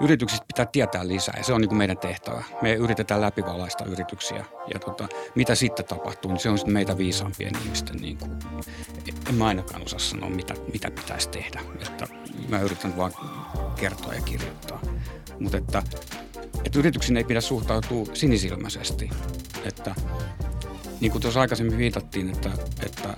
[0.00, 2.42] yrityksistä pitää tietää lisää ja se on niin kuin meidän tehtävä.
[2.62, 4.44] Me yritetään läpivalaista yrityksiä
[4.74, 8.30] ja tota, mitä sitten tapahtuu, niin se on sitten meitä viisaampien ihmisten, niin kuin,
[9.28, 11.60] en mä ainakaan osaa sanoa, mitä, mitä pitäisi tehdä.
[11.80, 12.06] Että
[12.48, 13.12] mä yritän vaan
[13.76, 14.80] kertoa ja kirjoittaa.
[15.38, 15.82] Mutta että,
[16.64, 19.10] että yrityksiin ei pidä suhtautua sinisilmäisesti.
[19.64, 19.94] Että,
[21.00, 22.50] niin kuin tuossa aikaisemmin viitattiin, että,
[22.86, 23.16] että,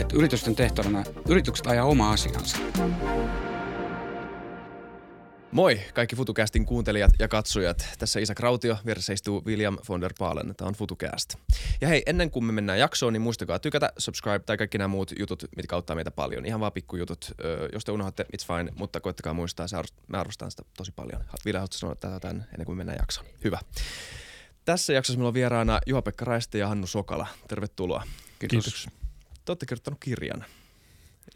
[0.00, 2.56] että yritysten tehtävänä yritykset ajaa oma asiansa.
[5.52, 7.88] Moi kaikki FutuCastin kuuntelijat ja katsojat.
[7.98, 10.54] Tässä Isa Krautio, vieressä istuu William von der Paalen.
[10.56, 11.34] Tämä on FutuCast.
[11.80, 15.12] Ja hei, ennen kuin me mennään jaksoon, niin muistakaa tykätä, subscribe tai kaikki nämä muut
[15.18, 16.46] jutut, mitkä auttaa meitä paljon.
[16.46, 17.34] Ihan vaan pikkujutut.
[17.72, 21.24] Jos te unohdatte, it's fine, mutta koittakaa muistaa, se arvostan, mä arvostan sitä tosi paljon.
[21.44, 23.26] Ville, haluatko sanoa tätä tämän ennen kuin mennään jaksoon?
[23.44, 23.58] Hyvä.
[24.64, 27.26] Tässä jaksossa meillä on vieraana Juha-Pekka Raiste ja Hannu Sokala.
[27.48, 28.02] Tervetuloa.
[28.38, 28.64] Kiitos.
[28.64, 28.88] Kiitos.
[29.44, 30.44] Te olette kirjoittanut kirjan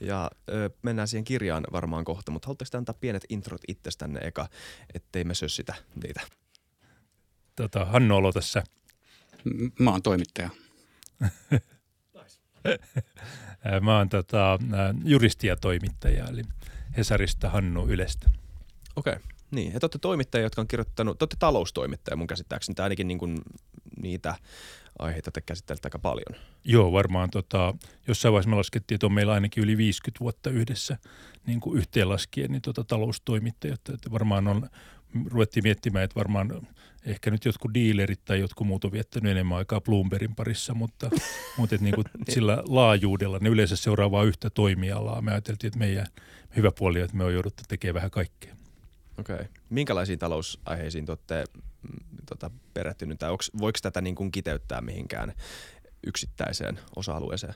[0.01, 4.49] ja ö, mennään siihen kirjaan varmaan kohta, mutta haluatteko antaa pienet introt itsestänne eka,
[4.95, 6.21] ettei me sössitä niitä?
[7.57, 8.63] Tota, Hannu olo tässä.
[9.79, 10.51] Mä oon toimittaja.
[13.81, 14.59] Mä oon tota,
[15.05, 16.43] juristi ja toimittaja, eli
[16.97, 18.31] Hesarista Hannu Ylestä.
[18.97, 19.25] Okei, okay.
[19.51, 19.73] niin.
[19.73, 23.19] Ja te olette toimittajia, jotka on kirjoittanut, te olette taloustoimittaja mun käsittääkseni, tai ainakin niin
[23.19, 23.39] kuin
[24.03, 24.35] niitä
[24.99, 26.43] aiheita te käsittelette aika paljon.
[26.65, 27.75] Joo, varmaan tota,
[28.09, 30.99] jossain vaiheessa me laskettiin, että on meillä ainakin yli 50 vuotta yhdessä
[31.47, 33.81] niin kuin yhteenlaskien niin tota, taloustoimittajat.
[33.95, 34.69] Että varmaan on,
[35.27, 36.69] ruvettiin miettimään, että varmaan
[37.05, 41.11] ehkä nyt jotkut dealerit tai jotkut muut on viettänyt enemmän aikaa Bloombergin parissa, mutta,
[41.57, 45.23] mutta että niin kuin sillä laajuudella ne yleensä seuraa vain yhtä toimialaa.
[45.23, 46.07] Me ajateltiin, että meidän
[46.57, 48.55] hyvä puoli on, että me on jouduttu tekemään vähän kaikkea.
[49.19, 49.35] Okei.
[49.35, 49.47] Okay.
[49.71, 51.45] Minkälaisiin talousaiheisiin te olette
[52.27, 55.33] tota, perehtynyt, tai onks, voiko tätä niin kuin kiteyttää mihinkään
[56.07, 57.55] yksittäiseen osa-alueeseen?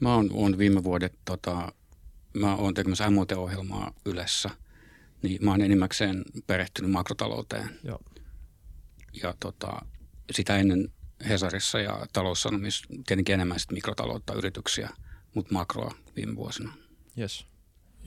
[0.00, 1.72] Mä oon, oon viime vuodet, tota,
[2.34, 4.50] mä oon tekemässä MOT-ohjelmaa Ylessä,
[5.22, 7.70] niin mä oon enimmäkseen perehtynyt makrotalouteen.
[7.84, 8.00] Joo.
[9.22, 9.80] Ja tota,
[10.30, 10.92] sitä ennen
[11.28, 14.90] Hesarissa ja taloussanomissa tietenkin enemmän sit mikrotaloutta, yrityksiä,
[15.34, 16.72] mutta makroa viime vuosina.
[17.18, 17.46] Yes.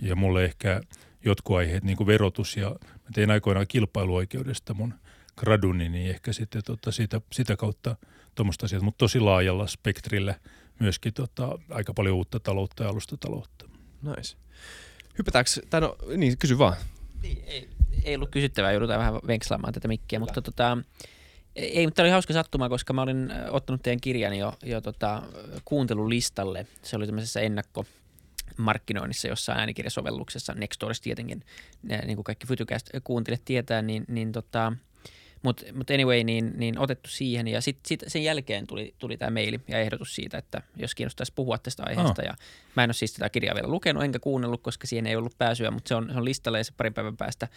[0.02, 0.82] Ja mulle ehkä
[1.26, 4.94] jotkut aiheet, niin kuin verotus ja mä tein aikoinaan kilpailuoikeudesta mun
[5.42, 7.96] graduni, niin ehkä sitten tota, siitä, sitä kautta
[8.36, 10.36] tuommoista asiaa, mutta tosi laajalla spektrillä
[10.80, 13.66] myöskin tota, aika paljon uutta taloutta ja alustataloutta.
[14.02, 14.38] Nice.
[15.18, 16.76] Hypätäänkö, tai no, niin kysy vaan.
[17.22, 17.70] Niin, ei,
[18.04, 20.78] ei ollut kysyttävää, joudutaan vähän venkslaamaan tätä mikkiä, mutta tota,
[21.56, 25.24] ei, mutta oli hauska sattuma, koska mä olin ottanut teidän kirjan jo, jo tota,
[25.66, 26.68] kuuntelulistalle.
[26.82, 27.86] Se oli tämmöisessä ennakko,
[28.58, 31.44] markkinoinnissa jossain äänikirjasovelluksessa, Nextdoorissa tietenkin,
[32.06, 34.74] niin kuin kaikki Futucast kuuntelijat tietää, niin, niin tota,
[35.42, 39.32] mutta mut anyway, niin, niin otettu siihen ja sitten sit sen jälkeen tuli, tuli tämä
[39.32, 42.22] maili ja ehdotus siitä, että jos kiinnostaisi puhua tästä aiheesta.
[42.22, 42.26] Oh.
[42.26, 42.34] Ja
[42.76, 45.72] mä en ole siis tätä kirjaa vielä lukenut enkä kuunnellut, koska siihen ei ollut pääsyä,
[45.72, 47.48] mutta se on, se on listalla ja se parin päivän päästä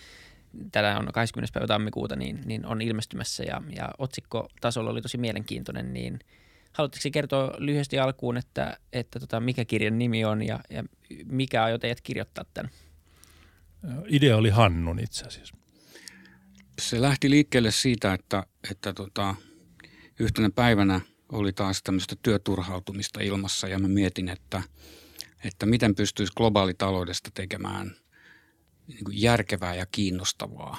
[0.72, 1.52] tällä on 20.
[1.52, 6.18] päivä tammikuuta, niin, niin on ilmestymässä ja, ja otsikkotasolla oli tosi mielenkiintoinen, niin–
[6.74, 10.84] Haluatteko kertoa lyhyesti alkuun, että, että tota, mikä kirjan nimi on ja, ja
[11.26, 12.70] mikä teidät kirjoittaa tämän?
[14.06, 15.56] Idea oli Hannun itse asiassa.
[16.80, 19.34] Se lähti liikkeelle siitä, että, että tota,
[20.20, 21.00] yhtenä päivänä
[21.32, 24.62] oli taas tämmöistä työturhautumista ilmassa ja mä mietin, että,
[25.44, 27.96] että miten pystyisi globaalitaloudesta tekemään
[28.86, 30.78] niin kuin järkevää ja kiinnostavaa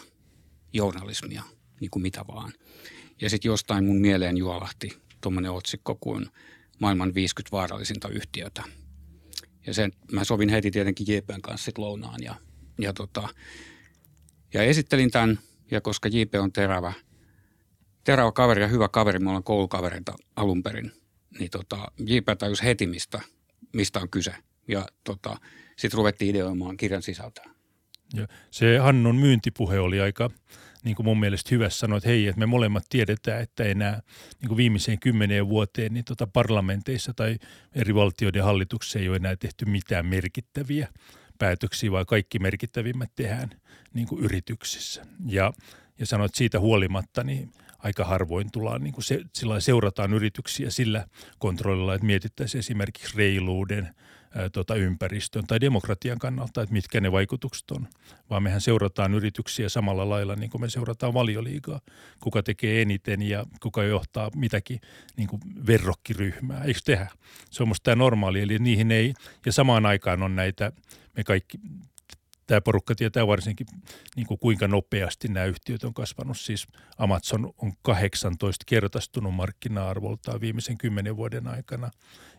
[0.74, 1.44] journalismia,
[1.80, 2.54] niin kuin mitä vaan.
[3.22, 6.30] Ja sitten jostain mun mieleen juolahti tuommoinen otsikko kuin
[6.80, 8.64] maailman 50 vaarallisinta yhtiötä.
[9.68, 12.36] Ja sen, mä sovin heti tietenkin JPn kanssa sit lounaan ja,
[12.80, 13.30] ja, tota,
[14.54, 15.40] ja esittelin tämän.
[15.72, 16.94] Ja koska JP on terävä,
[18.04, 20.92] terävä kaveri ja hyvä kaveri, me ollaan koulukavereita alun perin,
[21.40, 23.22] niin tota, JP tajusi heti, mistä,
[23.74, 24.36] mistä on kyse.
[24.68, 25.38] Ja tota,
[25.78, 27.46] sitten ruvettiin ideoimaan kirjan sisältöä.
[28.14, 30.30] Ja se Hannun myyntipuhe oli aika
[30.84, 34.02] niin kuin mun mielestä hyvä sanoa, että hei, että me molemmat tiedetään, että enää
[34.42, 37.38] niin kuin viimeiseen kymmeneen vuoteen niin tota parlamenteissa tai
[37.76, 40.88] eri valtioiden hallituksissa ei ole enää tehty mitään merkittäviä
[41.38, 43.50] päätöksiä, vaan kaikki merkittävimmät tehdään
[43.94, 45.06] niin kuin yrityksissä.
[45.26, 45.54] Ja,
[46.00, 49.22] ja sanoit siitä huolimatta, niin aika harvoin tullaan, niin kuin se,
[49.60, 51.08] seurataan yrityksiä sillä
[51.40, 53.90] kontrollilla, että mietittäisiin esimerkiksi reiluuden–
[54.52, 57.88] tota, ympäristön tai demokratian kannalta, että mitkä ne vaikutukset on,
[58.30, 61.82] vaan mehän seurataan yrityksiä samalla lailla niin kuin me seurataan valioliigaa,
[62.20, 64.82] kuka tekee eniten ja kuka johtaa mitäkin
[65.18, 67.08] niin kuin verrokkiryhmää, eikö tehdä?
[67.52, 69.14] Se on musta tämä normaali, eli niihin ei,
[69.46, 70.72] ja samaan aikaan on näitä,
[71.18, 71.60] me kaikki
[72.48, 73.68] tämä porukka tietää varsinkin
[74.16, 76.38] niin kuin kuinka nopeasti nämä yhtiöt on kasvanut.
[76.38, 81.92] Siis Amazon on 18 kertaistunut markkina-arvoltaan viimeisen kymmenen vuoden aikana.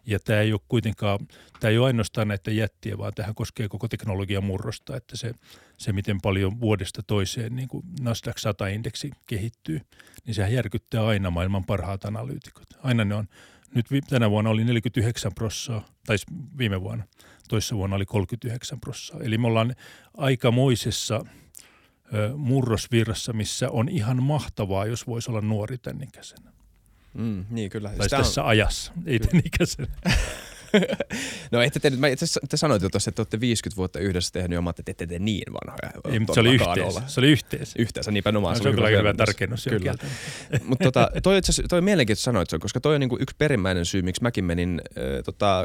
[0.06, 1.18] Ja tämä ei ole kuitenkaan,
[1.60, 5.32] tämä ei ole ainoastaan näitä jättiä, vaan tähän koskee koko teknologian murrosta, että se,
[5.76, 9.80] se miten paljon vuodesta toiseen niin kuin Nasdaq 100-indeksi kehittyy,
[10.26, 12.66] niin sehän järkyttää aina maailman parhaat analyytikot.
[12.82, 13.28] Aina ne on,
[13.76, 16.16] nyt tänä vuonna oli 49 prossaa, tai
[16.58, 17.04] viime vuonna,
[17.48, 19.20] toissa vuonna oli 39 prossaa.
[19.20, 19.74] Eli me ollaan
[20.16, 21.24] aikamoisessa
[22.36, 26.52] murrosvirrassa, missä on ihan mahtavaa, jos voisi olla nuori tämän ikäisenä.
[27.14, 27.90] Mm, niin kyllä.
[27.96, 28.48] Tai tässä on...
[28.48, 29.88] ajassa, ei tämän ikäisenä.
[31.52, 34.62] no ette te, mä itse te sanoitte tuossa, että olette 50 vuotta yhdessä tehnyt ja
[34.62, 36.12] mä että ette te niin vanhoja.
[36.12, 36.84] Ei, mutta se oli yhteensä.
[36.84, 37.02] Olla.
[37.06, 37.72] Se oli yhteensä.
[37.78, 39.64] Yhteensä, niinpä no, se, se on kyllä hyvä tarkennus.
[39.64, 39.94] Kyllä.
[40.64, 44.02] mutta tota, toi, itse, toi mielenkiintoista sanoit sen, koska toi on niinku yksi perimmäinen syy,
[44.02, 45.64] miksi mäkin menin äh, tota,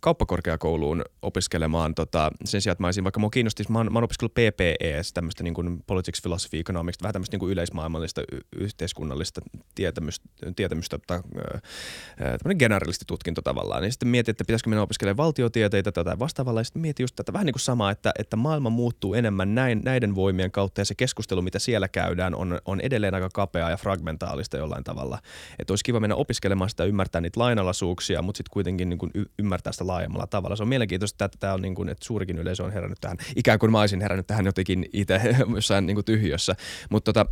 [0.00, 4.04] kauppakorkeakouluun opiskelemaan tota, sen sijaan, että mä olisin, vaikka mua kiinnosti, mä oon, mä oon
[4.04, 8.22] opiskellut PPE, tämmöistä niinku politics, philosophy, economics, vähän tämmöistä niinku yleismaailmallista
[8.56, 9.40] yhteiskunnallista
[9.74, 13.82] tietämystä, tietämystä tota, äh, generalisti tutkinto tavallaan.
[13.82, 16.60] Niin sitten mietin, että pitäisikö mennä opiskelemaan valtiotieteitä tai vastaavalla.
[16.60, 19.80] Ja sitten mietin just tätä vähän niin kuin samaa, että, että maailma muuttuu enemmän näin,
[19.84, 23.76] näiden voimien kautta ja se keskustelu, mitä siellä käydään, on, on edelleen aika kapeaa ja
[23.76, 25.18] fragmentaalista jollain tavalla.
[25.58, 29.24] Että olisi kiva mennä opiskelemaan sitä, ymmärtää niitä lainalaisuuksia, mutta sitten kuitenkin niin kuin y-
[29.38, 30.56] ymmärtää sitä laajemmalla tavalla.
[30.56, 33.58] Se on mielenkiintoista, että tämä on niin kuin, että suurikin yleisö on herännyt tähän, ikään
[33.58, 35.20] kuin mä olisin herännyt tähän jotenkin itse
[35.54, 36.56] jossain niin kuin tyhjössä.
[36.90, 37.26] Mutta tota,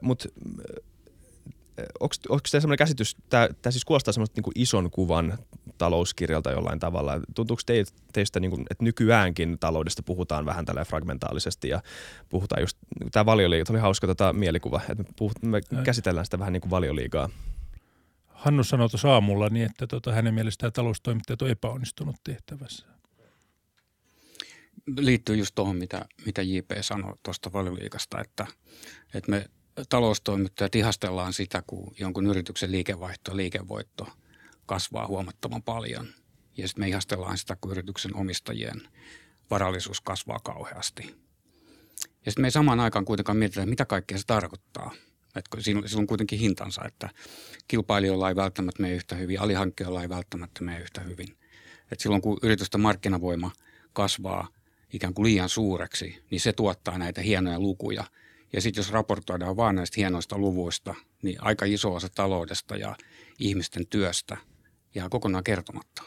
[0.00, 0.26] mut,
[2.00, 5.38] onko teillä sellainen käsitys, tämä siis kuulostaa semmoista niin ison kuvan
[5.78, 7.20] talouskirjalta jollain tavalla.
[7.34, 7.62] Tuntuuko
[8.12, 11.82] teistä, niin kuin, että nykyäänkin taloudesta puhutaan vähän tällä fragmentaalisesti ja
[12.28, 12.78] puhutaan just,
[13.12, 16.70] tämä valioliiga, oli hauska tota mielikuva, että me, puhut, me käsitellään sitä vähän niin kuin
[16.70, 17.28] valioliigaa.
[18.26, 22.86] Hannu sanoi tuossa aamulla niin, että tota, hänen mielestään taloustoimittajat on epäonnistunut tehtävässä.
[24.98, 28.46] Liittyy just tuohon, mitä, mitä JP sanoi tuosta valioliikasta, että,
[29.14, 29.50] että me
[29.88, 34.06] taloustoimittajat ihastellaan sitä, kun jonkun yrityksen liikevaihto, liikevoitto
[34.66, 36.06] kasvaa huomattavan paljon.
[36.56, 38.88] Ja sitten me ihastellaan sitä, kun yrityksen omistajien
[39.50, 41.02] varallisuus kasvaa kauheasti.
[42.26, 44.94] Ja sitten me ei samaan aikaan kuitenkaan mietitä, mitä kaikkea se tarkoittaa.
[45.36, 47.08] Että sillä, on kuitenkin hintansa, että
[47.68, 51.36] kilpailijoilla ei välttämättä mene yhtä hyvin, alihankkijoilla ei välttämättä mene yhtä hyvin.
[51.92, 53.50] Et silloin kun yritysten markkinavoima
[53.92, 54.48] kasvaa
[54.92, 58.04] ikään kuin liian suureksi, niin se tuottaa näitä hienoja lukuja–
[58.52, 62.96] ja sitten jos raportoidaan vain näistä hienoista luvuista, niin aika iso osa taloudesta ja
[63.38, 64.36] ihmisten työstä
[64.94, 66.02] jää kokonaan kertomatta.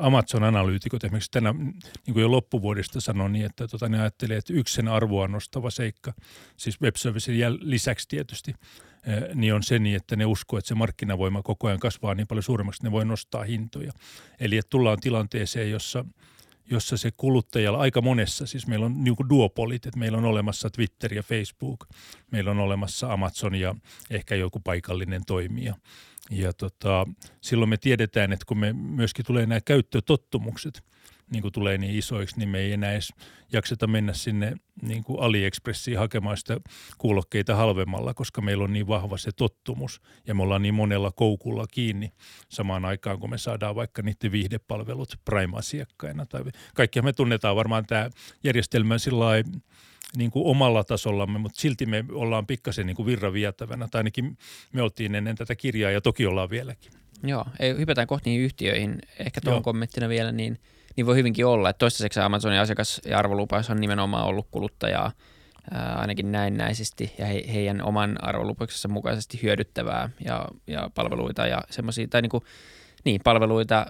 [0.00, 4.74] Amazon-analyytikot esimerkiksi tänä, niin kuin jo loppuvuodesta sanoi niin, että tota, ne ajattelee, että yksi
[4.74, 6.12] sen arvoa nostava seikka,
[6.56, 6.94] siis web
[7.60, 8.54] lisäksi tietysti,
[9.34, 12.42] niin on se niin, että ne uskoo, että se markkinavoima koko ajan kasvaa niin paljon
[12.42, 13.92] suuremmaksi, että ne voi nostaa hintoja.
[14.40, 16.04] Eli että tullaan tilanteeseen, jossa–
[16.70, 21.14] jossa se kuluttajalla aika monessa, siis meillä on niin duopolit, että meillä on olemassa Twitter
[21.14, 21.86] ja Facebook,
[22.30, 23.74] meillä on olemassa Amazon ja
[24.10, 25.74] ehkä joku paikallinen toimija.
[26.30, 27.06] Ja tota,
[27.40, 30.82] silloin me tiedetään, että kun me myöskin tulee nämä käyttötottumukset–
[31.30, 33.12] niin kuin tulee niin isoiksi, niin me ei enää edes
[33.52, 36.60] jakseta mennä sinne niin kuin AliExpressiin hakemaan sitä
[36.98, 41.66] kuulokkeita halvemmalla, koska meillä on niin vahva se tottumus ja me ollaan niin monella koukulla
[41.66, 42.12] kiinni
[42.48, 46.26] samaan aikaan, kun me saadaan vaikka niiden viihdepalvelut Prime-asiakkaina.
[46.26, 46.42] Tai
[46.74, 48.10] kaikkia me tunnetaan varmaan tämä
[48.44, 49.26] järjestelmä sillä
[50.16, 54.38] niin kuin omalla tasollamme, mutta silti me ollaan pikkasen niin kuin virravietävänä, tai ainakin
[54.72, 56.92] me oltiin ennen tätä kirjaa ja toki ollaan vieläkin.
[57.22, 58.98] Joo, ei, hypätään kohti niihin yhtiöihin.
[59.18, 60.58] Ehkä tuon kommenttina vielä, niin–
[60.96, 65.12] niin voi hyvinkin olla, että toistaiseksi Amazonin asiakas- ja arvolupaus on nimenomaan ollut kuluttajaa
[65.70, 72.08] ää, ainakin näennäisesti ja he, heidän oman arvolupauksensa mukaisesti hyödyttävää ja, ja palveluita ja semmoisia,
[72.08, 72.44] tai niin kuin,
[73.04, 73.86] niin, palveluita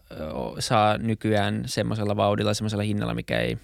[0.59, 3.59] saa nykyään semmoisella vauhdilla, semmoisella hinnalla, mikä ei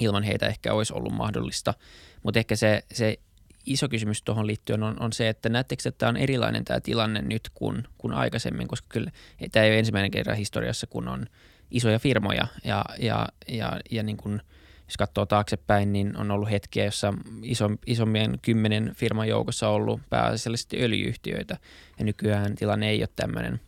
[0.00, 1.74] ilman heitä ehkä olisi ollut mahdollista.
[2.22, 3.18] Mutta ehkä se, se
[3.66, 7.22] iso kysymys tuohon liittyen on, on se, että näettekö, että tämä on erilainen tämä tilanne
[7.22, 9.10] nyt kuin, kuin aikaisemmin, koska kyllä
[9.52, 11.26] tämä ei ole ensimmäinen kerran historiassa, kun on–
[11.72, 14.40] isoja firmoja ja, ja, ja, ja niin kuin,
[14.86, 20.00] jos katsoo taaksepäin, niin on ollut hetkiä, jossa iso, isommien kymmenen firman joukossa on ollut
[20.10, 21.56] pääasiallisesti öljyyhtiöitä
[21.98, 23.60] ja nykyään tilanne ei ole tämmöinen.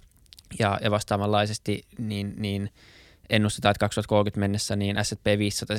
[0.59, 2.71] Ja, ja vastaavanlaisesti niin, niin
[3.31, 5.76] ennustetaan, että 2030 mennessä niin S&P 500,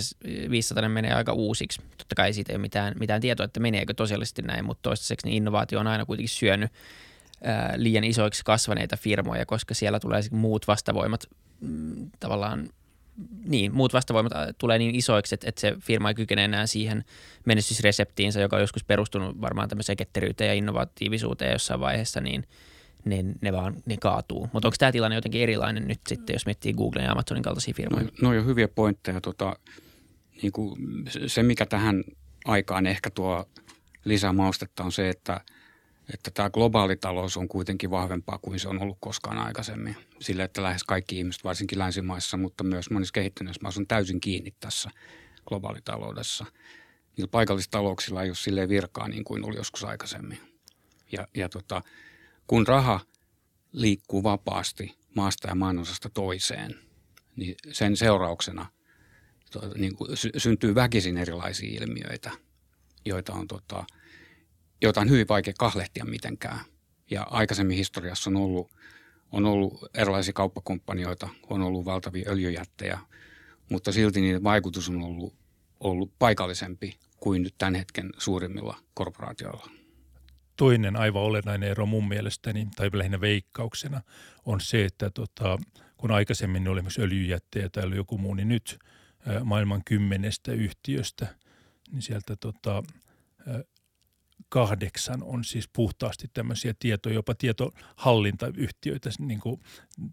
[0.50, 1.82] 500 menee aika uusiksi.
[1.98, 5.38] Totta kai siitä ei ole mitään, mitään tietoa, että meneekö tosiaalisesti näin, mutta toistaiseksi niin
[5.38, 6.72] innovaatio on aina kuitenkin syönyt
[7.44, 11.24] ää, liian isoiksi kasvaneita firmoja, koska siellä tulee muut vastavoimat
[11.62, 12.70] mm, tavallaan
[13.46, 17.04] niin, muut vastavoimat tulee niin isoiksi, että, että se firma ei kykene enää siihen
[17.46, 22.48] menestysreseptiinsä, joka on joskus perustunut varmaan tämmöiseen ketteryyteen ja innovatiivisuuteen jossain vaiheessa, niin,
[23.06, 24.50] niin ne vaan ne kaatuu.
[24.54, 28.04] Mutta onko tämä tilanne jotenkin erilainen nyt sitten, jos miettii Google ja Amazonin kaltaisia firmoja?
[28.04, 29.22] No, no jo hyviä pointteja.
[29.22, 29.56] Tota,
[30.42, 30.80] niin kuin
[31.28, 32.04] se, mikä tähän
[32.46, 33.50] aikaan ehkä tuo
[34.06, 35.42] lisää maustetta on se, että,
[36.14, 39.96] että tämä globaali talous on kuitenkin vahvempaa kuin se on ollut koskaan aikaisemmin.
[40.20, 44.54] Sillä, että lähes kaikki ihmiset, varsinkin länsimaissa, mutta myös monissa kehittyneissä maissa on täysin kiinni
[44.60, 44.90] tässä
[45.48, 46.46] globaalitaloudessa.
[47.18, 50.40] Niillä paikallistalouksilla ei ole silleen virkaa niin kuin oli joskus aikaisemmin.
[51.12, 51.82] Ja, ja tota,
[52.48, 53.00] kun raha
[53.72, 56.76] liikkuu vapaasti maasta ja maanosasta toiseen,
[57.36, 58.66] niin sen seurauksena
[59.52, 62.32] to, niin kuin sy- syntyy väkisin erilaisia ilmiöitä,
[63.06, 63.86] joita on, tota,
[64.82, 66.60] joita on hyvin vaikea kahlehtia mitenkään.
[67.12, 68.72] Ja aikaisemmin historiassa on ollut,
[69.32, 73.00] on ollut erilaisia kauppakumppanioita, on ollut valtavia öljyjättejä,
[73.70, 75.34] mutta silti niiden vaikutus on ollut,
[75.80, 79.70] ollut paikallisempi kuin nyt tämän hetken suurimmilla korporaatioilla.
[80.56, 84.02] Toinen aivan olennainen ero mun mielestäni, tai lähinnä veikkauksena,
[84.46, 85.58] on se, että tota,
[85.98, 88.80] kun aikaisemmin oli myös öljyjättejä tai joku muu, niin nyt
[89.44, 91.28] maailman kymmenestä yhtiöstä,
[91.92, 92.84] niin sieltä tota,
[94.50, 99.62] kahdeksan on siis puhtaasti tämmöisiä tietoja, jopa tietohallintayhtiöitä, niin kuin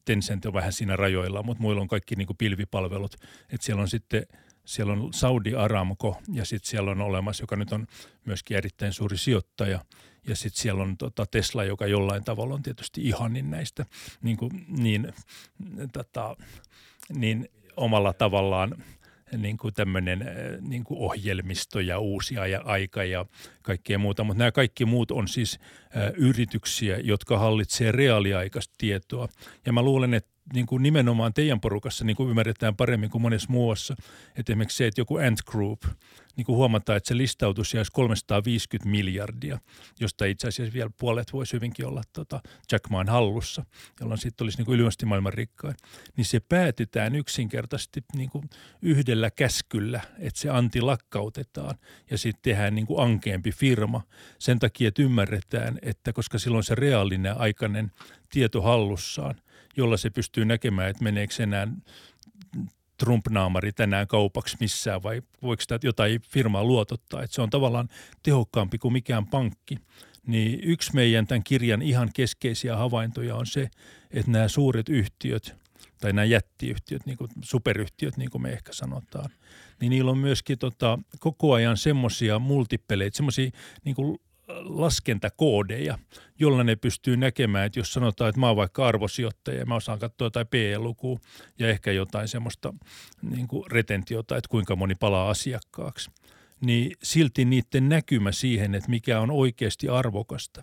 [0.04, 3.16] Tencent on vähän siinä rajoilla, mutta muilla on kaikki niin kuin pilvipalvelut,
[3.50, 4.26] että siellä on sitten
[4.64, 7.87] siellä on Saudi Aramco ja sitten siellä on olemassa, joka nyt on
[8.25, 9.84] myöskin erittäin suuri sijoittaja.
[10.26, 13.86] Ja sitten siellä on tota Tesla, joka jollain tavalla on tietysti ihanin näistä
[14.22, 15.12] niin, kuin, niin,
[15.92, 16.36] tota,
[17.08, 18.84] niin omalla tavallaan
[19.36, 20.28] niin kuin tämmöinen äh,
[20.60, 23.26] niin kuin ohjelmisto ja uusia ja aika ja
[23.62, 24.24] kaikkea muuta.
[24.24, 25.60] Mutta nämä kaikki muut on siis
[25.96, 29.28] äh, yrityksiä, jotka hallitsee reaaliaikaista tietoa.
[29.66, 33.50] Ja mä luulen, että niin kuin nimenomaan teidän porukassa niin kuin ymmärretään paremmin kuin monessa
[33.50, 33.96] muussa.
[34.37, 35.82] Että esimerkiksi se, että joku Ant Group,
[36.37, 39.58] niin kuin huomataan, että se listautus jäisi 350 miljardia,
[40.00, 42.40] josta itse asiassa vielä puolet voisi hyvinkin olla tota
[42.72, 43.64] Jack Maan hallussa,
[44.00, 45.75] jolloin sitten olisi niin kuin ylimästi maailman rikkain.
[46.16, 48.50] Niin se päätetään yksinkertaisesti niin kuin
[48.82, 51.75] yhdellä käskyllä, että se anti lakkautetaan
[52.11, 54.02] ja sitten tehdään niin kuin ankeampi firma.
[54.38, 57.92] Sen takia, että ymmärretään, että koska silloin se reaalinen aikainen
[58.30, 59.34] tieto hallussaan–
[59.76, 61.68] jolla se pystyy näkemään, että meneekö enää
[63.04, 67.22] Trump-naamari tänään kaupaksi missään vai voiko sitä jotain firmaa luotottaa.
[67.22, 67.88] Että se on tavallaan
[68.22, 69.78] tehokkaampi kuin mikään pankki.
[70.26, 73.70] Niin yksi meidän tämän kirjan ihan keskeisiä havaintoja on se,
[74.10, 75.56] että nämä suuret yhtiöt
[76.00, 79.30] tai nämä jättiyhtiöt, niin kuin superyhtiöt, niin kuin me ehkä sanotaan,
[79.80, 83.50] niin niillä on myöskin tota, koko ajan semmoisia multipeleitä, semmoisia
[83.84, 83.96] niin
[84.61, 85.99] laskentakoodeja,
[86.38, 89.99] jolla ne pystyy näkemään, että jos sanotaan, että mä oon vaikka arvosijoittaja ja mä osaan
[89.99, 91.18] katsoa jotain PE-lukua
[91.59, 92.75] ja ehkä jotain semmoista
[93.23, 96.11] niin kuin retentiota, että kuinka moni palaa asiakkaaksi,
[96.61, 100.62] niin silti niiden näkymä siihen, että mikä on oikeasti arvokasta,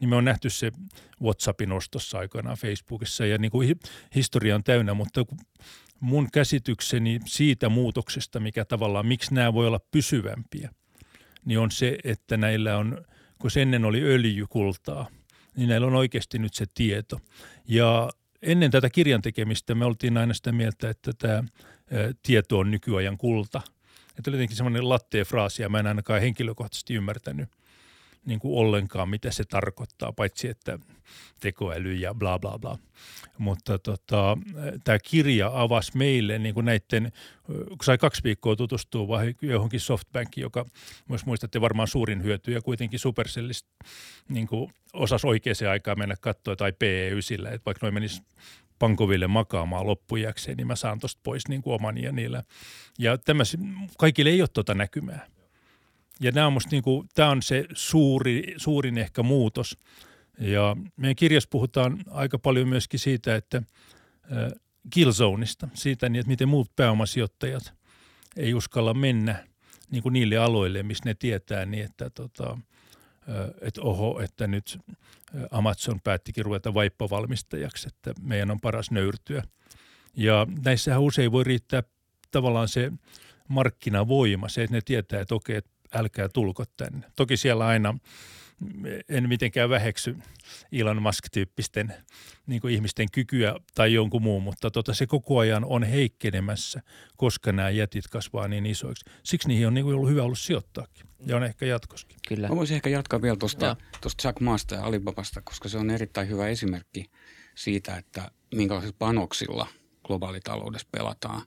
[0.00, 0.72] niin me on nähty se
[1.22, 3.76] WhatsAppin ostossa aikoinaan Facebookissa ja niin kuin
[4.14, 5.24] historia on täynnä, mutta
[6.00, 10.70] mun käsitykseni siitä muutoksesta, mikä tavallaan, miksi nämä voi olla pysyvämpiä–
[11.44, 13.04] niin on se, että näillä on,
[13.38, 15.06] kun ennen oli öljykultaa,
[15.56, 17.20] niin näillä on oikeasti nyt se tieto.
[17.68, 18.10] Ja
[18.42, 21.44] ennen tätä kirjan tekemistä me oltiin aina sitä mieltä, että tämä
[22.22, 23.60] tieto on nykyajan kulta.
[24.18, 27.48] Että oli jotenkin semmoinen latteen fraasi ja mä en ainakaan henkilökohtaisesti ymmärtänyt–
[28.26, 30.78] niin kuin ollenkaan, mitä se tarkoittaa, paitsi että
[31.40, 32.78] tekoäly ja bla bla bla.
[33.38, 34.38] Mutta tota,
[34.84, 37.12] tämä kirja avasi meille niin kuin näiden,
[37.46, 40.66] kun sai kaksi viikkoa tutustua vai johonkin softbankiin, joka
[41.08, 43.68] myös muistatte varmaan suurin hyöty ja kuitenkin Supercellista
[44.28, 48.22] niin kuin osasi oikeaan aikaan mennä katsoa tai PE9, että vaikka noin menisi
[48.78, 52.42] pankoville makaamaan loppujakseen, niin mä saan tuosta pois niin kuin omani ja niillä.
[52.98, 53.56] Ja tämmöis,
[53.98, 55.26] kaikille ei ole tuota näkymää.
[56.20, 59.78] Ja nämä on musta niinku, tämä on se suuri, suurin ehkä muutos.
[60.38, 63.62] Ja meidän kirjassa puhutaan aika paljon myöskin siitä, että
[64.90, 67.72] killzoneista, siitä, niin, että miten muut pääomasijoittajat
[68.36, 69.46] ei uskalla mennä
[69.90, 72.58] niin kuin niille aloille, missä ne tietää niin, että tota,
[73.60, 74.78] että oho, että nyt
[75.50, 79.42] Amazon päättikin ruveta vaippavalmistajaksi, että meidän on paras nöyrtyä.
[80.16, 81.82] Ja näissähän usein voi riittää
[82.30, 82.92] tavallaan se
[83.48, 87.06] markkinavoima, se, että ne tietää, että okei, että älkää tulko tänne.
[87.16, 87.98] Toki siellä aina
[89.08, 90.16] en mitenkään väheksy
[90.72, 91.94] Elon Musk-tyyppisten
[92.46, 96.82] niin kuin ihmisten kykyä tai jonkun muun, mutta tota, se koko ajan on heikkenemässä,
[97.16, 99.04] koska nämä jätit kasvaa niin isoiksi.
[99.22, 102.16] Siksi niihin on niin kuin ollut hyvä ollut sijoittaakin ja on ehkä jatkoskin.
[102.28, 102.48] Kyllä.
[102.48, 103.76] Mä voisin ehkä jatkaa vielä tuosta
[104.24, 107.10] Jack Maasta ja Alibabasta, koska se on erittäin hyvä esimerkki
[107.54, 109.66] siitä, että minkälaisilla panoksilla
[110.06, 111.42] globaalitaloudessa pelataan.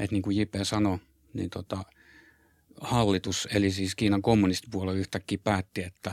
[0.00, 0.98] Että niin kuin JP sanoi,
[1.34, 1.84] niin tota–
[2.80, 6.12] hallitus, eli siis Kiinan kommunistipuolue yhtäkkiä päätti, että,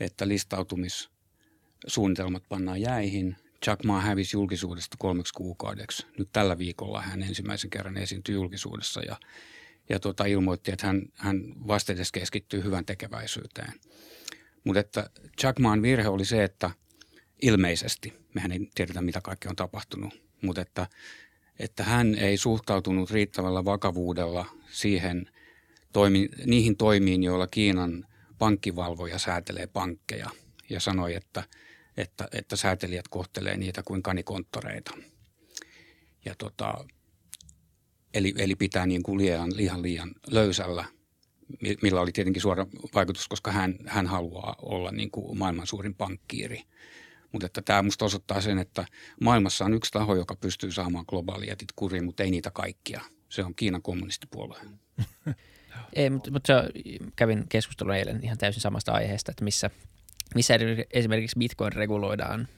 [0.00, 3.36] että listautumissuunnitelmat pannaan jäihin.
[3.66, 6.06] Jack Ma hävisi julkisuudesta kolmeksi kuukaudeksi.
[6.18, 9.16] Nyt tällä viikolla hän ensimmäisen kerran esiintyi julkisuudessa ja,
[9.88, 13.72] ja tota, ilmoitti, että hän, hän vastedes keskittyy hyvän tekeväisyyteen.
[14.64, 15.10] Mutta että
[15.42, 16.70] Jack Maan virhe oli se, että
[17.42, 20.86] ilmeisesti, mehän ei tiedetä mitä kaikkea on tapahtunut, mutta että,
[21.58, 25.30] että hän ei suhtautunut riittävällä vakavuudella siihen
[25.92, 28.06] toimi, niihin toimiin, joilla Kiinan
[28.38, 30.30] pankkivalvoja säätelee pankkeja
[30.70, 31.44] ja sanoi, että,
[31.96, 34.90] että, että säätelijät kohtelee niitä kuin kanikonttoreita.
[36.24, 36.84] Ja tota,
[38.14, 40.84] eli, eli pitää niin kuin liian, liian, liian löysällä,
[41.82, 46.62] millä oli tietenkin suora vaikutus, koska hän, hän haluaa olla niin kuin maailman suurin pankkiiri.
[47.32, 48.86] Mutta että tämä musta osoittaa sen, että
[49.20, 53.00] maailmassa on yksi taho, joka pystyy saamaan globaalijätit kuriin, mutta ei niitä kaikkia.
[53.28, 54.58] Se on Kiinan kommunistipuolue.
[55.92, 56.64] Ei, mutta, mutta
[57.16, 59.70] kävin keskustelun eilen ihan täysin samasta aiheesta, että missä,
[60.34, 60.54] missä
[60.92, 62.48] esimerkiksi Bitcoin reguloidaan,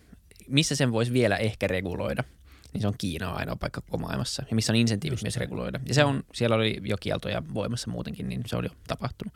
[0.49, 2.25] missä sen voisi vielä ehkä reguloida,
[2.73, 5.81] niin se on Kiina ainoa paikka koko maailmassa, ja missä on insentiivit myös reguloida.
[5.87, 9.35] Ja se on, siellä oli jo kieltoja voimassa muutenkin, niin se on jo tapahtunut.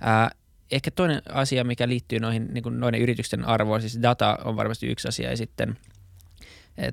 [0.00, 0.30] Ää,
[0.70, 4.86] ehkä toinen asia, mikä liittyy noihin niin kuin noiden yritysten arvoon, siis data on varmasti
[4.86, 5.78] yksi asia, ja sitten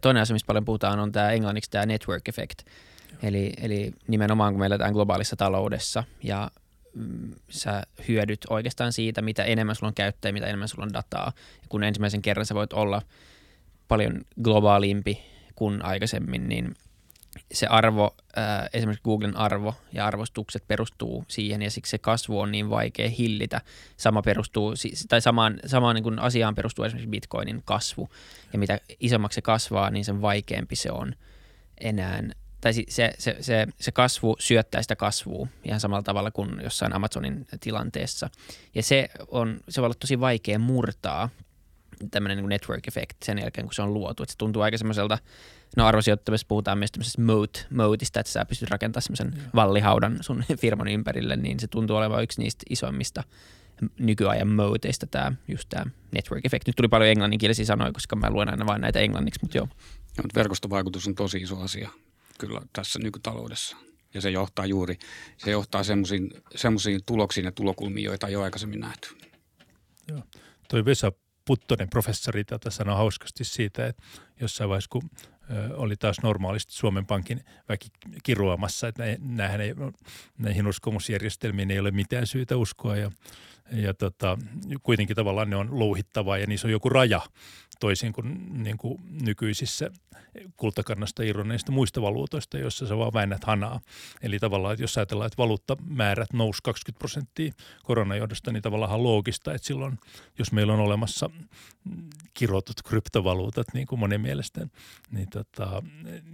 [0.02, 2.62] toinen asia, mistä paljon puhutaan, on tämä englanniksi tämä network effect–
[3.24, 6.52] Eli, eli nimenomaan kun me eletään globaalissa taloudessa ja
[6.96, 11.32] mm, sä hyödyt oikeastaan siitä, mitä enemmän sulla on käyttäjä, mitä enemmän sulla on dataa.
[11.62, 13.02] Ja kun ensimmäisen kerran sä voit olla
[13.88, 15.20] paljon globaalimpi
[15.56, 16.74] kuin aikaisemmin, niin
[17.54, 22.52] se arvo, äh, esimerkiksi Googlen arvo ja arvostukset perustuu siihen ja siksi se kasvu on
[22.52, 23.62] niin vaikea hillitä.
[23.98, 24.74] Sama perustuu,
[25.08, 28.10] tai samaan, samaan niin kuin asiaan perustuu esimerkiksi Bitcoinin kasvu
[28.54, 31.16] ja mitä isommaksi se kasvaa, niin sen vaikeampi se on
[31.78, 32.24] enää
[32.64, 32.84] tai se,
[33.18, 38.30] se, se, se kasvu syöttää sitä kasvua ihan samalla tavalla kuin jossain Amazonin tilanteessa.
[38.76, 41.30] Ja se on, se voi olla tosi vaikea murtaa
[42.12, 44.24] tämmöinen niin network effect sen jälkeen, kun se on luotu.
[44.24, 45.18] Et se tuntuu aika semmoiselta,
[45.78, 50.88] no arvosijoittamisessa puhutaan myös tämmöisestä moat, moatista, että sä pystyt rakentamaan semmoisen vallihaudan sun firman
[50.88, 53.24] ympärille, niin se tuntuu olevan yksi niistä isoimmista
[54.00, 56.68] nykyajan moteista tämä, just tämä network effect.
[56.68, 59.68] Nyt tuli paljon englanninkielisiä sanoja, koska mä luen aina vain näitä englanniksi, mutta joo.
[60.18, 61.90] Ja, mutta verkostovaikutus on tosi iso asia
[62.48, 63.78] kyllä tässä nykytaloudessa.
[64.14, 64.98] Ja se johtaa juuri,
[65.38, 65.84] se johtaa
[66.56, 69.08] semmoisiin tuloksiin ja tulokulmiin, joita ei ole aikaisemmin nähty.
[70.08, 70.24] Joo.
[70.70, 71.12] Toi Vesa
[71.46, 74.04] Puttonen professori tätä sanoi hauskasti siitä, että
[74.42, 75.10] jossain vaiheessa kun
[75.74, 77.88] oli taas normaalisti Suomen Pankin väki
[78.24, 79.76] kiruamassa, että näihin,
[80.38, 83.12] näihin uskomusjärjestelmiin ei ole mitään syytä uskoa ja,
[83.72, 84.38] ja tota,
[84.84, 87.22] kuitenkin tavallaan ne on louhittavaa ja niissä on joku raja
[87.80, 89.90] toisin kuin, niin kuin nykyisissä
[90.58, 93.82] kultakannasta irroneista muista valuutoista, joissa sä vaan väännät hanaa.
[94.22, 99.68] Eli tavallaan, että jos ajatellaan, että valuuttamäärät nousi 20 prosenttia koronajohdosta, niin tavallaan loogista, että
[99.68, 100.00] silloin,
[100.40, 101.30] jos meillä on olemassa
[102.34, 104.68] kirotut kryptovaluutat, niin kuin monen mielestä,
[105.12, 105.84] niin, tota,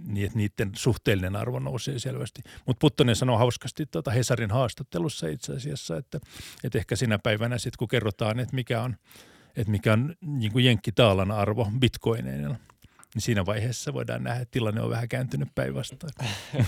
[0.06, 2.42] niin että niiden suhteellinen arvo nousee selvästi.
[2.66, 6.20] Mutta Puttonen sanoi hauskasti tota Hesarin haastattelussa itse asiassa, että,
[6.64, 8.96] että ehkä sinä päivänä sitten, kun kerrotaan, että mikä on–
[9.56, 12.56] että mikä on niin kuin jenkkitaalan arvo bitcoineilla.
[13.14, 16.12] Niin siinä vaiheessa voidaan nähdä, että tilanne on vähän kääntynyt päinvastaan.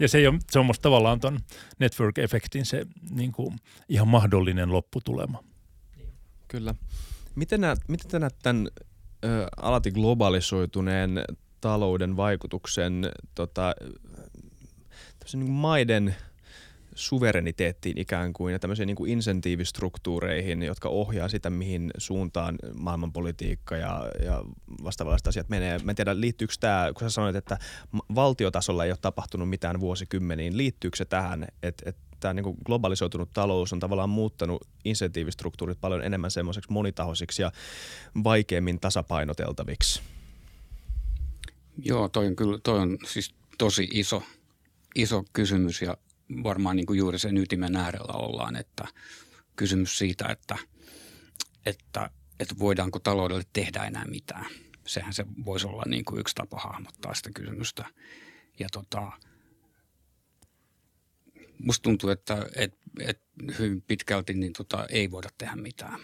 [0.00, 1.38] ja se, on, se on musta tavallaan tuon
[1.78, 3.56] network-efektin se niin kuin
[3.88, 5.44] ihan mahdollinen lopputulema.
[6.48, 6.74] Kyllä.
[7.34, 8.68] Miten, näet, miten te näet tämän
[9.24, 11.24] ö, alati globalisoituneen
[11.60, 13.74] talouden vaikutuksen tota,
[15.32, 16.14] niin maiden–
[16.98, 24.10] suvereniteettiin ikään kuin ja tämmöisiin niin kuin insentiivistruktuureihin, jotka ohjaa sitä, mihin suuntaan maailmanpolitiikka ja,
[24.24, 24.44] ja
[24.84, 25.78] vastaavalliset asiat menee.
[25.78, 27.58] Mä en tiedä, liittyykö tämä, kun sä sanoit, että
[28.14, 33.72] valtiotasolla ei ole tapahtunut mitään vuosikymmeniin, liittyykö se tähän, että, että tämä niin globalisoitunut talous
[33.72, 37.52] on tavallaan muuttanut insentiivistruktuurit paljon enemmän semmoiseksi monitahoisiksi ja
[38.24, 40.02] vaikeammin tasapainoteltaviksi?
[41.84, 44.22] Joo, toi on kyllä toi on siis tosi iso,
[44.94, 45.96] iso kysymys ja
[46.42, 48.88] varmaan niin kuin juuri sen ytimen äärellä ollaan, että
[49.56, 50.56] kysymys siitä, että,
[51.66, 52.10] että,
[52.40, 54.46] että voidaanko taloudelle tehdä enää mitään.
[54.86, 57.84] Sehän se voisi olla niin kuin yksi tapa hahmottaa sitä kysymystä.
[58.58, 59.12] Ja tota,
[61.58, 63.24] musta tuntuu, että, että, että
[63.58, 66.00] hyvin pitkälti niin tota, ei voida tehdä mitään.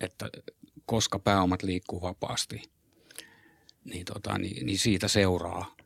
[0.00, 0.30] Että
[0.86, 2.62] koska pääomat liikkuu vapaasti,
[3.84, 5.76] niin, tota, niin, niin siitä seuraa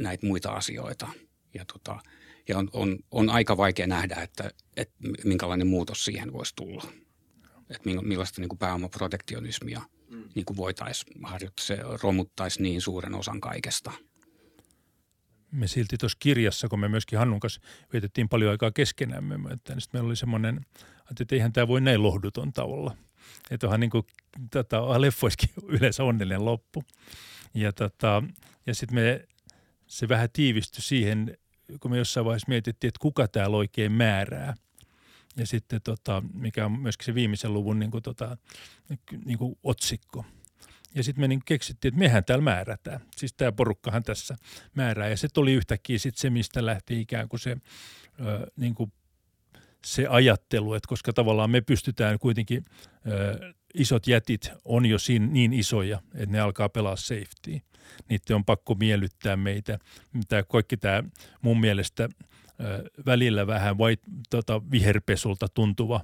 [0.00, 1.08] näitä muita asioita.
[1.54, 2.00] Ja tota,
[2.48, 6.84] ja on, on, on aika vaikea nähdä, että, että minkälainen muutos siihen voisi tulla.
[7.70, 10.24] Että millaista niin kuin pääomaprotektionismia mm.
[10.34, 11.64] niin kuin voitaisiin harjoittaa.
[11.64, 13.92] Se romuttaisi niin suuren osan kaikesta.
[15.50, 17.60] Me silti tuossa kirjassa, kun me myöskin Hannun kanssa
[17.92, 20.60] vietettiin paljon aikaa keskenämme, että meillä oli semmoinen,
[21.20, 22.96] että eihän tämä voi näin lohdutonta olla.
[23.50, 24.06] Että onhan niin kuin,
[24.50, 26.84] tota, leffoiskin yleensä onnellinen loppu.
[27.54, 28.22] Ja, tota,
[28.66, 29.24] ja sitten me
[29.86, 31.36] se vähän tiivistyi siihen
[31.80, 34.54] kun me jossain vaiheessa mietittiin, että kuka täällä oikein määrää.
[35.36, 38.36] Ja sitten tota, mikä on myöskin se viimeisen luvun niin kuin, tota,
[39.24, 40.24] niin kuin otsikko.
[40.94, 43.00] Ja sitten me niin keksittiin, että mehän täällä määrätään.
[43.16, 44.36] Siis tämä porukkahan tässä
[44.74, 45.08] määrää.
[45.08, 47.56] Ja se tuli yhtäkkiä sitten se, mistä lähti ikään kuin se,
[48.20, 48.92] ö, niin kuin
[49.84, 52.64] se ajattelu, että koska tavallaan me pystytään kuitenkin,
[53.06, 57.60] ö, isot jätit on jo siinä niin isoja, että ne alkaa pelaa safety.
[58.08, 59.78] Niiden on pakko miellyttää meitä.
[60.28, 61.04] Tämä, kaikki tämä
[61.42, 62.08] mun mielestä–
[63.06, 63.96] välillä vähän vai,
[64.30, 66.00] tota, viherpesulta tuntuva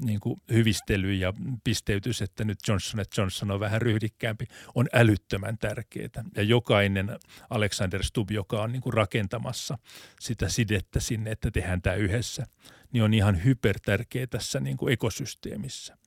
[0.00, 1.32] niin kuin hyvistely ja
[1.64, 6.24] pisteytys, että nyt Johnson Johnson on vähän ryhdikkäämpi, on älyttömän tärkeää.
[6.36, 7.18] Ja jokainen
[7.50, 9.78] Alexander Stubb, joka on niin kuin rakentamassa
[10.20, 12.46] sitä sidettä sinne, että tehdään tämä yhdessä,
[12.92, 15.97] niin on ihan hypertärkeä tässä niin kuin ekosysteemissä.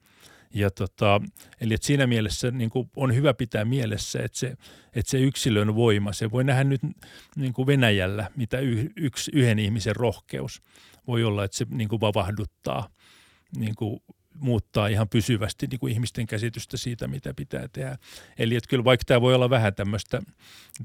[0.53, 1.21] Ja tota,
[1.61, 4.47] eli että siinä mielessä niin kuin on hyvä pitää mielessä, että se,
[4.93, 6.81] että se yksilön voima, se voi nähdä nyt
[7.35, 10.61] niin kuin Venäjällä, mitä y, yksi, yhden ihmisen rohkeus
[11.07, 12.89] voi olla, että se niin kuin vavahduttaa,
[13.57, 13.99] niin kuin
[14.41, 17.97] muuttaa ihan pysyvästi niin kuin ihmisten käsitystä siitä, mitä pitää tehdä.
[18.37, 20.21] Eli että kyllä vaikka tämä voi olla vähän tämmöistä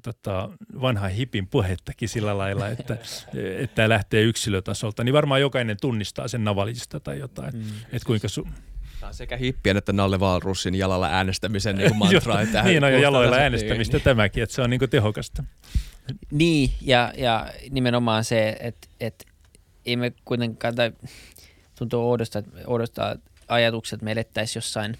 [0.03, 0.51] tota,
[0.81, 2.95] vanha hipin puhettakin sillä lailla, että,
[3.63, 7.63] että tämä lähtee yksilötasolta, niin varmaan jokainen tunnistaa sen Navalista tai jotain, mm.
[7.93, 8.49] että kuinka su-
[9.01, 12.41] Tämä on sekä hippien että Nalle Valrussin jalalla äänestämisen niin mantra.
[12.41, 14.05] että niin on jo jaloilla äänestämistä niin.
[14.05, 15.45] tämäkin, että se on niin kuin tehokasta.
[16.31, 19.25] Niin, ja, ja nimenomaan se, että, että
[19.87, 20.93] ei me kuitenkaan, tai
[21.79, 23.17] tuntuu oudosta, että oudosta
[23.49, 24.99] ajatukset, että me elettäisiin jossain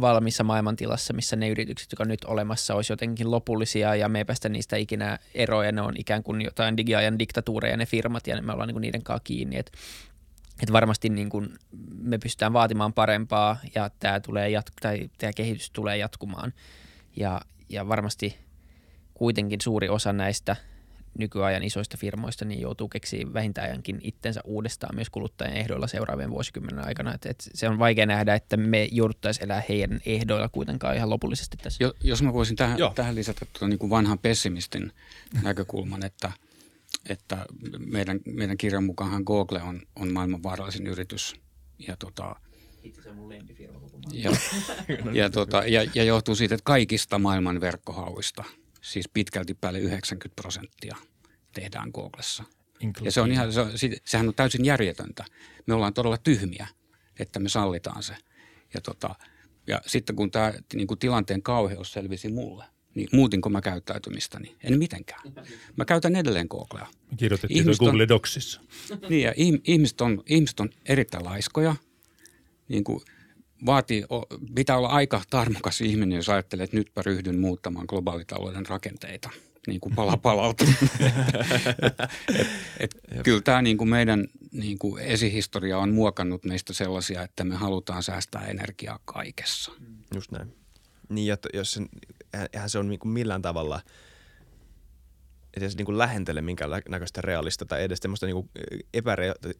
[0.00, 4.24] valmissa maailmantilassa, missä ne yritykset, jotka on nyt olemassa, olisi jotenkin lopullisia ja me ei
[4.24, 8.42] päästä niistä ikinä eroon ja ne on ikään kuin jotain digiajan diktatuureja ne firmat ja
[8.42, 9.56] me ollaan niin niiden kanssa kiinni.
[9.56, 9.72] Et
[10.62, 11.48] että varmasti niin kuin
[12.02, 16.52] me pystytään vaatimaan parempaa ja tämä, tulee jatku- tai tämä kehitys tulee jatkumaan.
[17.16, 18.38] Ja, ja varmasti
[19.14, 20.56] kuitenkin suuri osa näistä
[21.18, 27.14] nykyajan isoista firmoista niin joutuu keksiä vähintäänkin itsensä uudestaan myös kuluttajien ehdoilla seuraavien vuosikymmenen aikana.
[27.14, 31.56] Et, et se on vaikea nähdä, että me jouduttaisiin elää heidän ehdoilla kuitenkaan ihan lopullisesti
[31.56, 31.84] tässä.
[31.84, 34.92] Jo, jos mä voisin tähän, tähän lisätä tuota niin kuin vanhan pessimistin
[35.42, 36.32] näkökulman, että–
[37.08, 37.46] että
[37.78, 41.36] meidän, meidän kirjan mukaanhan Google on, on maailman vaarallisin yritys.
[41.88, 42.36] Ja, tota,
[42.82, 43.32] Itse se on mun
[44.12, 44.30] ja,
[45.12, 48.44] ja, tota, ja, ja johtuu siitä, että kaikista maailman verkkohauista,
[48.82, 50.96] siis pitkälti päälle 90 prosenttia,
[51.52, 52.44] tehdään Googlessa.
[53.02, 53.70] Ja se on ihan, se on,
[54.04, 55.24] sehän on täysin järjetöntä.
[55.66, 56.66] Me ollaan todella tyhmiä,
[57.18, 58.16] että me sallitaan se.
[58.74, 59.14] Ja, tota,
[59.66, 62.64] ja sitten kun tämä niin kuin tilanteen kauheus selvisi mulle–
[62.98, 64.56] niin muutinko mä käyttäytymistäni?
[64.62, 65.20] En mitenkään.
[65.76, 66.86] Mä käytän edelleen Googlea.
[67.16, 68.60] Kirjoitettiin ihmiset Google Docsissa.
[69.08, 69.34] Niin ja
[69.64, 71.76] ihmiset on, ihmiset on erittäin laiskoja.
[72.68, 73.00] Niin kuin
[73.66, 74.04] vaatii,
[74.54, 79.30] pitää olla aika tarmokas ihminen, jos ajattelee, että nytpä ryhdyn muuttamaan globaalitalouden rakenteita
[79.66, 80.64] niin kuin pala palalta.
[81.84, 87.22] et, et, et, kyllä tämä niin kuin meidän niin kuin esihistoria on muokannut meistä sellaisia,
[87.22, 89.72] että me halutaan säästää energiaa kaikessa.
[90.14, 90.54] Just näin.
[91.08, 91.88] Niin, että jos sen,
[92.52, 93.80] eihän se on niin millään tavalla–
[95.56, 98.50] edes niin kuin lähentele minkään näköistä realista tai edes tämmöistä niin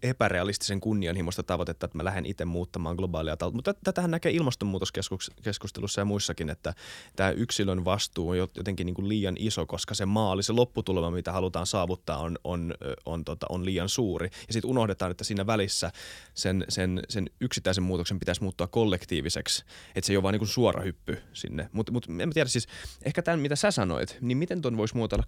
[0.03, 3.57] epärealistisen kunnianhimoista tavoitetta, että mä lähden itse muuttamaan globaalia taloutta.
[3.57, 6.75] Mutta tätähän näkee ilmastonmuutoskeskustelussa ja muissakin, että
[7.17, 11.33] tämä yksilön vastuu on jotenkin niin kuin liian iso, koska se maali, se lopputulema, mitä
[11.33, 12.75] halutaan saavuttaa, on, on,
[13.07, 14.31] on, tota, on liian suuri.
[14.47, 15.93] Ja sitten unohdetaan, että siinä välissä
[16.35, 20.49] sen, sen, sen yksittäisen muutoksen pitäisi muuttua kollektiiviseksi, että se ei ole vaan niin kuin
[20.49, 21.69] suora hyppy sinne.
[21.73, 22.69] Mutta mut, en tiedä siis,
[23.05, 25.25] ehkä tämän mitä sä sanoit, niin miten ton voisi muotoilla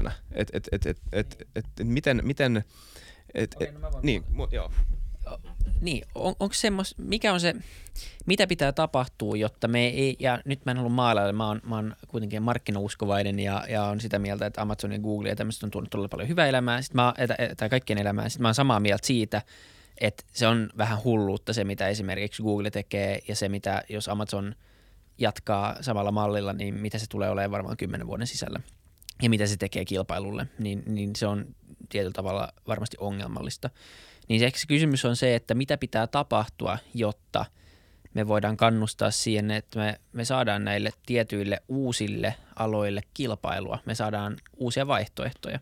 [0.00, 0.12] kysymyksenä?
[0.32, 2.64] Että et, et, et, et, et, et, miten, miten
[3.34, 4.70] et, et, no niin, mu, joo.
[5.80, 7.54] Niin, on, onko semmos, mikä on se,
[8.26, 11.76] mitä pitää tapahtua, jotta me ei, ja nyt mä en halua maalailla, mä oon, mä
[11.76, 15.70] oon kuitenkin markkinauskovainen ja, ja on sitä mieltä, että Amazon ja Google ja tämmöistä on
[15.70, 17.14] tuonut todella paljon hyvää elämää, sit mä,
[17.56, 19.42] tai kaikkien elämää, sitten mä oon samaa mieltä siitä,
[20.00, 24.54] että se on vähän hulluutta se, mitä esimerkiksi Google tekee ja se, mitä jos Amazon
[25.18, 28.60] jatkaa samalla mallilla, niin mitä se tulee olemaan varmaan kymmenen vuoden sisällä
[29.22, 31.46] ja mitä se tekee kilpailulle, niin, niin se on
[31.88, 33.70] tietyllä tavalla varmasti ongelmallista.
[34.28, 37.44] Niin se kysymys on se, että mitä pitää tapahtua, jotta
[38.14, 44.36] me voidaan kannustaa siihen, että me, me saadaan näille tietyille uusille aloille kilpailua, me saadaan
[44.56, 45.60] uusia vaihtoehtoja.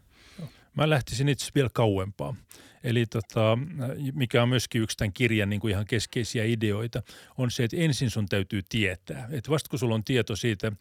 [0.75, 2.35] Mä lähtisin itse vielä kauempaa.
[2.85, 3.59] Eli tota,
[4.13, 7.03] mikä on myöskin yksi tämän kirjan niin kuin ihan keskeisiä ideoita,
[7.39, 9.29] on se, että ensin sun täytyy tietää.
[9.31, 10.73] Että vasta kun sulla on tieto siitä,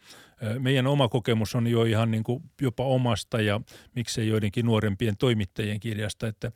[0.59, 3.61] meidän oma kokemus on jo ihan niin kuin jopa omasta ja
[3.95, 6.51] miksei joidenkin nuorempien toimittajien kirjasta, että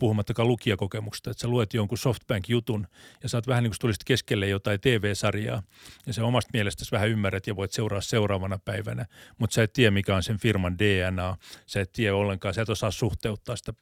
[0.00, 2.86] puhumattakaan lukijakokemuksesta, että sä luet jonkun Softbank-jutun
[3.22, 5.62] ja sä oot vähän niin kuin tulisit keskelle jotain TV-sarjaa
[6.06, 9.06] ja sä omasta mielestäsi vähän ymmärrät ja voit seuraa seuraavana päivänä,
[9.38, 11.36] mutta sä et tiedä mikä on sen firman DNA,
[11.66, 13.72] sä et tiedä ollenkaan, sä et osaa suhteuttaa sitä,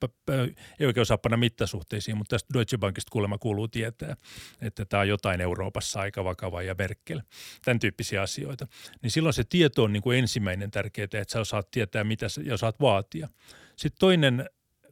[0.81, 4.17] ei oikein osaa panna mittasuhteisiin, mutta tästä Deutsche Bankista kuulemma kuuluu tietää,
[4.61, 7.21] että tämä on jotain Euroopassa aika vakava ja Merkel,
[7.65, 8.67] tämän tyyppisiä asioita.
[9.03, 12.41] Niin silloin se tieto on niin kuin ensimmäinen tärkeää, että sä osaat tietää mitä sä,
[12.45, 13.29] ja osaat vaatia.
[13.77, 14.49] Sitten toinen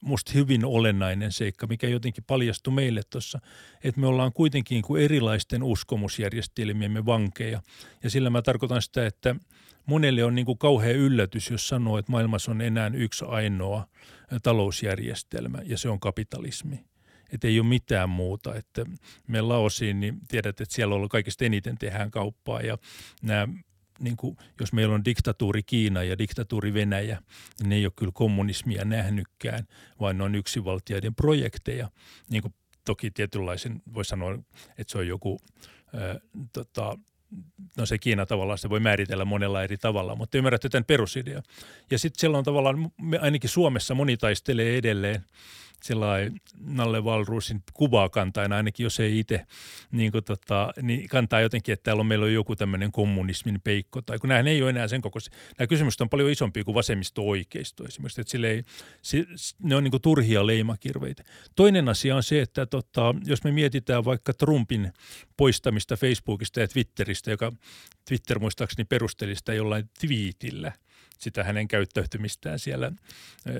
[0.06, 3.40] musta hyvin olennainen seikka, mikä jotenkin paljastui meille tuossa,
[3.84, 7.62] että me ollaan kuitenkin kuin erilaisten uskomusjärjestelmiemme vankeja.
[8.02, 9.36] Ja sillä mä tarkoitan sitä, että
[9.86, 13.86] monelle on niin kuin kauhea yllätys, jos sanoo, että maailmassa on enää yksi ainoa
[14.42, 16.84] talousjärjestelmä ja se on kapitalismi.
[17.32, 18.54] Että ei ole mitään muuta.
[18.54, 18.86] Että
[19.26, 22.78] me Laosiin, niin tiedät, että siellä on kaikista eniten tehdään kauppaa ja
[23.22, 23.48] nämä
[23.98, 27.22] niin kuin, jos meillä on diktatuuri Kiina ja diktatuuri Venäjä,
[27.60, 29.66] niin ne ei ole kyllä kommunismia nähnytkään,
[30.00, 31.90] vaan ne on yksivaltioiden projekteja.
[32.30, 32.54] Niin kuin
[32.84, 34.38] toki tietynlaisen, voi sanoa,
[34.78, 35.38] että se on joku,
[35.94, 36.20] ää,
[36.52, 36.98] tota,
[37.76, 41.42] no se Kiina tavallaan se voi määritellä monella eri tavalla, mutta ymmärrätte tämän perusidea.
[41.90, 45.24] Ja sitten siellä on tavallaan, ainakin Suomessa moni taistelee edelleen–
[45.82, 49.46] sellainen Nalle Valruusin kuvaa kantaa, ainakin jos ei itse,
[49.90, 54.18] niin, tota, niin kantaa jotenkin, että täällä on, meillä on joku tämmöinen kommunismin peikko, tai
[54.18, 55.34] kun nämähän ei ole enää sen kokoisia.
[55.58, 58.62] Nämä kysymykset on paljon isompia kuin vasemmisto-oikeisto esimerkiksi, että sille ei,
[59.62, 61.24] ne on niin kuin turhia leimakirveitä.
[61.56, 64.92] Toinen asia on se, että tota, jos me mietitään vaikka Trumpin
[65.36, 67.52] poistamista Facebookista ja Twitteristä, joka
[68.08, 70.72] Twitter muistaakseni perusteli sitä jollain twiitillä–
[71.18, 72.92] sitä hänen käyttäytymistään siellä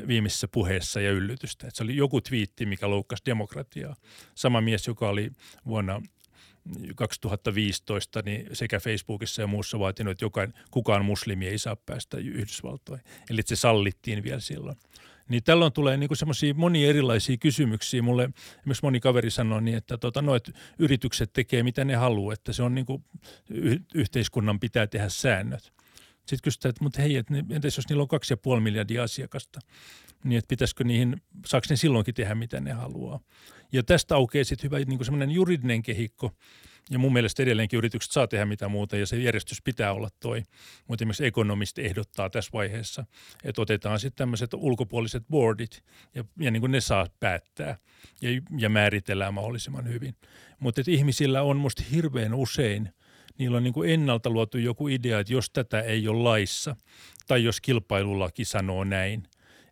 [0.06, 1.66] viimeisessä puheessa ja yllytystä.
[1.66, 3.96] Että se oli joku twiitti, mikä loukkasi demokratiaa.
[4.34, 5.30] Sama mies, joka oli
[5.66, 6.02] vuonna
[6.96, 13.06] 2015 niin sekä Facebookissa ja muussa vaatinut, että jokain, kukaan muslimi ei saa päästä Yhdysvaltoihin.
[13.30, 14.76] Eli se sallittiin vielä silloin.
[15.28, 18.02] Niin tällöin tulee niin semmoisia monia erilaisia kysymyksiä.
[18.02, 22.32] Mulle esimerkiksi moni kaveri sanoi niin, että, tota, no, että yritykset tekee mitä ne haluaa,
[22.32, 23.04] että se on niin kuin,
[23.94, 25.72] yhteiskunnan pitää tehdä säännöt.
[26.26, 29.60] Sitten kysytään, että mutta hei, että entäs jos niillä on kaksi ja puoli miljardia asiakasta,
[30.24, 33.20] niin että pitäisikö niihin, saako ne silloinkin tehdä mitä ne haluaa.
[33.72, 36.32] Ja tästä aukeaa sitten hyvä niin semmoinen juridinen kehikko,
[36.90, 40.42] ja mun mielestä edelleenkin yritykset saa tehdä mitä muuta ja se järjestys pitää olla toi.
[40.88, 43.04] Mutta esimerkiksi ekonomisti ehdottaa tässä vaiheessa,
[43.44, 45.84] että otetaan sitten tämmöiset ulkopuoliset boardit
[46.14, 47.78] ja, ja niin kuin ne saa päättää
[48.20, 50.16] ja, ja määritellään mahdollisimman hyvin.
[50.58, 52.88] Mutta ihmisillä on musta hirveän usein–
[53.38, 56.77] niillä on niin kuin ennalta luotu joku idea, että jos tätä ei ole laissa
[57.27, 59.22] tai jos kilpailulaki sanoo näin.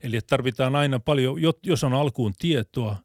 [0.02, 2.96] Eli että tarvitaan aina paljon, jos on alkuun tietoa,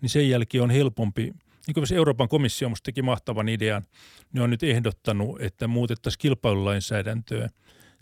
[0.00, 1.32] niin sen jälkeen on helpompi
[1.66, 3.82] niin kuin Euroopan komissio musta teki mahtavan idean,
[4.32, 7.50] ne on nyt ehdottanut, että muutettaisiin kilpailulainsäädäntöä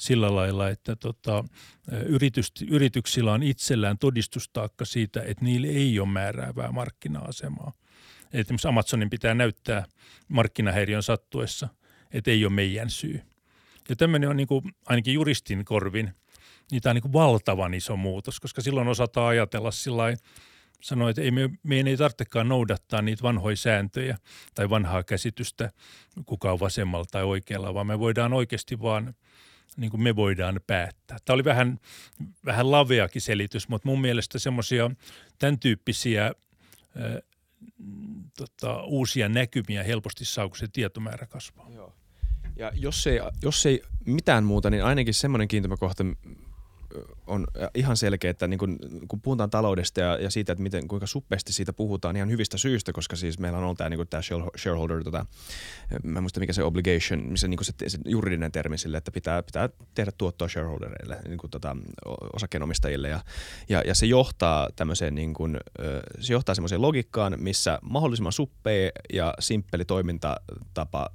[0.01, 1.45] sillä lailla, että tota,
[2.07, 7.73] yritys, yrityksillä on itsellään todistustaakka siitä, että niille ei ole määräävää markkina-asemaa.
[8.33, 9.85] Esimerkiksi Amazonin pitää näyttää
[10.29, 11.69] markkinahäiriön sattuessa–
[12.15, 13.21] että ei ole meidän syy.
[13.89, 16.11] Ja tämmöinen on niin kuin, ainakin juristin korvin,
[16.71, 20.05] niin tämä on niin kuin valtavan iso muutos, koska silloin osataan ajatella sillä
[20.81, 24.19] sanoi, että ei me, meidän ei tarvitsekaan noudattaa niitä vanhoja sääntöjä
[24.55, 25.71] tai vanhaa käsitystä,
[26.27, 29.15] kuka on vasemmalla tai oikealla, vaan me voidaan oikeasti vaan,
[29.77, 31.19] niin kuin me voidaan päättää.
[31.25, 31.81] Tämä oli vähän,
[32.45, 34.91] vähän laveakin selitys, mutta mun mielestä semmoisia
[35.39, 37.21] tämän tyyppisiä ää,
[38.37, 41.71] tota, uusia näkymiä helposti saa, kun se tietomäärä kasvaa.
[41.75, 41.95] Joo.
[42.57, 46.05] Ja jos ei, jos ei mitään muuta, niin ainakin semmoinen kiintymäkohta,
[47.27, 48.79] on ihan selkeä, että niin kun,
[49.09, 52.93] kun puhutaan taloudesta ja, ja siitä, että miten, kuinka suppeasti siitä puhutaan ihan hyvistä syistä,
[52.93, 54.23] koska siis meillä on ollut tämä, niin tämä
[54.59, 55.27] shareholder, tota,
[56.05, 59.43] mä en muista mikä se obligation, missä niin se, se juridinen termi sille, että pitää,
[59.43, 61.77] pitää tehdä tuottoa shareholdereille, niin kuin, tota,
[62.33, 63.21] osakkeenomistajille ja,
[63.69, 65.57] ja, ja se johtaa tämmöiseen, niin kuin,
[66.21, 71.11] se johtaa semmoiseen logiikkaan, missä mahdollisimman suppea ja simppeli toimintatapa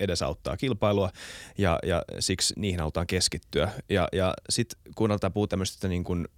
[0.00, 1.10] edesauttaa kilpailua
[1.58, 3.70] ja, ja siksi niihin halutaan keskittyä.
[3.88, 6.28] Ja, ja sitten kun aletaan puhua tämmöistä niin kuin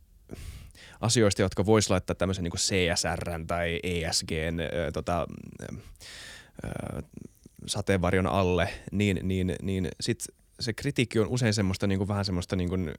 [1.00, 5.26] asioista, jotka voisi laittaa tämmöisen niin CSR tai ESGn äh, tota,
[7.66, 12.56] sateenvarjon alle, niin, niin, niin sitten se kritiikki on usein semmoista niin kuin, vähän semmoista
[12.56, 12.90] niin kuin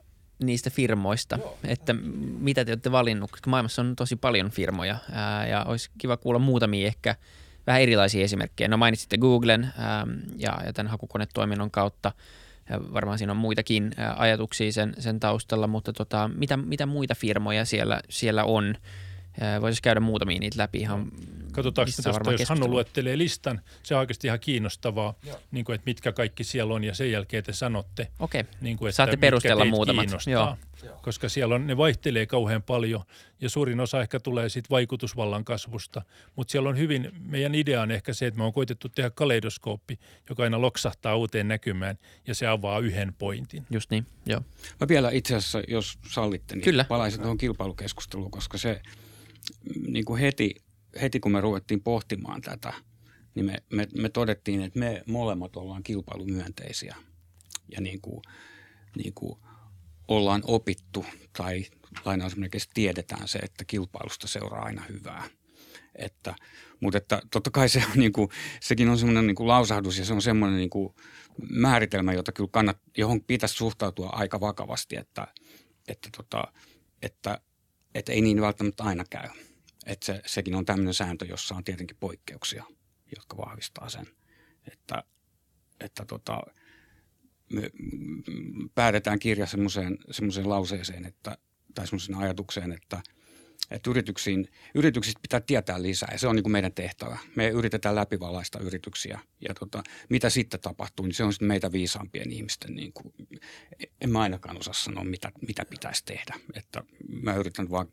[0.44, 1.58] niistä firmoista, Joo.
[1.68, 1.94] että
[2.40, 6.40] mitä te olette valinnut, koska maailmassa on tosi paljon firmoja ää, ja olisi kiva kuulla
[6.40, 7.16] muutamia ehkä
[7.68, 8.68] vähän erilaisia esimerkkejä.
[8.68, 12.12] No mainitsitte Googlen ää, ja, ja tämän hakukonetoiminnon kautta.
[12.70, 17.16] Ja varmaan siinä on muitakin ää, ajatuksia sen, sen taustalla, mutta tota, mitä, mitä muita
[17.16, 18.76] firmoja siellä, siellä on?
[19.62, 21.12] Voisi käydä muutamia niitä läpi ihan
[21.52, 25.14] Katsotaanko tuosta, jos Hannu luettelee listan, se on oikeasti ihan kiinnostavaa,
[25.52, 28.08] niin kuin, että mitkä kaikki siellä on ja sen jälkeen te sanotte.
[28.20, 30.10] Okei, niin kuin, että saatte perustella muutamat.
[30.28, 30.58] Joo.
[31.02, 33.04] Koska siellä on, ne vaihtelee kauhean paljon
[33.42, 36.02] ja suurin osa ehkä tulee siitä vaikutusvallan kasvusta.
[36.36, 40.00] Mutta siellä on hyvin, meidän idea on ehkä se, että me on koitettu tehdä kaleidoskooppi,
[40.30, 43.66] joka aina loksahtaa uuteen näkymään ja se avaa yhden pointin.
[43.70, 44.42] Just niin, joo.
[44.80, 46.84] Mä vielä itse asiassa, jos sallitte, niin Kyllä.
[46.84, 48.82] palaisin tuohon kilpailukeskusteluun, koska se
[49.88, 50.56] niin kuin heti
[51.02, 52.74] heti kun me ruvettiin pohtimaan tätä,
[53.36, 56.96] niin me, me, me todettiin, että me molemmat ollaan kilpailumyönteisiä
[57.72, 58.22] ja niin kuin,
[58.96, 59.40] niin kuin
[60.08, 61.06] ollaan opittu
[61.38, 61.66] tai
[62.06, 65.24] lainausmerkeissä tiedetään se, että kilpailusta seuraa aina hyvää.
[65.96, 66.36] Että,
[66.80, 68.30] mutta että totta kai se on niin kuin,
[68.62, 70.94] sekin on semmoinen niin kuin lausahdus ja se on semmoinen niin kuin
[71.50, 75.28] määritelmä, jota kyllä kannat, johon pitäisi suhtautua aika vakavasti, että,
[75.88, 76.44] että, tota,
[77.02, 77.42] että,
[77.96, 79.30] että ei niin välttämättä aina käy.
[79.86, 82.66] Että se, sekin on tämmöinen sääntö, jossa on tietenkin poikkeuksia,
[83.16, 84.08] jotka vahvistaa sen,
[84.72, 85.04] että,
[85.80, 86.42] että tota,
[87.54, 87.72] me
[88.76, 91.38] päätetään kirja semmoiseen, semmoiseen lauseeseen että,
[91.76, 93.02] tai semmoiseen ajatukseen, että,
[93.72, 97.18] että yrityksiin, yrityksistä pitää tietää lisää ja se on niin kuin meidän tehtävä.
[97.36, 102.32] Me yritetään läpivalaista yrityksiä ja tota, mitä sitten tapahtuu, niin se on sitten meitä viisaampien
[102.32, 103.14] ihmisten, niin kuin,
[104.02, 106.36] en mä ainakaan osaa sanoa, mitä, mitä pitäisi tehdä.
[106.54, 106.84] Että
[107.24, 107.88] mä yritän vaan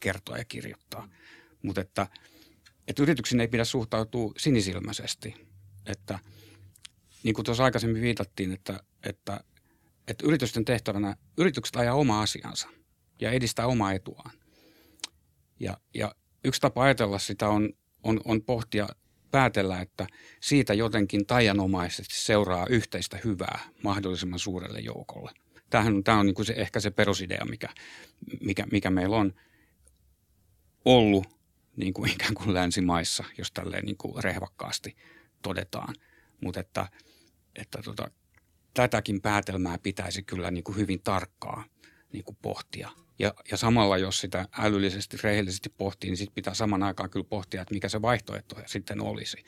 [0.00, 1.08] kertoa ja kirjoittaa.
[1.62, 2.06] Mutta että,
[2.88, 5.34] että yrityksiin ei pidä suhtautua sinisilmäisesti.
[5.86, 6.18] Että
[7.22, 9.40] niin kuin tuossa aikaisemmin viitattiin, että, että,
[10.08, 12.68] että yritysten tehtävänä yritykset ajaa oma asiansa
[13.20, 14.30] ja edistää omaa etuaan.
[15.60, 18.88] Ja, ja yksi tapa ajatella sitä on, on, on pohtia,
[19.30, 20.06] päätellä, että
[20.40, 25.30] siitä jotenkin tajanomaisesti seuraa yhteistä hyvää mahdollisimman suurelle joukolle.
[25.70, 27.68] Tämähän tämä on niin kuin se, ehkä se perusidea, mikä,
[28.40, 29.34] mikä, mikä meillä on–
[30.84, 31.26] ollut
[31.76, 34.96] niin kuin ikään kuin länsimaissa, jos tälleen niin kuin rehvakkaasti
[35.42, 35.94] todetaan.
[36.40, 36.88] Mutta että,
[37.56, 38.10] että tota,
[38.74, 41.64] tätäkin päätelmää pitäisi kyllä niin kuin hyvin tarkkaa
[42.12, 42.90] niin kuin pohtia.
[43.18, 47.62] Ja, ja samalla, jos sitä älyllisesti, rehellisesti pohtii, niin sitten pitää saman aikaan kyllä pohtia,
[47.62, 49.44] että mikä se vaihtoehto sitten olisi.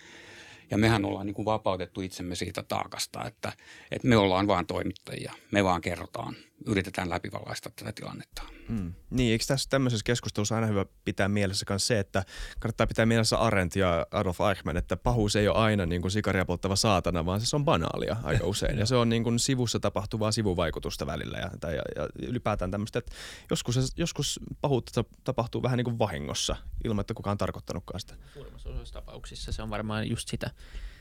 [0.70, 3.52] Ja mehän ollaan niin kuin vapautettu itsemme siitä taakasta, että,
[3.90, 5.32] että me ollaan vain toimittajia.
[5.50, 8.42] Me vaan kerrotaan, yritetään läpivalaista tätä tilannetta.
[8.68, 8.94] Hmm.
[9.10, 12.24] Niin, eikö tässä tämmöisessä keskustelussa aina hyvä pitää mielessä myös se, että
[12.60, 16.44] kannattaa pitää mielessä Arendt ja Adolf Eichmann, että pahuus ei ole aina niin kuin sikaria
[16.44, 18.78] polttava saatana, vaan se on banaalia aika usein.
[18.82, 22.98] ja se on niin kuin sivussa tapahtuvaa sivuvaikutusta välillä ja, tai, ja, ja ylipäätään tämmöistä,
[22.98, 23.12] että
[23.50, 28.14] joskus, joskus pahuutta tapahtuu vähän niin kuin vahingossa ilman, että kukaan on tarkoittanutkaan sitä.
[28.34, 30.50] Suurimmassa osassa tapauksissa se on varmaan just sitä.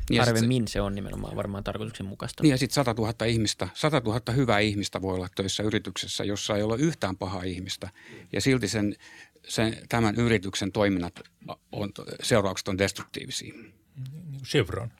[0.09, 2.43] Ja Harvemmin se, se on nimenomaan varmaan tarkoituksenmukaista.
[2.43, 6.55] Niin ja sitten 100 000 ihmistä, 100 000 hyvää ihmistä voi olla töissä yrityksessä, jossa
[6.55, 7.89] ei ole yhtään pahaa ihmistä.
[8.33, 8.95] Ja silti sen,
[9.47, 11.19] sen, tämän yrityksen toiminnat
[11.71, 11.91] on,
[12.23, 13.53] seuraukset on destruktiivisia.
[13.53, 14.91] Niin Chevron.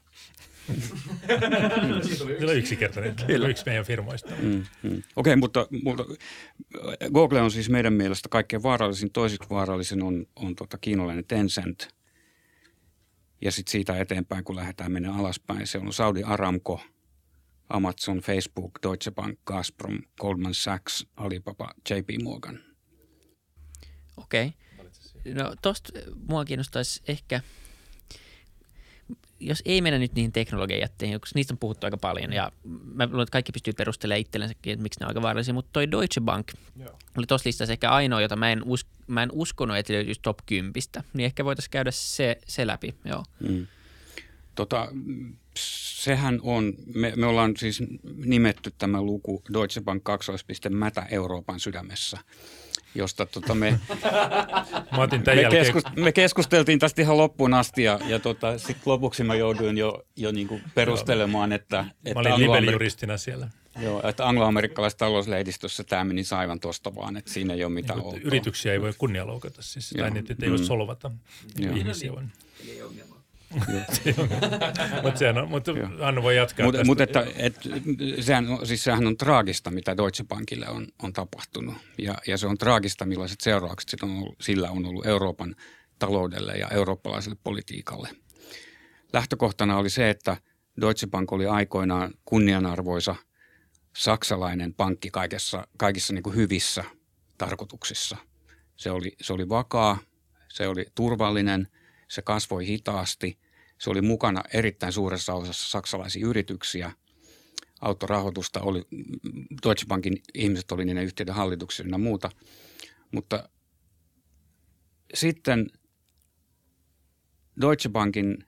[2.18, 3.16] Se on yksinkertainen.
[3.28, 3.48] Kyllä.
[3.48, 4.30] Yksi meidän firmoista.
[4.42, 4.90] Mm, mm.
[4.90, 6.06] Okei, okay, mutta, mutta
[7.14, 9.12] Google on siis meidän mielestä kaikkein vaarallisin.
[9.12, 11.88] Toiseksi vaarallisin on, on tota kiinalainen Tencent–
[13.42, 16.82] ja sitten siitä eteenpäin, kun lähdetään mennä alaspäin, se on Saudi Aramco,
[17.70, 22.60] Amazon, Facebook, Deutsche Bank, Gazprom, Goldman Sachs, Alibaba, JP Morgan.
[24.18, 24.48] Okei.
[24.48, 25.34] Okay.
[25.34, 25.90] No tosta
[26.30, 27.42] mua kiinnostaisi ehkä–
[29.42, 32.52] jos ei mennä nyt niihin teknologiajätteihin, koska niistä on puhuttu aika paljon ja
[32.94, 35.92] mä luulen, että kaikki pystyy perustelemaan itsellensäkin, että miksi ne on aika vaarallisia, mutta toi
[35.92, 37.00] Deutsche Bank Joo.
[37.18, 40.38] oli tuossa listassa ehkä ainoa, jota mä en, us, mä en uskonut, että löytyisi top
[40.46, 40.74] 10,
[41.14, 42.96] niin ehkä voitaisiin käydä se, se läpi.
[43.06, 43.24] Joo.
[43.40, 43.68] Mm.
[44.56, 44.88] Tota,
[45.58, 47.84] sehän on, me, me ollaan siis
[48.16, 50.32] nimetty tämä luku Deutsche Bank 2.
[50.70, 52.18] mätä Euroopan sydämessä
[52.96, 53.80] josta tota me,
[54.98, 59.24] Mä otin me, keskust, me keskusteltiin tästä ihan loppuun asti ja, ja tota, sitten lopuksi
[59.24, 61.86] mä jouduin jo, jo niinku perustelemaan, että...
[62.06, 63.48] että mä olin libelijuristina siellä.
[63.80, 68.22] Joo, että angloamerikkalaisessa talouslehdistössä tämä meni aivan tuosta vaan, että siinä ei ole mitään niin,
[68.22, 70.56] Yrityksiä ei voi kunnialoukata siis, tai niitä ei mm.
[70.56, 71.12] voi solvata
[71.60, 71.76] Joo.
[71.76, 72.14] ihmisiä.
[72.14, 72.32] Vaan.
[72.64, 73.11] mutta sehän
[75.42, 75.72] on, mutta
[76.02, 77.56] Anna voi jatkaa Mutta mut että, et,
[78.20, 81.76] sehän, siis sehän on traagista, mitä Deutsche Bankille on, on tapahtunut.
[81.98, 85.56] Ja, ja se on traagista, millaiset seuraukset sit on ollut, sillä on ollut Euroopan
[86.00, 88.10] taloudelle ja eurooppalaiselle politiikalle.
[89.14, 90.38] Lähtökohtana oli se, että
[90.82, 93.16] Deutsche Bank oli aikoinaan kunnianarvoisa
[93.98, 96.84] saksalainen pankki kaikessa, kaikissa niin kuin hyvissä
[97.38, 98.18] tarkoituksissa.
[98.76, 99.98] Se oli, se oli vakaa,
[100.48, 101.68] se oli turvallinen–
[102.12, 103.40] se kasvoi hitaasti.
[103.78, 106.92] Se oli mukana erittäin suuressa osassa saksalaisia yrityksiä.
[107.82, 108.88] Autorahoitusta oli,
[109.64, 112.30] Deutsche Bankin ihmiset oli niiden yhtiöiden hallituksissa ja muuta.
[113.12, 113.50] Mutta
[115.14, 115.68] sitten
[117.62, 118.46] Deutsche Bankin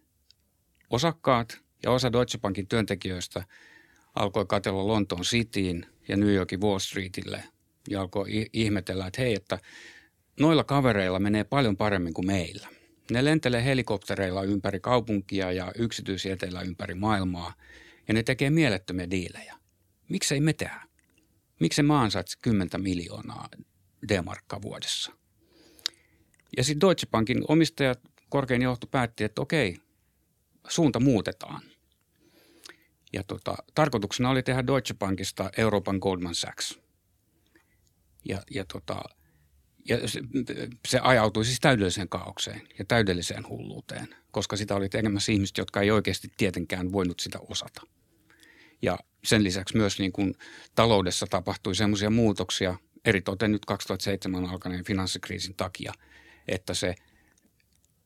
[0.90, 3.44] osakkaat ja osa Deutsche Bankin työntekijöistä
[4.16, 7.44] alkoi katella Lontoon Cityin ja New Yorkin Wall Streetille
[7.90, 9.60] ja alkoi ihmetellä, että hei, että
[10.40, 12.68] noilla kavereilla menee paljon paremmin kuin meillä–
[13.12, 17.54] ne lentelee helikoptereilla ympäri kaupunkia ja yksityisjäteillä ympäri maailmaa
[18.08, 19.56] ja ne tekee mielettömiä diilejä.
[20.10, 20.82] Miksei me tehdä?
[21.60, 23.50] Miksi mä ansaitsi 10 miljoonaa
[24.08, 25.12] D-markkaa vuodessa?
[26.58, 28.00] Ja sitten Deutsche Bankin omistajat,
[28.30, 29.78] korkein johto päätti, että okei,
[30.68, 31.62] suunta muutetaan.
[33.14, 36.80] Ja tota, tarkoituksena oli tehdä Deutsche Bankista Euroopan Goldman Sachs.
[38.26, 39.02] Ja, ja tota,
[39.90, 39.98] ja
[40.88, 45.92] se, ajautui siis täydelliseen kaaukseen ja täydelliseen hulluuteen, koska sitä oli tekemässä ihmiset, jotka ei
[45.92, 47.82] oikeasti tietenkään voinut sitä osata.
[48.82, 50.36] Ja sen lisäksi myös niin kuin
[50.76, 52.76] taloudessa tapahtui semmoisia muutoksia,
[53.06, 55.94] eritoten nyt 2007 alkaneen finanssikriisin takia,
[56.48, 56.96] että se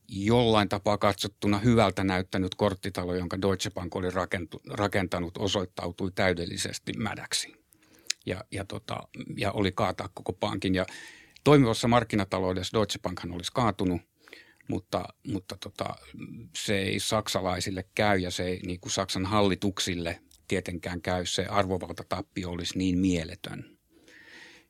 [0.08, 4.08] jollain tapaa katsottuna hyvältä näyttänyt korttitalo, jonka Deutsche Bank oli
[4.70, 7.54] rakentanut, osoittautui täydellisesti mädäksi.
[8.26, 9.08] Ja, ja, tota,
[9.38, 10.76] ja oli kaataa koko pankin.
[10.76, 10.86] Ja
[11.48, 14.02] toimivassa markkinataloudessa Deutsche Bankhan olisi kaatunut,
[14.68, 15.96] mutta, mutta tota,
[16.58, 21.26] se ei saksalaisille käy ja se ei niin kuin Saksan hallituksille tietenkään käy.
[21.26, 23.78] Se arvovaltatappio olisi niin mieletön.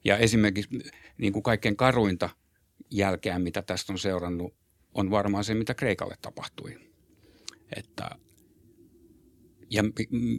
[0.03, 0.80] Ja esimerkiksi
[1.17, 2.30] niin kuin kaikkein karuinta
[2.91, 4.55] jälkeä, mitä tästä on seurannut,
[4.93, 6.80] on varmaan se, mitä Kreikalle tapahtui.
[7.75, 8.09] Että,
[9.69, 9.84] ja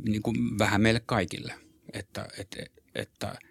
[0.09, 1.55] niin kuin vähän meille kaikille,
[1.93, 2.57] että, että,
[2.95, 3.35] että–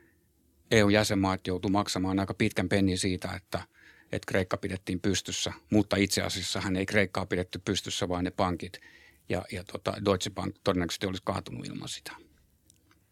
[0.71, 3.63] EU-jäsenmaat joutuu maksamaan aika pitkän pennin siitä, että,
[4.11, 8.81] että Kreikka pidettiin pystyssä, mutta itse asiassa hän ei Kreikkaa pidetty pystyssä, vaan ne pankit.
[9.29, 12.11] Ja, ja tota, Deutsche Bank todennäköisesti olisi kaatunut ilman sitä.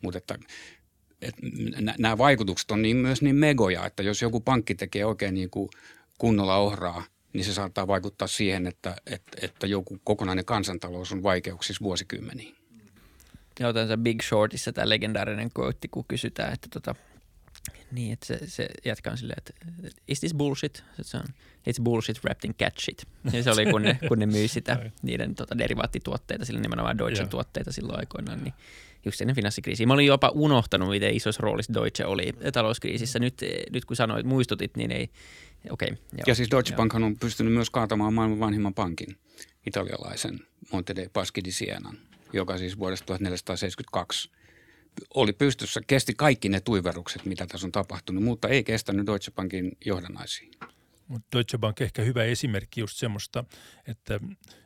[0.02, 0.38] Mutta että,
[1.22, 1.42] että
[1.98, 5.70] nämä vaikutukset on niin, myös niin megoja, että jos joku pankki tekee oikein niin kuin
[6.18, 7.04] kunnolla ohraa,
[7.34, 12.56] niin se saattaa vaikuttaa siihen, että, että, että joku kokonainen kansantalous on vaikeuksissa vuosikymmeniin.
[13.60, 16.96] Ja otan se Big Shortissa tämä legendaarinen quote, kun kysytään, että tota,
[17.96, 19.54] niin, että se, se jätkä on silleen, että
[20.08, 20.84] is this bullshit?
[21.02, 21.24] Se on,
[21.70, 23.06] it's bullshit wrapped in cat shit.
[23.34, 27.30] Ja se oli, kun ne, kun ne myi sitä, niiden tota, derivaattituotteita, sillä nimenomaan Deutschen
[27.30, 28.54] tuotteita silloin aikoinaan, niin
[29.06, 29.88] just ennen finanssikriisiä.
[29.88, 33.20] Mä olin jopa unohtanut, miten isossa roolissa Deutsche oli talouskriisissä.
[33.20, 33.42] Nyt,
[33.72, 35.10] nyt kun sanoit, muistutit, niin ei,
[35.70, 35.90] okei.
[35.92, 39.18] Okay, ja siis Deutsche Bank on pystynyt myös kaatamaan maailman vanhimman pankin,
[39.66, 40.40] italialaisen
[40.72, 41.98] Monte dei Paschi di Sienan,
[42.34, 44.30] joka siis vuodesta 1472
[45.14, 49.72] oli pystyssä, kesti kaikki ne tuiverukset, mitä tässä on tapahtunut, mutta ei kestänyt Deutsche Bankin
[49.86, 50.52] johdannaisiin.
[51.08, 53.44] Mutta Deutsche Bank ehkä hyvä esimerkki just semmoista,
[53.88, 54.20] että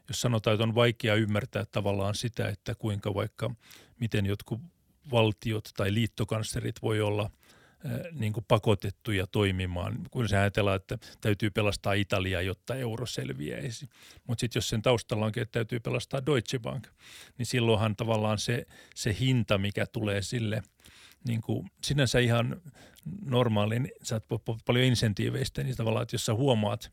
[0.07, 3.55] jos sanotaan, että on vaikea ymmärtää tavallaan sitä, että kuinka vaikka
[3.99, 4.61] miten jotkut
[5.11, 7.31] valtiot tai liittokanslerit voi olla
[8.11, 13.89] niin kuin pakotettuja toimimaan, kun se ajatellaan, että täytyy pelastaa Italia, jotta euro selviäisi.
[14.27, 16.87] Mutta sitten jos sen taustalla onkin, että täytyy pelastaa Deutsche Bank,
[17.37, 20.63] niin silloinhan tavallaan se, se hinta, mikä tulee sille
[21.27, 22.61] niin kuin sinänsä ihan
[23.25, 26.91] normaalin, sä oot paljon insentiiveistä, niin tavallaan, että jos sä huomaat,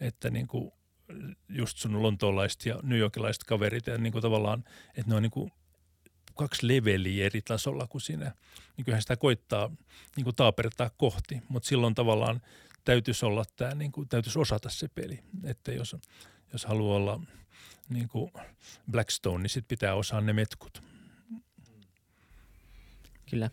[0.00, 0.72] että niin kuin
[1.48, 5.52] just sun lontoolaiset ja newyorkilaiset kaverit, ja niin kuin tavallaan, että ne on niin kuin
[6.40, 8.32] kaksi leveliä eri tasolla kuin sinä.
[8.76, 9.70] Niin kyllähän sitä koittaa
[10.16, 12.40] niin kuin taapertaa kohti, mutta silloin tavallaan
[12.84, 15.20] täytyisi olla tämä, niin kuin, täytyisi osata se peli.
[15.44, 15.96] Että jos,
[16.52, 17.20] jos haluaa olla
[17.88, 18.32] niin kuin
[18.90, 20.82] Blackstone, niin sitten pitää osaa ne metkut.
[23.30, 23.50] Kyllä.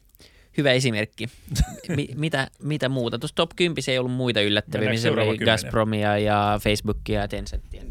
[0.58, 1.30] Hyvä esimerkki.
[1.96, 3.20] Mi- mitä, mitä muuta?
[3.20, 7.82] Tuossa top 10 ei ollut muita yllättäviä, missä oli Gazpromia ja Facebookia ja Tencentia.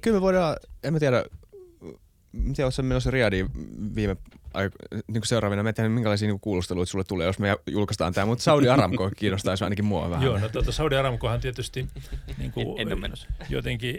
[0.00, 1.24] Kyllä me voidaan, en mä tiedä,
[2.32, 3.48] miten olet menossa Riadiin
[3.94, 4.16] viime
[4.54, 5.62] aik- niin seuraavina?
[5.62, 9.10] Mä en tiedä, minkälaisia niin kuulusteluita sulle tulee, jos me julkaistaan tämä, mutta Saudi Aramco
[9.16, 10.24] kiinnostaisi ainakin mua vähän.
[10.24, 11.86] Joo, no tuota, Saudi Aramcohan tietysti
[12.38, 13.12] niin kuin, En, en
[13.48, 13.98] jotenkin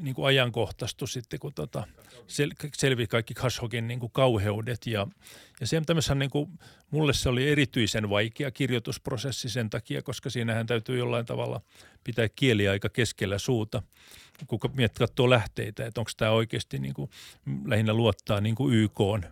[0.00, 1.86] niin kuin ajankohtaistu sitten, kun tota,
[2.26, 4.86] sel, selvi kaikki Khashoggin niin kuin kauheudet.
[4.86, 5.06] Ja,
[5.60, 6.50] ja se tämmöisen, niin kuin,
[6.90, 11.60] mulle se oli erityisen vaikea kirjoitusprosessi sen takia, koska siinähän täytyy jollain tavalla
[12.04, 13.82] pitää kieli aika keskellä suuta
[14.46, 17.10] kun miet katsoo lähteitä, että onko tämä oikeasti niin kuin,
[17.64, 19.24] lähinnä luottaa niin kuin YK on,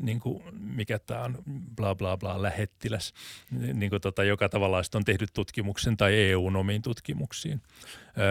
[0.00, 1.42] niin kuin, mikä tämä on,
[1.76, 3.14] bla bla bla, lähettiläs,
[3.50, 7.62] niin kuin tota, joka tavalla on tehnyt tutkimuksen tai EUn omiin tutkimuksiin.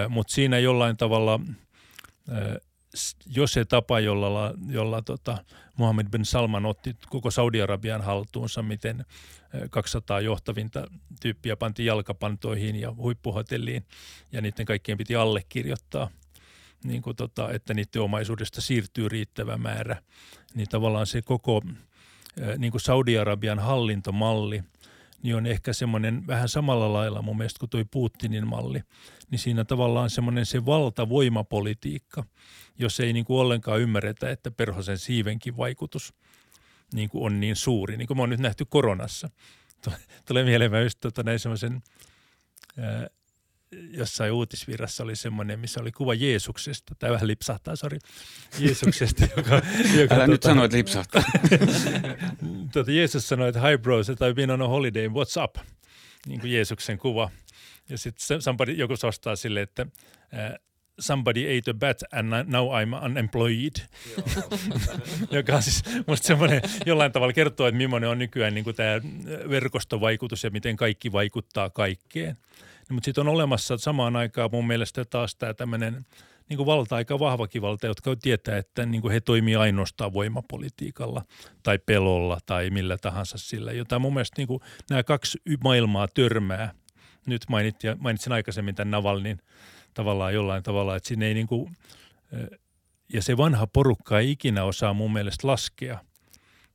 [0.09, 1.39] Mutta siinä jollain tavalla
[3.25, 5.37] jo se tapa, jolla, jolla tota,
[5.77, 9.05] Mohammed bin Salman otti koko Saudi-Arabian haltuunsa, miten
[9.69, 10.87] 200 johtavinta
[11.21, 13.85] tyyppiä panti jalkapantoihin ja huippuhotelliin
[14.31, 16.09] ja niiden kaikkien piti allekirjoittaa,
[16.83, 20.01] niin kuin tota, että niiden omaisuudesta siirtyy riittävä määrä.
[20.53, 21.61] Niin tavallaan se koko
[22.57, 24.63] niin kuin Saudi-Arabian hallintomalli–
[25.25, 28.81] niin on ehkä semmoinen vähän samalla lailla mun mielestä kuin toi Putinin malli.
[29.31, 32.23] Niin siinä tavallaan semmoinen se valtavoimapolitiikka,
[32.79, 36.13] jos ei niin kuin ollenkaan ymmärretä, että perhosen siivenkin vaikutus
[36.95, 39.29] niin kuin on niin suuri, niin kuin me on nyt nähty koronassa.
[40.25, 41.81] Tulee mieleen just tota näin semmoisen,
[43.91, 46.95] jossain uutisvirrassa oli semmoinen, missä oli kuva Jeesuksesta.
[46.99, 47.97] Tämä vähän lipsahtaa, sori.
[48.59, 49.61] Jeesuksesta, joka...
[49.95, 51.23] joka Älä tota, nyt sano, että lipsahtaa.
[52.73, 55.55] tuota, Jeesus sanoi, että hi bros, I've been on a holiday, what's up?
[56.27, 57.31] Niin kuin Jeesuksen kuva.
[57.89, 60.65] Ja sitten joku ostaa sille, että uh,
[60.99, 63.75] somebody ate a bat and now I'm unemployed.
[65.31, 69.01] Joka on siis musta semmoinen jollain tavalla kertoo, että millainen on nykyään niin kuin tämä
[69.49, 72.37] verkostovaikutus ja miten kaikki vaikuttaa kaikkeen.
[72.89, 76.05] No, mutta sitten on olemassa samaan aikaan mun mielestä taas tämä tämmöinen
[76.49, 81.21] niin kuin valta, aika vahvakin valta, jotka tietää, että niin kuin he toimii ainoastaan voimapolitiikalla
[81.63, 86.73] tai pelolla tai millä tahansa sillä, jota mun mielestä niin kuin nämä kaksi maailmaa törmää.
[87.25, 89.41] Nyt mainitsin, mainitsin aikaisemmin tämän Navalnin
[89.95, 91.77] tavallaan jollain tavalla, että sinne ei niin kuin,
[93.13, 95.99] ja se vanha porukka ei ikinä osaa mun mielestä laskea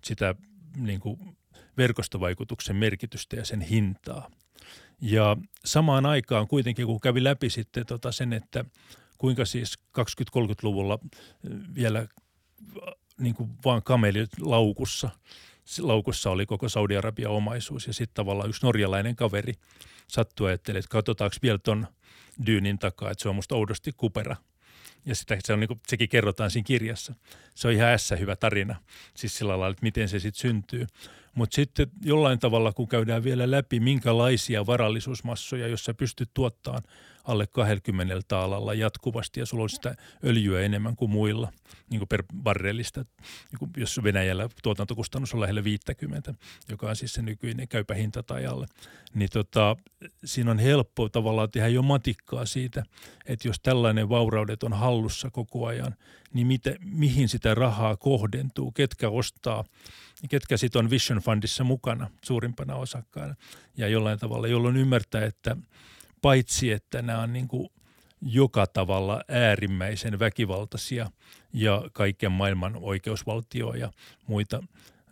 [0.04, 0.34] sitä
[0.76, 1.36] niin kuin
[1.76, 4.30] verkostovaikutuksen merkitystä ja sen hintaa.
[5.00, 8.64] Ja samaan aikaan kuitenkin, kun kävi läpi sitten tota sen, että
[9.18, 10.98] kuinka siis 20-30-luvulla
[11.74, 12.06] vielä
[13.18, 15.10] niin kuin vaan kamelit laukussa,
[15.78, 19.52] laukussa oli koko Saudi-Arabian omaisuus ja sitten tavallaan yksi norjalainen kaveri
[20.08, 21.86] sattui ajattelemaan, että katsotaanko vielä ton
[22.46, 24.36] dyynin takaa, että se on musta oudosti kupera.
[25.06, 27.14] Ja sitä, se on niin kuin, sekin kerrotaan siinä kirjassa.
[27.54, 28.76] Se on ihan ässä hyvä tarina,
[29.16, 30.86] siis sillä lailla, että miten se sitten syntyy.
[31.34, 36.82] Mutta sitten jollain tavalla, kun käydään vielä läpi, minkälaisia varallisuusmassoja, jossa pystyt tuottamaan
[37.24, 39.94] alle 20 taalalla jatkuvasti ja sulla on sitä
[40.24, 41.52] öljyä enemmän kuin muilla,
[41.90, 43.04] niin kuin per barrelista,
[43.50, 46.34] niin kuin jos Venäjällä tuotantokustannus on lähellä 50,
[46.68, 48.66] joka on siis se nykyinen käypä hinta tai alle,
[49.14, 49.76] niin tota,
[50.24, 52.82] siinä on helppo tavallaan tehdä jo matikkaa siitä,
[53.26, 55.96] että jos tällainen vauraudet on hallussa koko ajan,
[56.32, 59.64] niin mitä, mihin sitä rahaa kohdentuu, ketkä ostaa–
[60.28, 63.34] ketkä sitten on Vision Fundissa mukana suurimpana osakkaana.
[63.76, 65.56] Ja jollain tavalla, jolloin ymmärtää, että
[66.22, 67.68] paitsi että nämä on niin kuin
[68.22, 71.10] joka tavalla äärimmäisen väkivaltaisia
[71.52, 73.92] ja kaiken maailman oikeusvaltioa ja
[74.26, 74.62] muita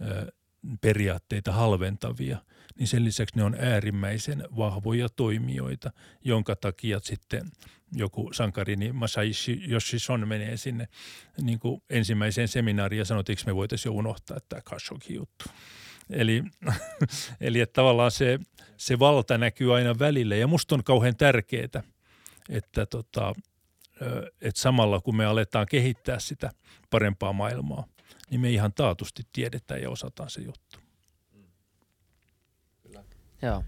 [0.01, 0.33] ö,
[0.81, 2.39] periaatteita halventavia,
[2.79, 5.91] niin sen lisäksi ne on äärimmäisen vahvoja toimijoita,
[6.25, 7.51] jonka takia sitten
[7.93, 10.89] joku sankari, niin Masaishi Yoshison menee sinne
[11.43, 15.45] niin kuin ensimmäiseen seminaariin ja sanoo, että me voitaisiin jo unohtaa tämä Khashoggi-juttu.
[16.11, 16.45] Eli,
[17.41, 18.39] eli että tavallaan se,
[18.77, 21.83] se valta näkyy aina välillä ja musta on kauhean tärkeää,
[22.49, 23.35] että, tota,
[24.41, 26.51] että samalla kun me aletaan kehittää sitä
[26.91, 27.87] parempaa maailmaa,
[28.31, 30.79] niin me ihan taatusti tiedetään ja osataan se juttu.
[33.43, 33.65] Joo.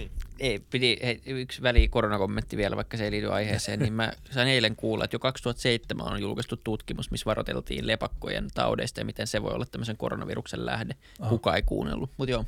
[0.00, 0.10] Niin.
[0.40, 4.48] Ei, piti, hei, yksi väli koronakommentti vielä, vaikka se ei liity aiheeseen, niin mä sain
[4.48, 9.42] eilen kuulla, että jo 2007 on julkaistu tutkimus, missä varoiteltiin lepakkojen taudeista ja miten se
[9.42, 10.94] voi olla tämmöisen koronaviruksen lähde.
[11.18, 11.30] Aha.
[11.30, 12.44] Kuka ei kuunnellut, mutta joo.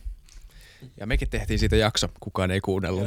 [1.00, 3.04] Ja mekin tehtiin siitä jakso, kukaan ei kuunnellut.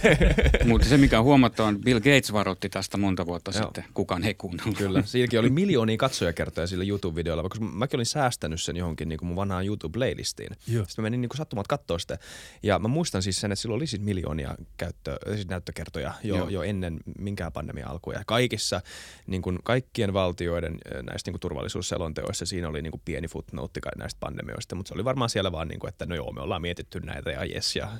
[0.68, 3.62] Mutta se mikä on huomattava, on Bill Gates varoitti tästä monta vuotta Joo.
[3.62, 4.78] sitten, kukaan ei kuunnellut.
[4.78, 9.26] Kyllä, siinäkin oli miljoonia katsojakertoja sillä YouTube-videolla, koska mäkin olin säästänyt sen johonkin niin kuin
[9.26, 10.56] mun vanhaan YouTube-playlistiin.
[10.66, 10.84] Joo.
[10.84, 12.18] Sitten mä menin niin kuin sattumat katsoa sitä.
[12.62, 16.62] Ja mä muistan siis sen, että silloin oli siis miljoonia käyttö, siis näyttökertoja jo, jo
[16.62, 18.12] ennen minkään pandemia alkua.
[18.12, 18.80] Ja kaikissa,
[19.26, 24.20] niin kuin kaikkien valtioiden näistä niin kuin turvallisuusselonteoissa siinä oli niin kuin pieni footnote näistä
[24.20, 26.93] pandemioista, mutta se oli varmaan siellä vaan, niin kuin, että no joo, me ollaan mietitty
[26.94, 27.76] tehty näitä ja jes.
[27.76, 27.90] Ja,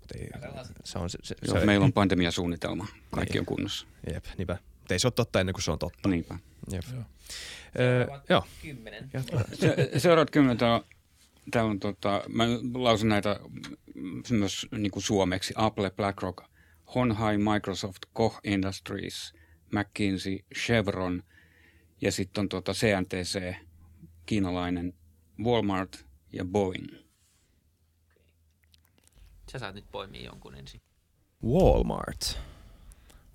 [0.00, 0.30] mutta ei,
[0.84, 2.86] se on, se, se, Joo, se, meillä on pandemiasuunnitelma.
[3.10, 3.40] Kaikki niin.
[3.40, 3.86] on kunnossa.
[4.12, 4.58] Jep, niinpä.
[4.78, 6.08] Mutta ei se ole totta ennen kuin se on totta.
[6.08, 6.38] Niinpä.
[6.72, 6.84] Jep.
[6.92, 7.02] Joo.
[7.78, 8.44] Öö, joo.
[8.62, 9.10] Kymmenen.
[9.52, 10.84] Se, seuraavat kymmentä on,
[11.50, 13.40] täällä on tota, mä lausun näitä
[14.30, 15.54] myös niin kuin suomeksi.
[15.56, 16.44] Apple, BlackRock,
[16.94, 19.34] Honhai, Microsoft, Koch Industries,
[19.72, 21.22] McKinsey, Chevron
[22.00, 23.54] ja sitten on tota CNTC,
[24.26, 24.94] kiinalainen
[25.44, 27.03] Walmart ja Boeing.
[29.54, 30.80] Sä saat nyt poimia jonkun ensin.
[31.46, 32.38] Walmart.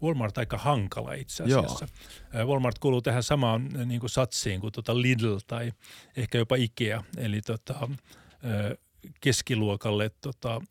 [0.04, 1.88] Walmart aika hankala itse asiassa.
[2.34, 2.48] Joo.
[2.48, 5.72] Walmart kuuluu tähän samaan niin kuin satsiin kuin tota Lidl tai
[6.18, 7.90] ehkä jopa Ikea, eli tota,
[9.22, 10.62] keskiluokalle tota,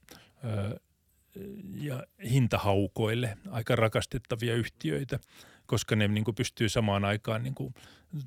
[1.74, 5.18] ja hintahaukoille aika rakastettavia yhtiöitä,
[5.68, 7.74] koska ne niin kuin pystyy samaan aikaan niin kuin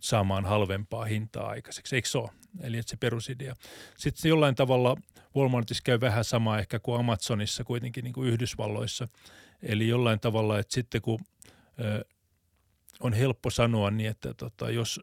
[0.02, 1.96] saamaan halvempaa hintaa aikaiseksi.
[1.96, 2.30] Eikö se ole?
[2.60, 3.56] Eli että se perusidea.
[3.98, 4.98] Sitten jollain tavalla
[5.36, 9.08] Walmartissa käy vähän samaa ehkä kuin Amazonissa kuitenkin niin kuin Yhdysvalloissa.
[9.64, 11.20] Eli jollain tavalla, että sitten kun
[11.80, 12.06] ö,
[13.00, 15.00] on helppo sanoa niin, että tota, jos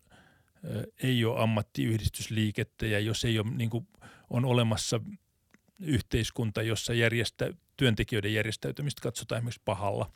[0.64, 3.89] ö, ei ole ammattiyhdistysliikettä ja jos ei ole, niin kuin,
[4.30, 5.01] on olemassa
[5.78, 10.11] yhteiskunta, jossa järjestä, työntekijöiden järjestäytymistä katsotaan esimerkiksi pahalla,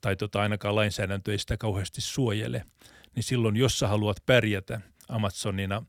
[0.00, 2.64] tai tota, ainakaan lainsäädäntö ei sitä kauheasti suojele,
[3.14, 5.82] niin silloin, jos sä haluat pärjätä Amazonina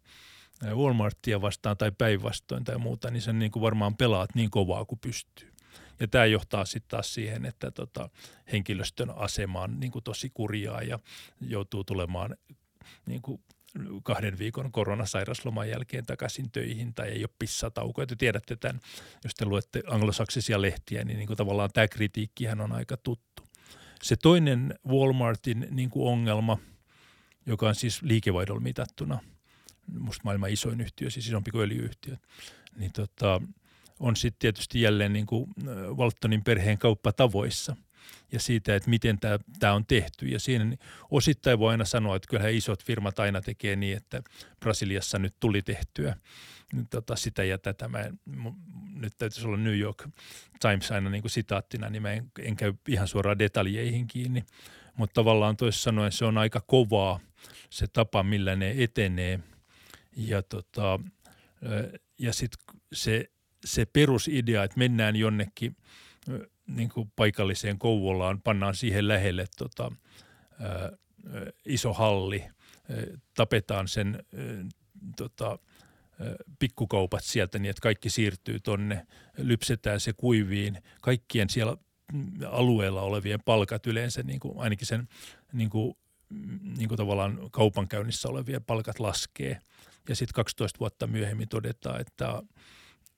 [0.64, 4.86] ä, Walmartia vastaan tai päinvastoin tai muuta, niin sen niin kuin varmaan pelaat niin kovaa
[4.86, 5.54] kuin pystyy.
[6.00, 8.10] Ja tämä johtaa sitten taas siihen, että tota,
[8.52, 11.00] henkilöstön asema on niin kuin tosi kurjaa ja
[11.42, 12.36] joutuu tulemaan
[13.06, 13.42] niin kuin
[14.04, 18.08] kahden viikon koronasairasloman jälkeen takaisin töihin tai ei ole pissataukoja.
[18.08, 18.80] Te tiedätte tämän,
[19.24, 23.44] jos te luette anglosaksisia lehtiä, niin, niin kuin tavallaan tämä kritiikkihän on aika tuttu.
[24.04, 26.58] Se toinen Walmartin niin kuin ongelma,
[27.46, 29.20] joka on siis liikevaidolla mitattuna,
[30.00, 32.18] musta maailman isoin yhtiö, siis isompi kuin öljyyhtiö,
[32.76, 33.42] niin tota,
[34.00, 35.54] on sitten tietysti jälleen niin kuin
[35.98, 37.76] Waltonin perheen kauppatavoissa
[38.32, 39.20] ja siitä, että miten
[39.60, 40.26] tämä on tehty.
[40.26, 40.78] Ja siinä
[41.12, 44.22] osittain voi aina sanoa, että kyllähän isot firmat aina tekee niin, että
[44.60, 46.16] Brasiliassa nyt tuli tehtyä
[46.90, 47.88] tota, sitä ja tätä.
[47.88, 48.20] Mä en,
[48.94, 50.08] nyt täytyisi olla New York
[50.60, 54.44] Times aina niin kuin sitaattina, niin mä en, en käy ihan suoraan detaljeihin kiinni.
[54.98, 57.20] Mutta tavallaan toisin sanoen se on aika kovaa
[57.70, 59.40] se tapa, millä ne etenee.
[60.16, 61.00] Ja, tota,
[62.18, 63.30] ja sitten se
[63.66, 65.76] se perusidea, että mennään jonnekin
[66.76, 69.92] niin kuin paikalliseen Kouvolaan, pannaan siihen lähelle tota,
[70.60, 70.92] ää,
[71.66, 72.98] iso halli, ää,
[73.34, 74.44] tapetaan sen ää,
[75.18, 75.60] tota,
[76.60, 79.08] pikkukaupat sieltä niin, että kaikki siirtyy tonne,
[79.38, 81.78] lypsetään se kuiviin, kaikkien siellä
[82.48, 85.08] alueella olevien palkat yleensä, niin kuin, ainakin sen
[85.54, 85.98] niin kuin,
[86.78, 89.60] niin kuin tavallaan kaupankäynnissä olevien palkat laskee.
[90.10, 92.44] Ja sitten 12 vuotta myöhemmin todetaan, että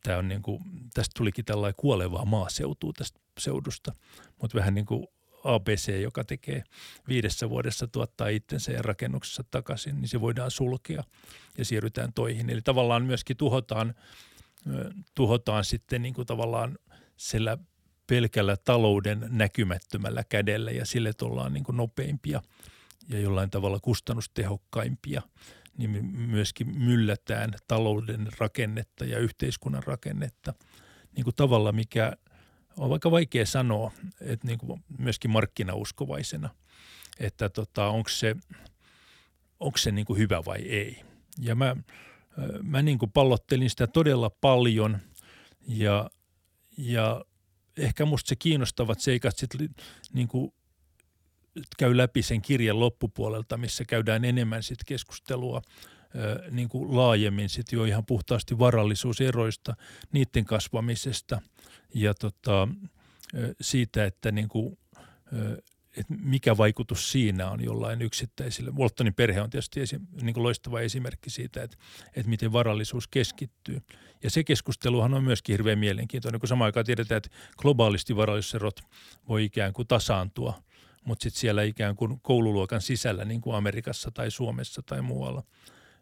[0.04, 3.94] tämä on niin kuin, tästä tulikin tällainen kuolevaa maaseutua tästä seudusta,
[4.42, 5.08] mutta vähän niin kuin
[5.44, 6.64] ABC, joka tekee
[7.08, 11.04] viidessä vuodessa tuottaa itsensä ja rakennuksessa takaisin, niin se voidaan sulkea
[11.58, 12.50] ja siirrytään toihin.
[12.50, 13.96] Eli tavallaan myöskin tuhotaan,
[15.16, 16.78] tuhotaan sitten niin kuin tavallaan
[17.18, 17.58] sillä
[18.08, 22.42] pelkällä talouden näkymättömällä kädellä ja sille ollaan niin kuin nopeimpia
[23.10, 25.22] ja jollain tavalla kustannustehokkaimpia
[25.78, 30.54] niin myöskin myllätään talouden rakennetta ja yhteiskunnan rakennetta
[31.16, 32.14] niin kuin tavalla, mikä
[32.78, 33.92] on vaikka vaikea sanoa,
[34.22, 36.50] että niin kuin myöskin markkinauskovaisena,
[37.20, 38.36] että tota, onko se,
[39.60, 41.04] onko se niin kuin hyvä vai ei.
[41.40, 41.76] Ja mä,
[42.64, 44.98] mä niin kuin pallottelin sitä todella paljon
[45.68, 46.10] ja,
[46.78, 47.26] ja
[47.78, 49.70] ehkä musta se kiinnostavat seikat sitten
[50.14, 50.54] niin kuin
[51.78, 55.62] käy läpi sen kirjan loppupuolelta, missä käydään enemmän sit keskustelua
[56.52, 59.76] niin kuin laajemmin sit jo ihan puhtaasti varallisuuseroista,
[60.12, 61.42] niiden kasvamisesta
[61.94, 62.68] ja tota,
[63.62, 64.78] siitä, että niin kuin,
[65.98, 68.72] että mikä vaikutus siinä on jollain yksittäisille.
[68.72, 71.78] Waltonin perhe on tietysti esi, niin kuin loistava esimerkki siitä, että,
[72.16, 73.82] että miten varallisuus keskittyy.
[74.24, 78.82] Ja se keskusteluhan on myöskin hirveän mielenkiintoinen, kun samaan aikaan tiedetään, että globaalisti varallisuuserot
[79.28, 80.54] voi ikään kuin tasaantua–
[81.06, 85.44] mutta sitten siellä ikään kuin koululuokan sisällä, niin kuin Amerikassa tai Suomessa tai muualla,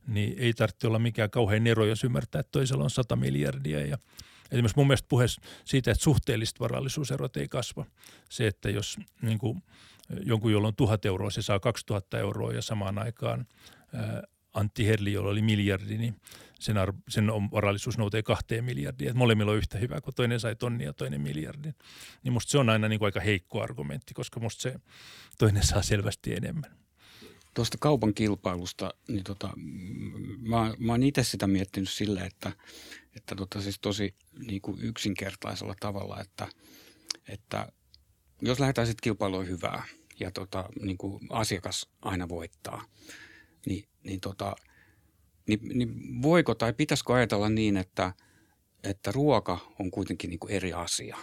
[0.08, 3.86] niin ei tarvitse olla mikään kauhean ero, jos ymmärtää, että toisella on 100 miljardia.
[3.86, 3.98] Ja
[4.52, 5.26] esimerkiksi mun mielestä puhe
[5.66, 7.86] siitä, että suhteelliset varallisuuserot ei kasva.
[8.30, 9.64] Se, että jos niin kuin,
[10.26, 13.48] jonkun, jolla on tuhat euroa, se saa 2000 euroa ja samaan aikaan
[13.94, 14.24] ää,
[14.60, 16.22] Antti Herli, jolla oli miljardi, niin
[16.60, 19.10] sen, ar- sen on varallisuus nousee kahteen miljardiin.
[19.10, 21.76] Et molemmilla on yhtä hyvä, kun toinen sai tonnia ja toinen miljardin.
[22.24, 24.76] Niin musta se on aina niin kuin aika heikko argumentti, koska musta se
[25.38, 26.78] toinen saa selvästi enemmän.
[27.54, 29.50] Tuosta kaupan kilpailusta, niin tota,
[30.38, 32.52] mä, mä oon itse sitä miettinyt sillä, että,
[33.16, 34.16] että tota siis tosi
[34.48, 36.48] niin kuin yksinkertaisella tavalla, että,
[37.28, 37.72] että
[38.42, 39.84] jos lähdetään sitten kilpailuun hyvää
[40.20, 42.86] ja tota, niin kuin asiakas aina voittaa–
[43.66, 44.56] niin, niin, tota,
[45.48, 48.14] niin, niin voiko tai pitäisikö ajatella niin, että,
[48.84, 51.18] että ruoka on kuitenkin niin kuin eri asia?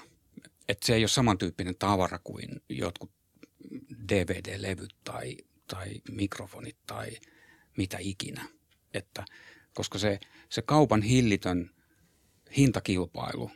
[0.68, 3.11] Että se ei ole samantyyppinen tavara kuin jotkut
[4.09, 7.11] DVD-levyt tai, tai mikrofonit tai
[7.76, 8.49] mitä ikinä.
[8.95, 9.24] Että,
[9.74, 11.70] koska se, se kaupan hillitön
[12.57, 13.51] hintakilpailu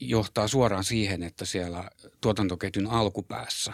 [0.00, 1.90] johtaa suoraan siihen, että siellä
[2.20, 3.72] tuotantoketjun alkupäässä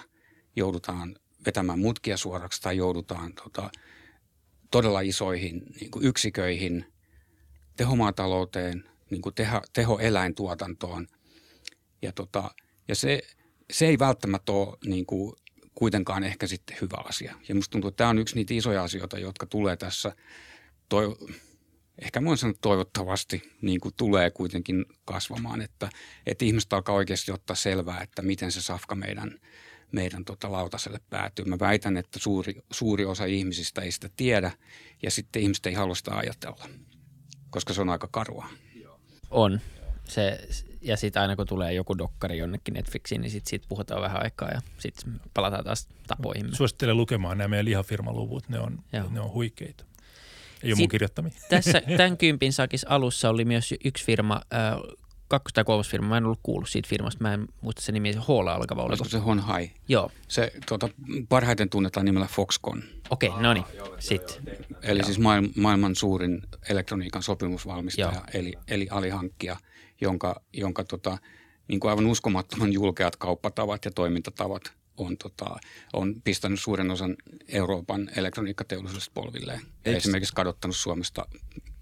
[0.56, 1.16] joudutaan
[1.46, 3.70] vetämään mutkia suoraksi tai joudutaan tota,
[4.70, 6.84] todella isoihin niin kuin yksiköihin,
[7.76, 11.06] tehomaatalouteen, niin kuin teho, tehoeläintuotantoon.
[12.02, 12.50] Ja, tota,
[12.88, 13.22] ja se,
[13.72, 15.32] se ei välttämättä ole niin kuin,
[15.74, 17.34] kuitenkaan ehkä sitten hyvä asia.
[17.48, 20.16] Ja musta tuntuu, että tämä on yksi niitä isoja asioita, jotka tulee tässä,
[20.88, 21.16] toi,
[21.98, 25.88] ehkä voin sanoa toivottavasti, niin kuin tulee kuitenkin kasvamaan, että,
[26.26, 29.40] että ihmiset alkaa oikeasti ottaa selvää, että miten se safka meidän,
[29.92, 31.44] meidän tota lautaselle päätyy.
[31.44, 34.52] Mä väitän, että suuri, suuri osa ihmisistä ei sitä tiedä
[35.02, 36.68] ja sitten ihmiset ei halua sitä ajatella,
[37.50, 38.46] koska se on aika karua.
[39.30, 39.60] On.
[40.04, 40.48] Se,
[40.80, 44.48] ja sitten aina kun tulee joku dokkari jonnekin Netflixiin, niin sitten siitä puhutaan vähän aikaa
[44.50, 46.56] ja sitten palataan taas tapoihin.
[46.56, 48.78] Suosittelen lukemaan nämä meidän lihafirmaluvut, ne on,
[49.10, 49.84] ne on huikeita.
[50.62, 51.32] Ei ole mun kirjoittamia.
[51.48, 54.96] Tässä tämän kympin sakis alussa oli myös yksi firma, äh,
[55.32, 56.08] kakkos- tai kolmas firma.
[56.08, 57.22] Mä en ollut kuullut siitä firmasta.
[57.22, 58.82] Mä en muista se nimi, Hoola alkava.
[58.82, 59.70] Oliko se Honhai?
[59.88, 60.10] Joo.
[60.28, 60.88] Se tuota,
[61.28, 62.82] parhaiten tunnetaan nimellä Foxconn.
[63.10, 63.64] Okei, okay, no niin.
[63.98, 64.36] Sitten.
[64.82, 65.06] Eli Joo.
[65.06, 65.18] siis
[65.56, 69.56] maailman suurin elektroniikan sopimusvalmistaja, eli, eli alihankkija,
[70.00, 71.18] jonka, jonka tota,
[71.68, 75.56] niin kuin aivan uskomattoman julkeat kauppatavat ja toimintatavat on, tota,
[75.92, 77.16] on pistänyt suuren osan
[77.48, 79.60] Euroopan elektroniikkateollisuudesta polvilleen.
[79.84, 81.26] Ja esimerkiksi kadottanut Suomesta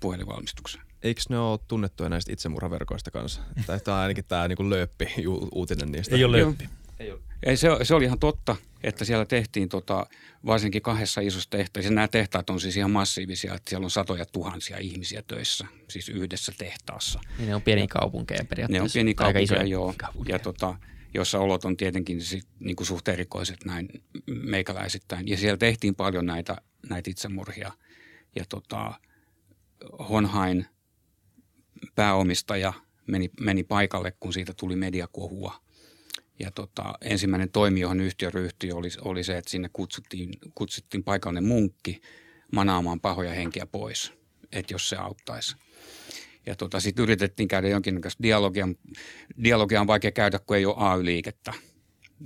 [0.00, 0.89] puhelinvalmistuksen.
[1.02, 3.40] Eikö ne ole tunnettuja näistä itsemurhaverkoista kanssa?
[3.66, 5.06] tai tämä on ainakin tämä niin lööppi
[5.52, 6.16] uutinen niistä.
[6.16, 6.68] Ei ole lööppi.
[6.98, 7.20] Ei, ole.
[7.42, 10.06] Ei se, se oli ihan totta, että siellä tehtiin tota,
[10.46, 11.90] varsinkin kahdessa isossa tehtaassa.
[11.90, 16.52] Nämä tehtaat on siis ihan massiivisia, että siellä on satoja tuhansia ihmisiä töissä, siis yhdessä
[16.58, 17.20] tehtaassa.
[17.38, 18.82] Niin ne on pieniä kaupunkeja periaatteessa.
[18.82, 19.94] Ne on pieniä kaupunkeja, joo.
[19.96, 20.34] Kaupunkeja.
[20.34, 20.76] Ja tota,
[21.14, 23.88] jossa olot on tietenkin sit, niin kuin suht erikoiset näin
[24.26, 25.28] meikäläisittäin.
[25.28, 26.56] Ja siellä tehtiin paljon näitä,
[26.88, 27.72] näitä itsemurhia.
[28.36, 28.94] Ja tota,
[30.08, 30.66] Honhain
[31.94, 32.72] pääomistaja
[33.06, 35.54] meni, meni paikalle, kun siitä tuli mediakohua.
[36.38, 41.44] Ja tota, ensimmäinen toimi, johon yhtiö ryhtyi, oli, oli se, että sinne kutsuttiin, kutsuttiin paikallinen
[41.44, 42.00] munkki
[42.52, 44.12] manaamaan pahoja henkiä pois,
[44.52, 45.56] että jos se auttaisi.
[46.46, 48.68] Ja tota, sitten yritettiin käydä jonkinlaista dialogia.
[49.44, 51.52] Dialogia on vaikea käydä, kun ei ole AY-liikettä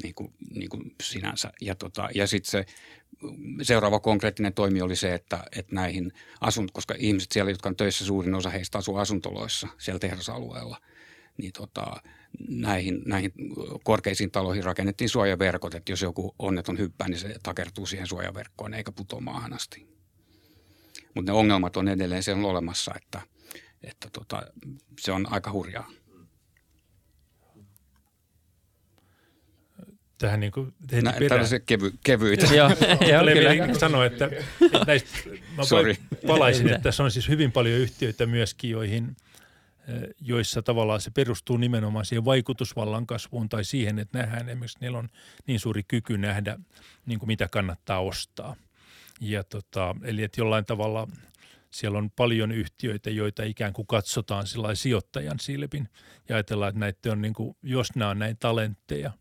[0.02, 1.52] niin kuin, niin kuin sinänsä.
[1.60, 2.64] Ja, tota, ja sitten se
[3.62, 8.04] seuraava konkreettinen toimi oli se, että, että näihin asunt, koska ihmiset siellä, jotka on töissä,
[8.04, 10.80] suurin osa heistä asuu asuntoloissa siellä tehdasalueella,
[11.38, 12.02] niin tota,
[12.48, 13.32] näihin, näihin
[13.84, 18.92] korkeisiin taloihin rakennettiin suojaverkot, että jos joku onneton hyppää, niin se takertuu siihen suojaverkkoon eikä
[18.92, 19.88] putoa maahan asti.
[21.14, 23.20] Mutta ne ongelmat on edelleen siellä olemassa, että–
[23.84, 24.42] että tota,
[25.00, 25.90] se on aika hurjaa.
[30.24, 31.46] Tähän niin kuin heti Nä, perään.
[31.66, 32.54] kevy, kevyitä.
[32.54, 32.70] Joo,
[33.32, 33.74] kyllä.
[33.78, 35.10] sanoa, että, että näistä,
[35.56, 35.62] mä
[36.26, 39.16] palaisin, että tässä on siis hyvin paljon yhtiöitä myöskin, joihin
[40.20, 45.08] joissa tavallaan se perustuu nimenomaan siihen vaikutusvallan kasvuun tai siihen, että nähdään esimerkiksi, niillä on
[45.46, 46.58] niin suuri kyky nähdä,
[47.06, 48.56] niin kuin mitä kannattaa ostaa.
[49.20, 51.08] Ja tota, eli että jollain tavalla–
[51.74, 55.88] siellä on paljon yhtiöitä, joita ikään kuin katsotaan sillä sijoittajan silpin
[56.28, 59.12] ja ajatellaan, että näitä on niin kuin, jos nämä on näin talentteja,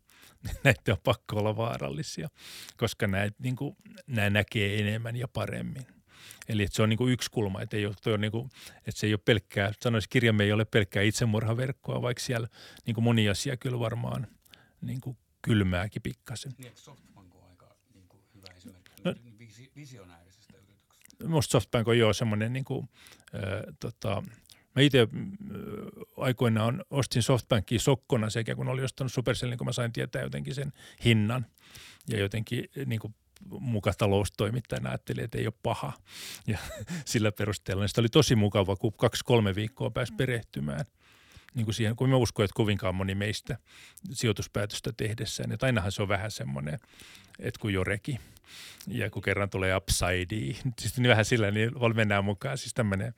[0.64, 2.28] näitä on pakko olla vaarallisia,
[2.76, 3.76] koska näitä, niin kuin,
[4.06, 5.86] nämä näkee enemmän ja paremmin.
[6.48, 9.06] Eli että se on niin kuin yksi kulma, että, ei ole, niin kuin, että se
[9.06, 12.48] ei ole pelkkää, sanoisi kirjamme ei ole pelkkää itsemurhaverkkoa, vaikka siellä
[12.86, 14.26] niin kuin moni asia kyllä varmaan
[14.80, 16.52] niin kuin kylmääkin pikkasen.
[16.58, 18.90] Niin, Softbank on aika niin kuin hyvä esimerkki.
[19.04, 19.14] No,
[19.76, 20.24] visionääri
[21.26, 22.88] musta Softbank on jo semmoinen niin kuin,
[23.34, 24.22] äh, tota,
[24.74, 25.08] Mä itse
[26.16, 30.72] aikoinaan ostin Softbankia sokkona sekä kun olin ostanut Supercellin, kun mä sain tietää jotenkin sen
[31.04, 31.46] hinnan
[32.08, 33.14] ja jotenkin niin kuin
[33.50, 35.92] muka taloustoimittajana ajattelin, että ei ole paha.
[36.46, 36.58] Ja
[37.04, 40.84] sillä perusteella niin sitä oli tosi mukava, kun kaksi-kolme viikkoa pääsi perehtymään
[41.54, 43.58] niin kuin siihen, kun mä uskon, että kovinkaan moni meistä
[44.12, 45.52] sijoituspäätöstä tehdessään.
[45.52, 46.78] Että ainahan se on vähän semmoinen,
[47.38, 48.20] että kun reki
[48.86, 50.36] ja kun kerran tulee upside,
[50.80, 52.58] siis niin vähän sillä, niin mennään mukaan.
[52.58, 53.14] Siis tämmöinen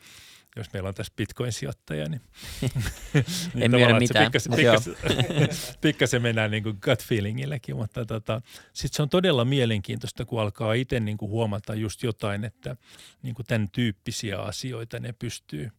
[0.56, 2.20] jos meillä on tässä bitcoin-sijoittaja, niin,
[3.54, 4.24] niin en myönnä mitään.
[4.24, 4.96] Pikkasen, pikkasen,
[5.80, 8.42] pikkasen mennään niin kuin gut feelingilläkin, mutta tota,
[8.72, 12.76] sitten se on todella mielenkiintoista, kun alkaa itse niin kuin huomata just jotain, että
[13.22, 15.70] niin kuin tämän tyyppisiä asioita ne pystyy.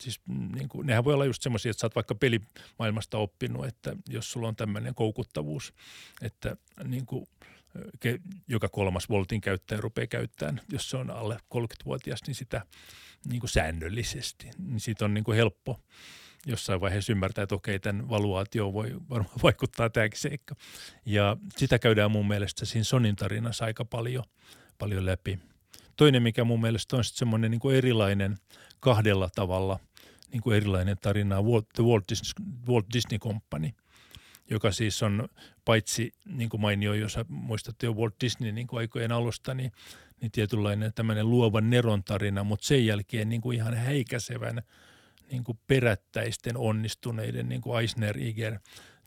[0.00, 0.20] Siis
[0.54, 4.32] niin kuin, nehän voi olla just semmoisia, että sä oot vaikka pelimaailmasta oppinut, että jos
[4.32, 5.74] sulla on tämmöinen koukuttavuus,
[6.22, 7.28] että niin kuin,
[8.48, 12.66] joka kolmas Voltin käyttäjä rupeaa käyttämään, jos se on alle 30-vuotias, niin sitä
[13.28, 14.50] niin kuin säännöllisesti.
[14.58, 15.80] Niin siitä on niin kuin helppo
[16.46, 20.54] jossain vaiheessa ymmärtää, että okei, tämän valuaatio voi varmaan vaikuttaa tämäkin seikka.
[21.06, 24.24] Ja sitä käydään mun mielestä siinä Sonin tarinassa aika paljon,
[24.78, 25.38] paljon läpi.
[25.96, 28.36] Toinen, mikä mun mielestä on semmoinen niin kuin erilainen
[28.80, 29.78] kahdella tavalla,
[30.32, 33.70] niin kuin erilainen tarina, Walt, The Walt Disney, Walt Disney Company,
[34.50, 35.28] joka siis on
[35.64, 39.72] paitsi niin kuin mainio, jos muistatte jo Walt Disney niin kuin aikojen alusta, niin,
[40.20, 44.62] niin tietynlainen tämmöinen luovan neron tarina, mutta sen jälkeen niin kuin ihan häikäisevän
[45.30, 48.58] niin kuin perättäisten onnistuneiden, niin kuin Eisner, Iger,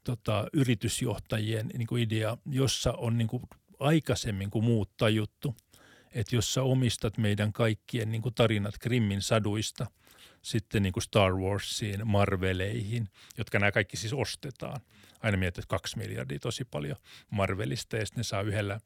[0.04, 3.44] tota, yritysjohtajien niin kuin idea, jossa on niin kuin
[3.80, 5.56] aikaisemmin kuin muut tajuttu,
[6.12, 9.86] että jos sä omistat meidän kaikkien niin kuin tarinat Krimmin saduista,
[10.46, 14.82] sitten niin kuin Star Warsiin, Marveleihin, jotka nämä kaikki siis ostetaan.
[15.22, 16.98] Aina mietit, että kaksi miljardia tosi paljon
[17.30, 18.80] Marvelista ja sitten ne saa yhdellä,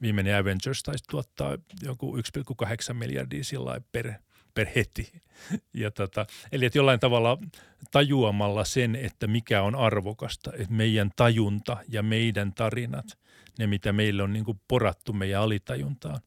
[0.00, 4.12] viimeinen Avengers taisi tuottaa joku 1,8 miljardia sillä per,
[4.54, 5.12] per heti.
[5.74, 7.38] Ja tota, eli että jollain tavalla
[7.90, 13.06] tajuamalla sen, että mikä on arvokasta, että meidän tajunta ja meidän tarinat,
[13.58, 16.20] ne mitä meille on niin kuin porattu meidän alitajuntaan,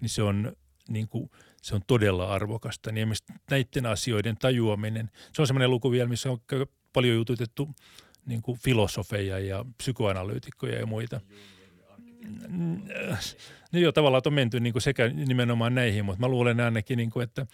[0.00, 0.56] niin se on,
[0.88, 1.30] niin kuin,
[1.62, 2.92] se on todella arvokasta.
[2.92, 3.12] Niin
[3.50, 6.38] näiden asioiden tajuaminen, se on semmoinen luku vielä, missä on
[6.92, 7.68] paljon jututettu
[8.26, 11.20] niin kuin filosofeja ja psykoanalyytikkoja ja muita.
[13.72, 17.10] Niin joo, tavallaan on menty niin kuin sekä nimenomaan näihin, mutta mä luulen ainakin, niin
[17.10, 17.46] kuin, että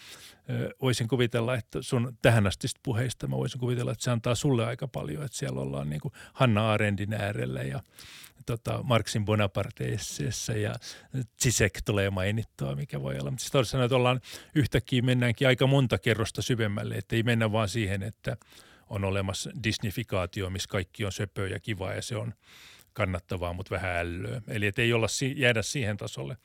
[0.83, 4.89] voisin kuvitella, että sun tähän asti puheista mä voisin kuvitella, että se antaa sulle aika
[4.89, 7.81] paljon, että siellä ollaan niin kuin Hanna Arendin äärellä ja
[8.47, 10.75] tota, Marksin Bonaparte-esseessä ja
[11.43, 13.31] Zizek tulee mainittua, mikä voi olla.
[13.31, 14.21] Mutta sitten sanoa, että ollaan
[14.55, 18.37] yhtäkkiä mennäänkin aika monta kerrosta syvemmälle, että ei mennä vaan siihen, että
[18.89, 22.35] on olemassa disnifikaatio, missä kaikki on söpöä ja kivaa ja se on
[22.99, 24.43] kannattavaa, mutta vähän ällöä.
[24.49, 26.37] Eli että ei olla jäädä siihen tasolle,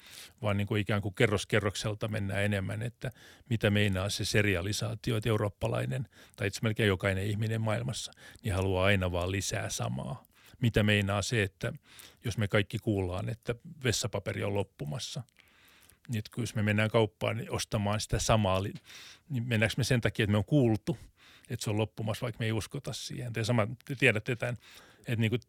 [0.42, 3.12] vaan niin kuin ikään kuin kerroskerrokselta mennään enemmän, että
[3.50, 8.12] mitä meinaa se serialisaatio, että eurooppalainen tai itse melkein jokainen ihminen maailmassa,
[8.44, 10.24] niin haluaa aina vaan lisää samaa.
[10.62, 11.74] Mitä meinaa se, että
[12.26, 15.24] jos me kaikki kuullaan, että vessapaperi on loppumassa,
[16.10, 18.62] niin kun jos me mennään kauppaan niin ostamaan sitä samaa,
[19.30, 20.98] niin mennäänkö me sen takia, että me on kuultu,
[21.50, 23.34] että se on loppumassa, vaikka me ei uskota siihen.
[23.34, 24.58] Te, sama, te tiedätte tämän,
[25.00, 25.42] että niin kuin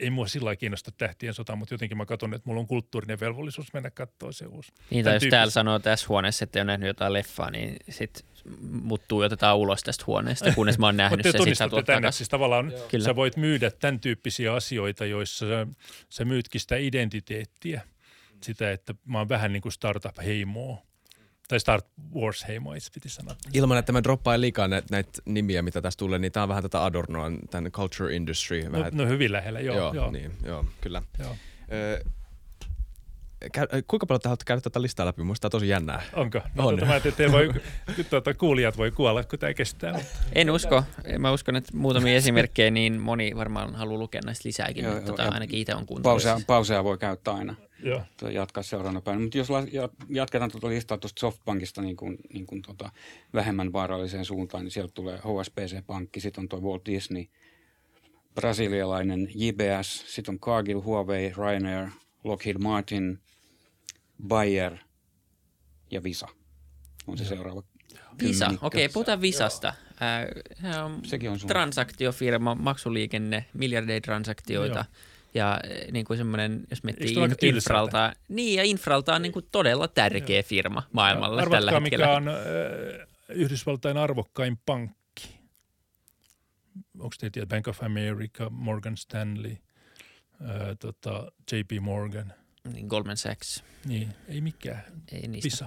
[0.00, 3.72] ei mua sillä kiinnosta tähtien sota, mutta jotenkin mä katson, että mulla on kulttuurinen velvollisuus
[3.72, 4.72] mennä katsoa se uusi.
[4.90, 8.24] Niin, tai jos täällä sanoo tässä huoneessa, että ei ole nähnyt jotain leffaa, niin sitten
[8.60, 11.40] mut tuijotetaan ulos tästä huoneesta, kunnes mä oon nähnyt sen.
[11.70, 13.04] Mutta te tänne, siis tavallaan Kyllä.
[13.04, 15.66] sä voit myydä tämän tyyppisiä asioita, joissa sä,
[16.08, 17.80] sä myytkin sitä identiteettiä,
[18.42, 20.89] sitä, että mä oon vähän niin kuin startup-heimoa
[21.50, 21.82] tai Star
[22.14, 23.36] Wars heimois piti sanoa.
[23.52, 26.62] Ilman, että mä droppaan liikaa näitä näit nimiä, mitä tässä tulee, niin tämä on vähän
[26.62, 28.62] tätä Adornoa, tämän culture industry.
[28.62, 28.92] No, vähän.
[28.94, 29.76] no hyvin lähellä, joo.
[29.76, 30.10] Joo, joo.
[30.10, 31.02] Niin, joo kyllä.
[31.18, 31.36] Joo.
[31.72, 32.04] Ö,
[33.52, 35.22] Käy, kuinka paljon te haluatte käydä tätä listaa läpi?
[35.22, 36.02] Minusta tosi jännää.
[36.12, 36.38] Onko?
[36.54, 36.76] No, on.
[36.76, 37.50] Tuota, mä että voi,
[38.10, 40.00] tuota, kuulijat voi kuolla, kun tämä kestää.
[40.32, 40.84] En usko.
[41.18, 45.28] Mä uskon, että muutamia esimerkkejä, niin moni varmaan haluaa lukea näistä lisääkin, joo, mutta tota,
[45.28, 46.02] ainakin itse on kuuntellut.
[46.22, 47.54] Pausea, pausea voi käyttää aina.
[47.82, 48.02] Joo.
[48.30, 49.22] jatkaa seuraavana päivänä.
[49.22, 49.48] Mutta jos
[50.08, 52.90] jatketaan tuota listaa tuosta Softbankista niin kuin, niin kuin tota
[53.34, 57.24] vähemmän vaaralliseen suuntaan, niin sieltä tulee HSBC-pankki, sitten on tuo Walt Disney,
[58.34, 61.88] brasilialainen JBS, sitten on Cargill, Huawei, Ryanair,
[62.24, 63.18] Lockheed Martin,
[64.28, 64.76] Bayer
[65.90, 66.28] ja Visa
[67.06, 67.34] on se Joo.
[67.34, 67.62] seuraava.
[68.22, 69.68] Visa, okei, okay, puhutaan Visasta.
[69.68, 71.48] Äh, on Sekin on sun.
[71.48, 74.78] transaktiofirma, maksuliikenne, miljardeja transaktioita.
[74.78, 79.32] Joo ja eh, niin kuin semmoinen, jos miettii in, infralta, niin ja infralta on niin
[79.32, 80.42] kuin todella tärkeä Joo.
[80.46, 82.06] firma maailmalla ja tällä hetkellä.
[82.06, 82.34] mikä on äh,
[83.28, 85.40] Yhdysvaltain arvokkain pankki.
[86.98, 92.32] Onko te tiedä, Bank of America, Morgan Stanley, äh, tota, JP Morgan.
[92.72, 93.64] Niin, Goldman Sachs.
[93.84, 94.84] Niin, ei mikään.
[95.12, 95.46] Ei niistä.
[95.46, 95.66] Visa.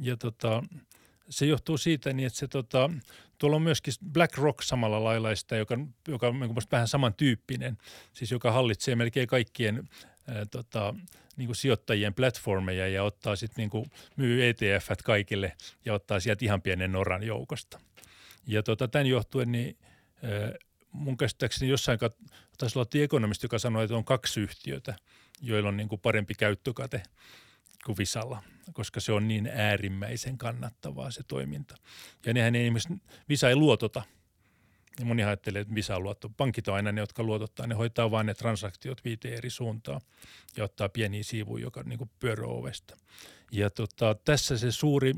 [0.00, 0.62] Ja tota,
[1.28, 2.90] se johtuu siitä, niin että se tota,
[3.42, 5.78] tuolla on myöskin BlackRock samalla lailla sitä, joka,
[6.08, 7.78] joka on vähän samantyyppinen,
[8.12, 9.88] siis joka hallitsee melkein kaikkien
[10.28, 10.94] ää, tota,
[11.36, 15.52] niin kuin sijoittajien platformeja ja ottaa sitten niin myy etf kaikille
[15.84, 17.80] ja ottaa sieltä ihan pienen noran joukosta.
[18.46, 19.78] Ja tota, tämän johtuen niin
[20.22, 20.52] ää,
[20.92, 21.98] mun käsittääkseni jossain
[22.58, 24.94] taisi olla ekonomisti, joka sanoi, että on kaksi yhtiötä,
[25.40, 27.02] joilla on niin kuin parempi käyttökate
[27.86, 31.74] kuin Visalla, koska se on niin äärimmäisen kannattavaa se toiminta.
[32.26, 32.94] Ja nehän ei esimerkiksi,
[33.28, 34.02] Visa ei luotota.
[34.98, 36.28] Ja moni ajattelee, että Visa on luotto.
[36.28, 37.66] Pankit on aina ne, jotka luotottaa.
[37.66, 40.00] Ne hoitaa vain ne transaktiot viiteen eri suuntaan
[40.56, 42.96] ja ottaa pieniä siivuja, joka niin pyörö ovesta.
[43.52, 45.14] Ja tota, tässä se suuri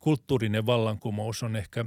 [0.00, 1.84] kulttuurinen vallankumous on ehkä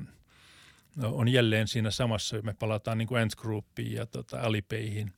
[1.04, 5.14] on jälleen siinä samassa, me palataan niin kuin Ant Groupiin ja tota Alipayhin,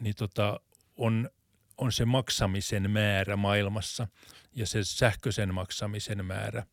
[0.00, 0.60] niin tota,
[0.96, 1.30] on,
[1.78, 4.08] on se maksamisen määrä maailmassa
[4.52, 6.66] ja se sähköisen maksamisen määrä,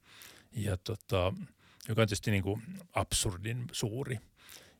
[0.52, 1.34] ja tota,
[1.88, 4.20] joka on tietysti niin kuin absurdin suuri.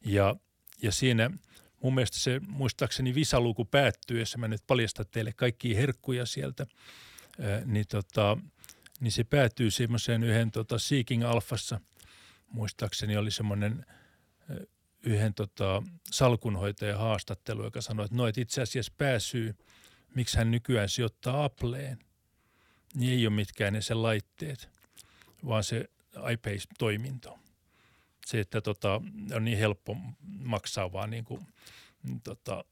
[0.06, 0.36] Ja,
[0.82, 1.32] ja siinä
[1.82, 6.66] mun mielestä se muistaakseni visaluku päättyy, jos mä nyt paljastan teille kaikki herkkuja sieltä,
[7.66, 8.38] niin, tota,
[9.00, 11.82] niin se päätyy semmoiseen yhden tota Seeking Alphassa,
[12.48, 13.86] muistaakseni oli semmoinen
[15.04, 19.56] yhden tota, salkunhoitajan haastattelu, joka sanoi, että no, että itse asiassa pääsyy,
[20.16, 22.00] miksi hän nykyään sijoittaa Appleen,
[22.96, 24.70] niin ei ole mitkään ne sen laitteet,
[25.48, 25.90] vaan se
[26.32, 27.40] iPace-toiminto.
[28.26, 29.02] Se, että tota,
[29.36, 29.98] on niin helppo
[30.40, 31.48] maksaa vaan niin kuin,
[32.24, 32.66] tota,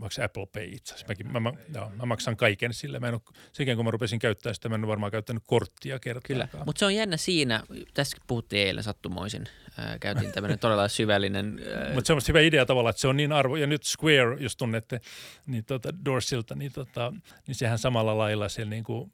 [0.00, 1.06] vaikka Apple Pay itse asiassa.
[1.08, 3.00] Mäkin, mä, mä, joo, mä, maksan kaiken sillä.
[3.00, 3.22] Mä en ole,
[3.52, 6.48] sekin kun mä rupesin käyttää sitä, mä en ole varmaan käyttänyt korttia kertaakaan.
[6.50, 7.62] Kyllä, mutta se on jännä siinä,
[7.94, 9.44] tässä puhuttiin eilen sattumoisin,
[9.78, 11.60] äh, käytiin tämmöinen todella syvällinen.
[11.88, 11.94] Äh...
[11.94, 14.56] Mutta se on hyvä idea tavallaan, että se on niin arvo, ja nyt Square, jos
[14.56, 15.00] tunnette,
[15.46, 17.12] niin tota Dorsilta, niin, tota,
[17.46, 19.12] niin sehän samalla lailla siellä niin kuin,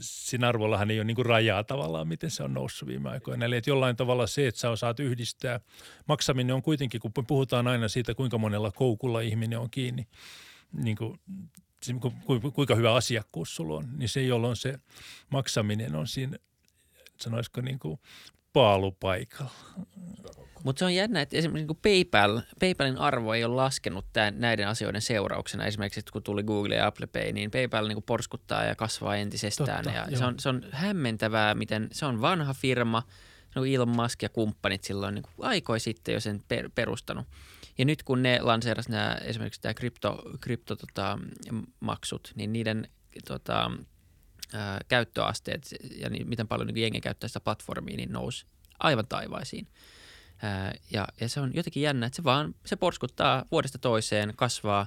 [0.00, 3.44] siinä arvollahan ei ole niin rajaa tavallaan, miten se on noussut viime aikoina.
[3.44, 5.60] Eli että jollain tavalla se, että sä osaat yhdistää,
[6.08, 10.06] maksaminen on kuitenkin, kun puhutaan aina siitä, kuinka monella koukulla ihminen on kiinni,
[10.72, 11.20] niin kuin,
[12.54, 14.78] kuinka hyvä asiakkuus sulla on, niin se, jolloin se
[15.30, 16.38] maksaminen on siinä,
[17.16, 18.00] sanoisiko niin kuin
[18.52, 19.50] paalupaikalla.
[20.64, 24.68] Mutta se on jännä, että esimerkiksi niin PayPal, PayPalin arvo ei ole laskenut tämän, näiden
[24.68, 25.64] asioiden seurauksena.
[25.64, 29.84] Esimerkiksi kun tuli Google ja Apple Pay, niin PayPal niin porskuttaa ja kasvaa entisestään.
[29.84, 33.02] Totta, ja se, on, se on hämmentävää, miten se on vanha firma,
[33.54, 37.26] no Elon Musk ja kumppanit silloin niin aikoi sitten jo sen per, perustanut.
[37.78, 41.18] Ja nyt kun ne lanseerasi nämä, esimerkiksi tämä krypto, krypto tota,
[41.80, 42.88] maksut, niin niiden
[43.26, 43.70] tota,
[44.52, 48.46] ää, käyttöasteet ja niin, miten paljon niin jengi käyttää sitä platformia, niin nousi
[48.78, 49.66] aivan taivaisiin.
[50.90, 54.86] Ja, ja se on jotenkin jännä, että se vaan se porskuttaa vuodesta toiseen, kasvaa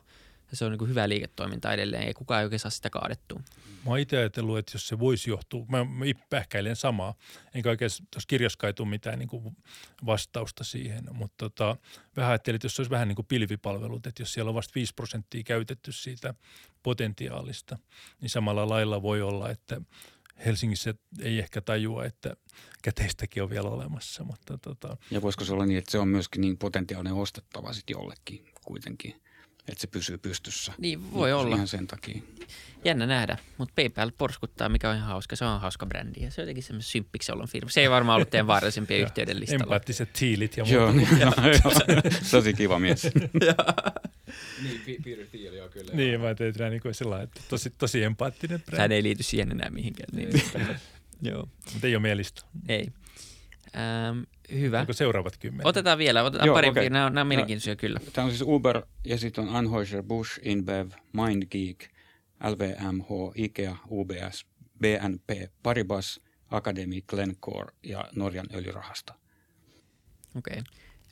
[0.53, 3.39] ja se on niin hyvää liiketoimintaa edelleen, ei kukaan ei oikein saa sitä kaadettua.
[3.85, 7.13] Mä oon itse ajatellut, että jos se voisi johtua, mä, mä pähkäilen samaa,
[7.53, 9.57] enkä oikein tuossa tule mitään niin kuin
[10.05, 11.77] vastausta siihen, mutta tota,
[12.17, 14.71] vähän ajattelin, että jos se olisi vähän niin kuin pilvipalvelut, että jos siellä on vasta
[14.75, 16.33] 5 prosenttia käytetty siitä
[16.83, 17.77] potentiaalista,
[18.21, 19.81] niin samalla lailla voi olla, että
[20.45, 22.35] Helsingissä ei ehkä tajua, että
[22.83, 24.23] käteistäkin on vielä olemassa.
[24.23, 24.97] Mutta tota.
[25.11, 29.15] Ja voisiko se olla niin, että se on myöskin niin potentiaalinen ostettava sitten jollekin kuitenkin,
[29.67, 30.73] että se pysyy pystyssä.
[30.77, 31.55] Niin voi niin, olla.
[31.55, 32.21] Ihan sen takia.
[32.85, 35.35] Jännä nähdä, mutta PayPal porskuttaa, mikä on ihan hauska.
[35.35, 37.69] Se on hauska brändi ja se on jotenkin semmoinen symppiksi ollut firma.
[37.69, 39.63] Se ei varmaan ollut teidän vaarallisempia yhteyden listalla.
[39.63, 40.75] Empaattiset tiilit ja muuta.
[40.75, 41.07] Joo, niin,
[42.31, 43.07] tosi kiva mies.
[44.63, 45.93] Niin, Peter Thiel, joo kyllä.
[45.93, 48.81] Niin, mä tein niin kuin sillä että tosi, tosi empaattinen brändi.
[48.81, 50.09] Hän ei liity siihen enää mihinkään.
[50.15, 50.41] Niin.
[51.31, 51.47] joo.
[51.73, 52.41] Mutta ei ole mielistä.
[52.67, 52.87] Ei.
[53.75, 54.19] Ähm,
[54.51, 54.79] hyvä.
[54.79, 55.67] Onko seuraavat kymmenen?
[55.67, 56.69] Otetaan vielä, otetaan Joo, pari.
[56.69, 56.89] Okay.
[56.89, 57.99] Nämä, on, nämä on mielenkiintoisia kyllä.
[58.13, 61.89] Tämä on siis Uber ja sitten on Anheuser-Busch, InBev, MindGeek,
[62.43, 64.45] LVMH, IKEA, UBS,
[64.79, 66.19] BNP, Paribas,
[66.49, 69.13] Academy, Glencore ja Norjan öljyrahasto.
[70.35, 70.59] Okei.
[70.59, 70.63] Okay.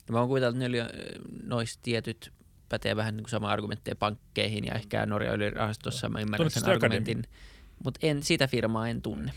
[0.08, 0.92] No mä oon kuvitellut, että
[1.42, 2.32] noissa tietyt
[2.72, 7.24] pätee vähän niin kuin sama argumentteja pankkeihin ja ehkä Norjan öljyrahastossa mä ymmärrän sen argumentin.
[7.84, 9.32] Mutta en, sitä firmaa en tunne.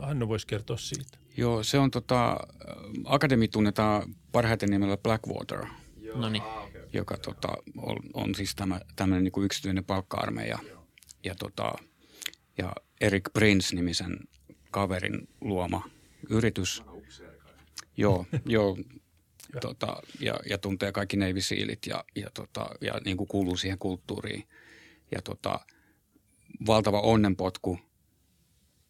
[0.00, 1.18] Hannu voisi kertoa siitä.
[1.36, 2.36] Joo, se on tota,
[3.04, 5.66] Akademi tunnetaan parhaiten nimellä Blackwater.
[6.14, 6.42] No niin.
[6.92, 10.58] Joka tota, on, on, siis tämä, tämmöinen niin kuin yksityinen palkka-armeija.
[11.24, 11.72] Ja, tota,
[12.58, 14.18] ja Eric Prince-nimisen
[14.70, 15.82] kaverin luoma
[16.30, 16.82] yritys.
[17.96, 18.76] Joo, joo
[19.60, 23.78] tota, ja, ja tuntee kaikki Navy Sealit ja, ja, tota, ja niin kuin kuuluu siihen
[23.78, 24.48] kulttuuriin.
[25.14, 25.60] Ja tota,
[26.66, 27.78] valtava onnenpotku–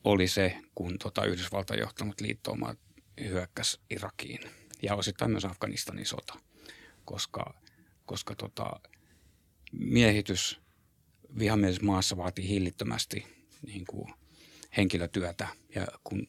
[0.05, 2.75] oli se, kun tota Yhdysvaltain johtanut liittouma
[3.21, 4.41] hyökkäsi Irakiin.
[4.83, 6.35] Ja osittain myös Afganistanin sota,
[7.05, 7.55] koska,
[8.07, 8.81] koska tota,
[9.73, 10.61] miehitys
[11.39, 13.27] vihamielisessä maassa vaatii hillittömästi
[13.67, 14.15] niin kuin
[14.77, 15.49] henkilötyötä.
[15.75, 16.27] Ja kun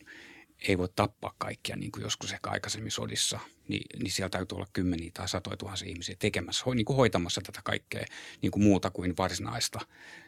[0.68, 4.68] ei voi tappaa kaikkia niin kuin joskus ehkä aikaisemmin sodissa, niin, niin siellä täytyy olla
[4.74, 8.06] kymmeniä tai satoja tuhansia ihmisiä tekemässä, niin kuin hoitamassa tätä kaikkea
[8.42, 9.80] niin kuin muuta kuin varsinaista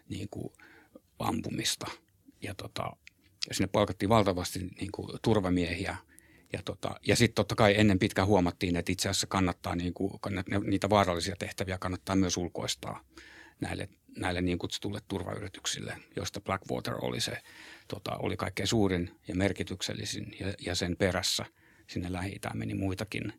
[0.09, 0.53] niin kuin
[1.19, 1.87] ampumista.
[2.41, 2.95] Ja tota,
[3.49, 5.97] ja sinne palkattiin valtavasti niin kuin turvamiehiä.
[6.53, 10.13] Ja, tota, ja sitten totta kai ennen pitkään huomattiin, että itse asiassa kannattaa niin kuin,
[10.65, 13.03] niitä vaarallisia tehtäviä kannattaa myös ulkoistaa
[13.61, 17.37] näille, näille niin kutsutulle turvayrityksille, joista Blackwater oli se
[17.87, 21.45] tota, oli kaikkein suurin ja merkityksellisin ja, ja sen perässä
[21.87, 23.33] sinne lähi meni muitakin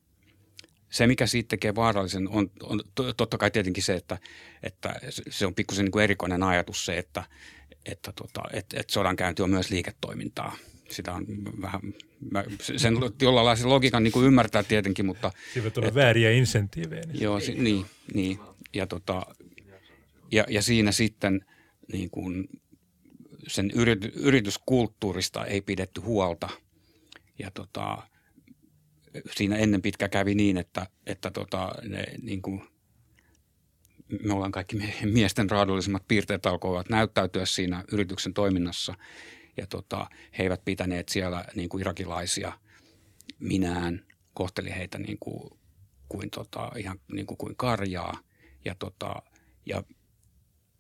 [0.95, 2.81] se, mikä siitä tekee vaarallisen, on, on
[3.17, 4.19] totta kai tietenkin se, että,
[4.63, 4.95] että
[5.31, 7.25] se on pikkusen niin kuin erikoinen ajatus se, että,
[7.87, 10.57] että, tota, että, että sodankäynti on myös liiketoimintaa.
[10.91, 11.27] Sitä on
[11.63, 11.81] vähän,
[12.31, 15.33] mä sen jollain lailla logiikan niin kuin ymmärtää tietenkin, mutta...
[15.53, 17.03] Siinä tulee vääriä insentiivejä.
[17.07, 18.39] Niin joo, si, niin, niin.
[18.75, 19.23] Ja, tota,
[20.35, 21.45] ja, ja siinä sitten
[21.93, 22.49] niin kuin
[23.47, 26.49] sen yrity, yrityskulttuurista ei pidetty huolta.
[27.39, 28.03] Ja tota,
[29.37, 32.63] siinä ennen pitkä kävi niin, että, että tota, ne, niin kuin,
[34.23, 38.95] me ollaan kaikki miesten raadollisimmat piirteet alkoivat näyttäytyä siinä yrityksen toiminnassa.
[39.57, 40.07] Ja tota,
[40.39, 42.53] he eivät pitäneet siellä niin kuin irakilaisia
[43.39, 45.51] minään, kohteli heitä niin kuin,
[46.09, 48.19] kuin tota, ihan niin kuin, kuin karjaa.
[48.65, 49.23] Ja, tota,
[49.67, 49.85] ja,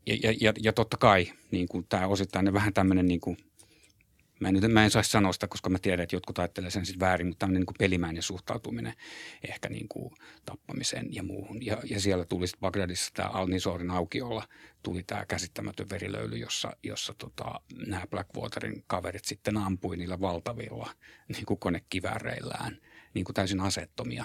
[0.07, 3.37] ja, ja, ja, ja totta kai niin kuin tämä osittain vähän tämmöinen niin kuin–
[4.41, 7.01] Mä en, mä en saisi sanoa sitä, koska mä tiedän, että jotkut ajattelee sen sitten
[7.01, 8.95] väärin, mutta tämmöinen niin pelimäinen suhtautuminen
[9.49, 11.67] ehkä niin kuin tappamiseen ja muuhun.
[11.67, 14.49] Ja, ja siellä tuli sitten Bagdadissa tämä Al-Nisorin aukiolla
[14.83, 20.91] tuli tämä käsittämätön verilöyly, jossa, jossa tota, nämä Blackwaterin kaverit sitten ampui niillä valtavilla
[21.35, 22.79] niin kuin konekivääreillään
[23.15, 24.25] niin kuin täysin asettomia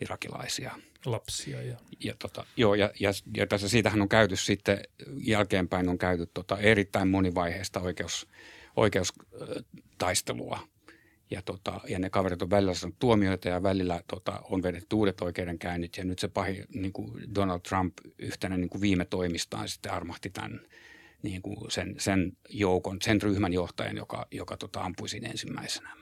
[0.00, 0.74] irakilaisia.
[1.04, 1.62] Lapsia.
[1.62, 4.80] Ja, ja, tota, joo, ja, ja, ja tässä siitähän on käyty sitten,
[5.16, 8.28] jälkeenpäin on käyty tota, erittäin monivaiheista oikeus,
[8.76, 10.68] oikeustaistelua.
[11.30, 15.20] Ja, tota, ja ne kaverit on välillä saanut tuomioita ja välillä tota, on vedetty uudet
[15.20, 15.96] oikeudenkäynnit.
[15.96, 20.30] Ja nyt se pahi niin kuin Donald Trump yhtenä niin kuin viime toimistaan sitten armahti
[20.30, 20.60] tämän
[21.22, 25.99] niin kuin sen, sen joukon, sen ryhmän johtajan, joka, joka tota, ampui siinä ensimmäisenä.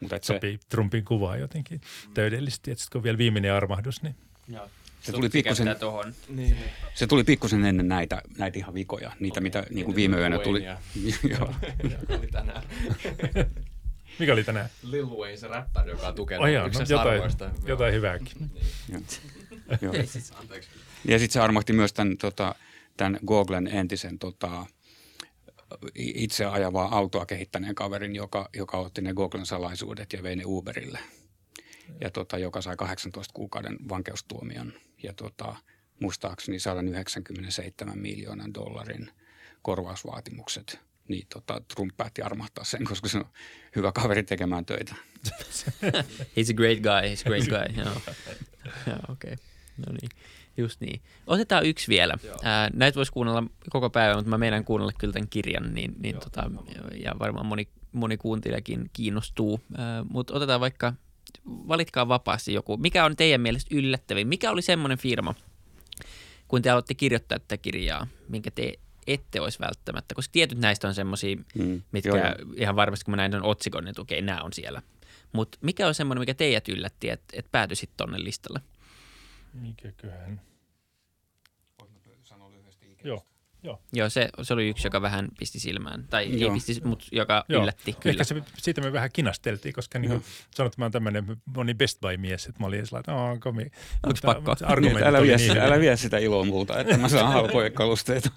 [0.00, 1.80] Mutta se, Sopii Trumpin kuvaa jotenkin
[2.14, 4.14] täydellisesti, että kun on vielä viimeinen armahdus, niin
[4.48, 4.70] Joo.
[5.00, 6.14] Se tuli, pikkusen, tohon.
[6.28, 6.56] Niin.
[6.94, 9.42] se tuli pikkusen ennen näitä, näitä ihan vikoja, niitä okay.
[9.42, 10.64] mitä niin kuin viime yönä tuli.
[11.38, 11.54] Joo.
[12.08, 12.62] oli tänään.
[14.18, 14.68] Mikä oli tänään?
[14.82, 17.22] Lil Wayne, se räppäri, joka on tukenut oh, jaa, no, jotain,
[17.66, 18.50] jotain hyvääkin.
[18.88, 19.06] Niin.
[19.82, 19.94] Joo.
[21.08, 22.54] Ja sitten se armahti myös tämän, tota,
[22.96, 24.66] tämän Googlen entisen tota,
[25.94, 30.98] itse ajavaa autoa kehittäneen kaverin, joka, joka otti ne Googlen salaisuudet ja vei ne Uberille.
[32.00, 35.56] Ja tota, joka sai 18 kuukauden vankeustuomion ja tota,
[36.00, 39.10] muistaakseni 197 miljoonan dollarin
[39.62, 40.80] korvausvaatimukset.
[41.08, 43.24] Niin tota, Trump päätti armahtaa sen, koska se on
[43.76, 44.94] hyvä kaveri tekemään töitä.
[46.36, 47.84] He's a great guy, he's a great guy.
[47.84, 48.14] Joo okei.
[49.12, 49.36] Okay.
[49.76, 50.10] No niin,
[50.56, 51.00] just niin.
[51.26, 52.14] Otetaan yksi vielä.
[52.42, 56.14] Ää, näitä voisi kuunnella koko päivän, mutta mä meidän kuunnella kyllä tämän kirjan, niin, niin
[56.14, 56.50] Joo, tota,
[57.04, 59.60] ja varmaan moni, moni kuuntelijakin kiinnostuu.
[60.10, 60.92] mutta otetaan vaikka
[61.46, 62.76] valitkaa vapaasti joku.
[62.76, 64.28] Mikä on teidän mielestä yllättävin?
[64.28, 65.34] Mikä oli semmoinen firma,
[66.48, 68.72] kun te aloitte kirjoittaa tätä kirjaa, minkä te
[69.06, 72.52] ette olisi välttämättä, koska tietyt näistä on semmoisia, mm, mitkä joo.
[72.56, 74.82] ihan varmasti kun mä näin on otsikon, niin okei, nämä on siellä.
[75.32, 78.60] Mutta mikä on semmoinen, mikä teidät yllätti, että et päätyisit tonne listalle?
[79.60, 80.40] Mikäköhän?
[83.04, 83.26] Joo.
[83.62, 83.80] Joo.
[83.92, 86.06] Joo, se, se oli yksi, joka vähän pisti silmään.
[86.10, 86.50] Tai Joo.
[86.50, 87.62] ei pisti, mutta joka Joo.
[87.62, 87.92] yllätti.
[87.92, 88.10] Kyllä.
[88.10, 92.00] Ehkä se, siitä me vähän kinasteltiin, koska niin sanot, että mä oon tämmöinen moni Best
[92.00, 93.62] Buy-mies, että mä olin sellainen, että komi.
[94.02, 94.80] Onko pakko?
[94.80, 98.30] Niin, älä, vie, niin älä vie sitä iloa multa, että mä saan halpoja kalusteita.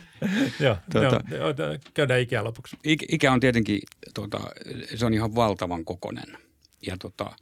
[0.60, 2.76] Joo, tuota, no, käydään ikää lopuksi.
[2.84, 3.80] Ikä on tietenkin,
[4.14, 4.40] tuota,
[4.94, 6.38] se on ihan valtavan kokonen
[6.86, 7.36] ja tuota,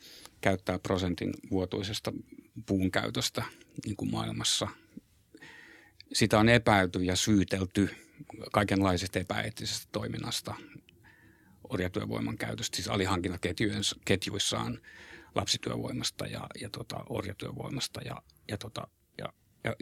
[0.46, 2.12] käyttää prosentin vuotuisesta
[2.66, 3.42] puun käytöstä
[3.84, 4.68] niin kuin maailmassa–
[6.12, 7.90] sitä on epäilty ja syytelty
[8.52, 10.54] kaikenlaisesta epäeettisestä toiminnasta
[11.68, 14.80] orjatyövoiman käytöstä, siis alihankintaketjuissaan
[15.34, 18.88] lapsityövoimasta ja, ja tota, orjatyövoimasta ja, ja, tota,
[19.18, 19.26] ja
[19.64, 19.74] ja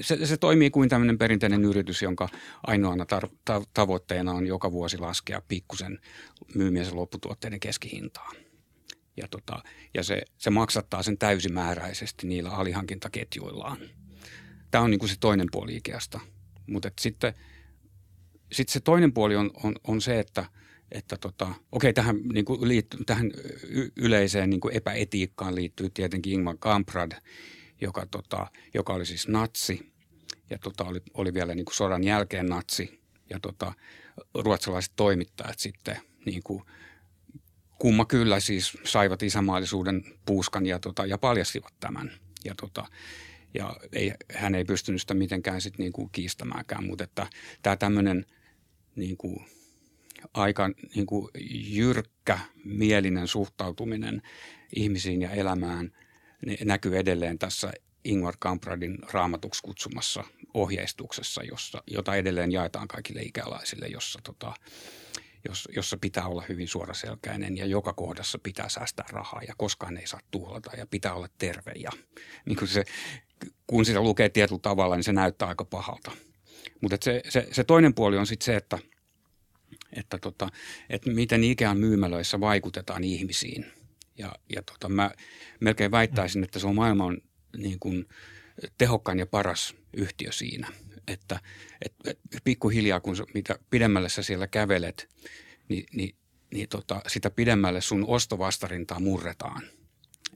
[0.00, 2.28] se, se toimii kuin tämmöinen perinteinen yritys, jonka
[2.66, 5.98] ainoana tar- ta- tavoitteena on joka vuosi laskea pikkusen
[6.54, 8.32] myymiensä lopputuotteiden keskihintaa.
[9.18, 9.62] Ja, tota,
[9.94, 13.78] ja se, se maksattaa sen täysimääräisesti niillä alihankintaketjuillaan–
[14.70, 16.20] Tämä on niin kuin se toinen puoli Ikeasta.
[16.66, 17.34] Mutta sitten
[18.52, 20.44] sit se toinen puoli on, on, on se, että,
[20.92, 23.30] että tota, okei, tähän, niin kuin liitty, tähän
[23.96, 27.12] yleiseen niin kuin epäetiikkaan liittyy tietenkin Ingmar Kamprad,
[27.80, 29.92] joka, tota, joka oli siis natsi
[30.50, 33.00] ja tota, oli, oli vielä niin kuin sodan jälkeen natsi.
[33.30, 33.72] Ja tota,
[34.34, 35.96] ruotsalaiset toimittajat sitten
[36.26, 36.62] niin kuin,
[37.78, 42.10] kumma kyllä siis saivat isämaallisuuden puuskan ja, tota, ja paljastivat tämän.
[42.44, 42.86] Ja tota,
[43.54, 47.26] ja ei, hän ei pystynyt sitä mitenkään sit niin kuin kiistämäänkään, mutta että
[47.62, 48.26] tämä tämmöinen
[48.96, 49.46] niin kuin
[50.34, 54.22] aika niin kuin jyrkkä mielinen suhtautuminen
[54.76, 55.92] ihmisiin ja elämään
[56.64, 57.72] näkyy edelleen tässä
[58.04, 60.24] Ingvar Kampradin raamatuksi kutsumassa
[60.54, 64.54] ohjeistuksessa, jossa, jota edelleen jaetaan kaikille ikälaisille, jossa tota,
[65.76, 70.20] jossa pitää olla hyvin suoraselkäinen ja joka kohdassa pitää säästää rahaa ja koskaan ei saa
[70.30, 71.72] tuhlata ja pitää olla terve.
[71.72, 71.90] Ja
[72.44, 72.84] niin kuin se,
[73.66, 76.10] kun sitä lukee tietyllä tavalla, niin se näyttää aika pahalta.
[76.80, 78.78] Mutta se, se, se toinen puoli on sitten se, että,
[79.92, 80.48] että, tota,
[80.90, 83.66] että miten ikään myymälöissä vaikutetaan ihmisiin.
[84.18, 85.10] Ja, ja tota, mä
[85.60, 87.18] melkein väittäisin, että se on maailman
[87.56, 88.08] niin kuin,
[88.78, 90.68] tehokkain ja paras yhtiö siinä.
[91.08, 91.40] Että
[91.84, 95.08] et, et pikkuhiljaa, kun mitä pidemmälle sä siellä kävelet,
[95.68, 96.14] niin, niin,
[96.54, 99.62] niin tota, sitä pidemmälle sun ostovastarintaa murretaan.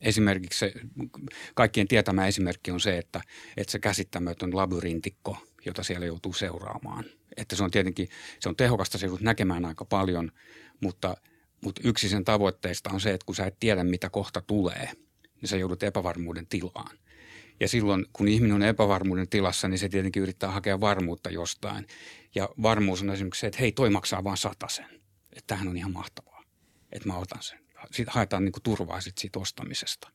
[0.00, 0.72] Esimerkiksi se,
[1.54, 3.20] kaikkien tietämä esimerkki on se, että,
[3.56, 5.36] että se käsittämätön labyrintikko,
[5.66, 7.04] jota siellä joutuu seuraamaan.
[7.36, 8.08] Että se on tietenkin,
[8.40, 10.32] se on tehokasta, se joudut näkemään aika paljon,
[10.80, 11.16] mutta,
[11.64, 14.90] mutta yksi sen tavoitteista on se, että kun sä et tiedä, mitä kohta tulee,
[15.40, 16.98] niin sä joudut epävarmuuden tilaan.
[17.60, 21.86] Ja silloin, kun ihminen on epävarmuuden tilassa, niin se tietenkin yrittää hakea varmuutta jostain.
[22.34, 24.36] Ja varmuus on esimerkiksi se, että hei, toi maksaa vain
[24.68, 24.84] sen.
[25.32, 26.44] Että tämähän on ihan mahtavaa,
[26.92, 27.58] että mä otan sen.
[27.90, 30.08] Sitten haetaan niin kuin turvaa sit siitä ostamisesta.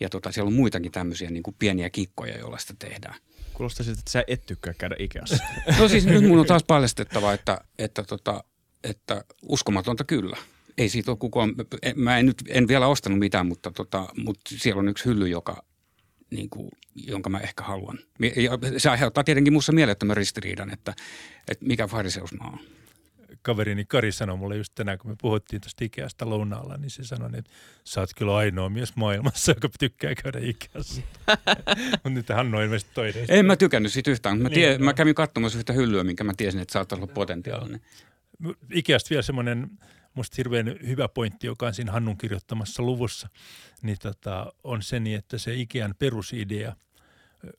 [0.00, 3.14] Ja tota, siellä on muitakin tämmöisiä niin kuin pieniä kikkoja, joilla sitä tehdään.
[3.54, 5.44] Kuulostaa siltä, että sä et tykkää käydä Ikeassa.
[5.78, 8.44] no siis nyt mun on taas paljastettava, että, että, tota,
[8.84, 10.36] että uskomatonta kyllä.
[10.78, 11.54] Ei siitä ole kukaan,
[11.96, 15.64] mä en, nyt, en vielä ostanut mitään, mutta, tota, mutta siellä on yksi hylly, joka,
[16.32, 17.98] niin kuin, jonka mä ehkä haluan.
[18.20, 20.94] Ja se aiheuttaa tietenkin minussa mielettömän ristiriidan, että,
[21.48, 22.58] että mikä fariseus mä oon
[23.42, 27.30] kaverini Kari sanoi mulle just tänään, kun me puhuttiin tuosta Ikeasta lounaalla, niin se sanoi,
[27.34, 27.50] että
[27.84, 31.02] sä oot kyllä ainoa mies maailmassa, joka tykkää käydä Ikeassa.
[31.92, 33.24] mutta nyt hän on ilmeisesti toinen.
[33.28, 36.24] En mä tykännyt siitä yhtään, mutta mä, tie, niin, mä kävin katsomassa yhtä hyllyä, minkä
[36.24, 37.80] mä tiesin, että saattaa olla potentiaalinen.
[38.72, 39.70] Ikeasta vielä semmoinen
[40.14, 43.28] musta hirveän hyvä pointti, joka on siinä Hannun kirjoittamassa luvussa,
[43.82, 46.76] niin tota, on se niin, että se Ikean perusidea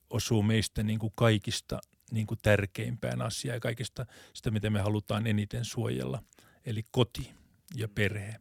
[0.09, 1.79] osuu meistä niin kuin kaikista
[2.11, 6.23] niin kuin tärkeimpään asiaan ja kaikista sitä, mitä me halutaan eniten suojella,
[6.65, 7.31] eli koti
[7.75, 8.35] ja perhe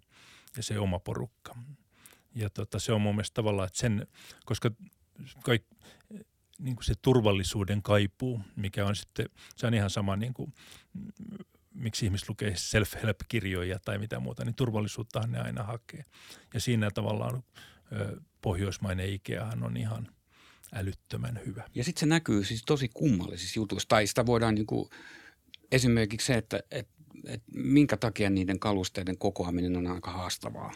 [0.56, 1.56] ja se oma porukka.
[2.34, 4.06] Ja tota, se on mun mielestä tavallaan, että sen,
[4.44, 4.70] koska
[5.42, 5.64] kaik,
[6.58, 9.26] niin kuin se turvallisuuden kaipuu, mikä on sitten,
[9.56, 10.54] se on ihan sama niin kuin,
[11.74, 16.04] miksi ihmiset lukee self-help-kirjoja tai mitä muuta, niin turvallisuuttahan ne aina hakee.
[16.54, 17.42] Ja siinä tavallaan
[18.40, 20.08] pohjoismainen Ikeahan on ihan–
[20.72, 21.64] älyttömän hyvä.
[21.74, 23.88] Ja sitten se näkyy siis tosi kummallisissa jutuissa.
[23.88, 24.90] Tai sitä voidaan niin kuin,
[25.72, 26.88] esimerkiksi se, että et,
[27.26, 30.72] et minkä takia niiden kalusteiden kokoaminen on aika haastavaa.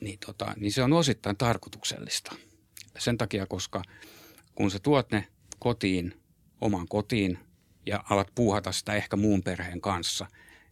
[0.00, 2.36] Niin, tota, niin se on osittain tarkoituksellista.
[2.98, 3.82] Sen takia, koska
[4.54, 5.26] kun sä tuot ne
[5.58, 6.20] kotiin,
[6.60, 7.38] omaan kotiin
[7.86, 10.26] ja alat puuhata sitä ehkä muun perheen kanssa,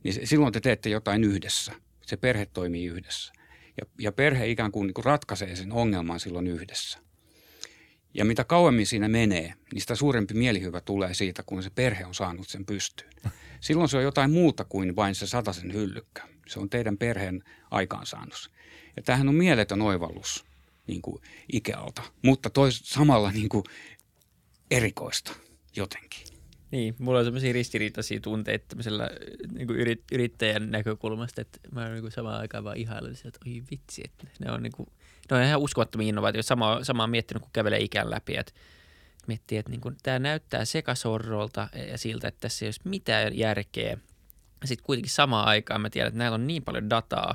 [0.04, 1.72] niin silloin te teette jotain yhdessä.
[2.06, 3.32] Se perhe toimii yhdessä.
[3.80, 6.98] Ja, ja perhe ikään kuin, niin kuin ratkaisee sen ongelman silloin yhdessä.
[8.14, 12.14] Ja mitä kauemmin siinä menee, niin sitä suurempi mielihyvä tulee siitä, kun se perhe on
[12.14, 13.12] saanut sen pystyyn.
[13.60, 16.22] Silloin se on jotain muuta kuin vain se sataisen hyllykkä.
[16.46, 18.50] Se on teidän perheen aikaansaannus.
[18.96, 20.44] Ja tämähän on mieletön oivallus
[20.86, 21.22] niin kuin
[21.52, 23.64] Ikealta, mutta tois, samalla niin kuin
[24.70, 25.32] erikoista
[25.76, 26.31] jotenkin.
[26.72, 29.10] Niin, mulla on semmoisia ristiriitaisia tunteita tämmöisellä
[29.52, 33.62] niin kuin yrit, yrittäjän näkökulmasta, että mä niin kuin samaan aikaan vaan ihailen että oi
[33.70, 34.88] vitsi, että ne on niin kuin
[35.30, 36.46] ne on ihan uskomattomia innovaatioita.
[36.46, 38.52] Sama, sama on miettinyt, kun kävelee ikään läpi, että
[39.26, 43.98] miettii, että niin kuin, tämä näyttää sekasorrolta ja siltä, että tässä ei olisi mitään järkeä.
[44.64, 47.34] Sitten kuitenkin samaan aikaan mä tiedän, että näillä on niin paljon dataa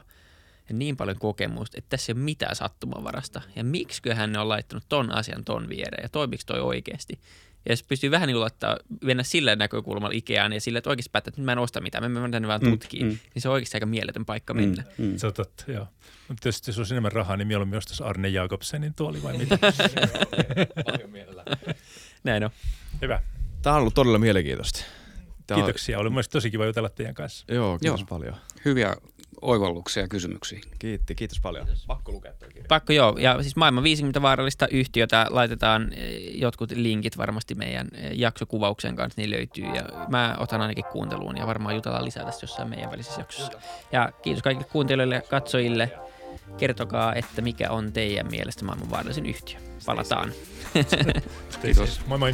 [0.70, 3.42] ja niin paljon kokemusta, että tässä ei ole mitään sattumanvarasta.
[3.56, 7.20] Ja miksiköhän ne on laittanut ton asian ton viereen ja toimiks toi oikeasti.
[7.68, 11.30] Ja jos pystyy vähän niin laittaa, mennä sillä näkökulmalla Ikeaan ja sillä, että oikeasti päättää,
[11.30, 13.20] että nyt mä en osta mitään, mä menen tänne vaan tutkiin, mm, mm.
[13.34, 14.84] niin se on oikeasti aika mieletön paikka mm, mennä.
[14.98, 15.18] Mm, mm.
[15.18, 15.88] Se on totta, joo.
[16.28, 19.58] Mutta tietysti jos olisi enemmän rahaa, niin mieluummin ostaisi Arne Jakobsenin tuoli vai mitä?
[20.92, 21.48] Paljon mielellään.
[22.24, 22.50] Näin on.
[23.02, 23.22] Hyvä.
[23.62, 24.84] Tämä on ollut todella mielenkiintoista.
[25.48, 26.02] Tämä Kiitoksia, on...
[26.02, 27.46] oli mielestäni tosi kiva jutella teidän kanssa.
[27.54, 28.08] Joo, kiitos joo.
[28.08, 28.36] paljon.
[28.66, 28.96] Hyviä
[29.42, 30.60] oivalluksia ja kysymyksiä.
[30.80, 31.66] Kiitti, kiitos paljon.
[31.66, 31.86] Kiitos.
[31.86, 32.66] Pakko lukea tuo kirja.
[32.68, 38.12] Pakko joo, ja siis maailman 50 vaarallista yhtiötä laitetaan eh, jotkut linkit varmasti meidän eh,
[38.14, 39.66] jaksokuvauksen kanssa, niin löytyy.
[39.66, 43.52] Ja mä otan ainakin kuunteluun ja varmaan jutellaan lisää tästä jossain meidän välisessä jaksossa.
[43.92, 45.92] Ja kiitos kaikille kuuntelijoille ja katsojille.
[46.58, 49.60] Kertokaa, että mikä on teidän mielestä maailman vaarallisin yhtiö.
[49.86, 50.32] Palataan.
[51.62, 52.02] Kiitos.
[52.08, 52.34] Moi moi.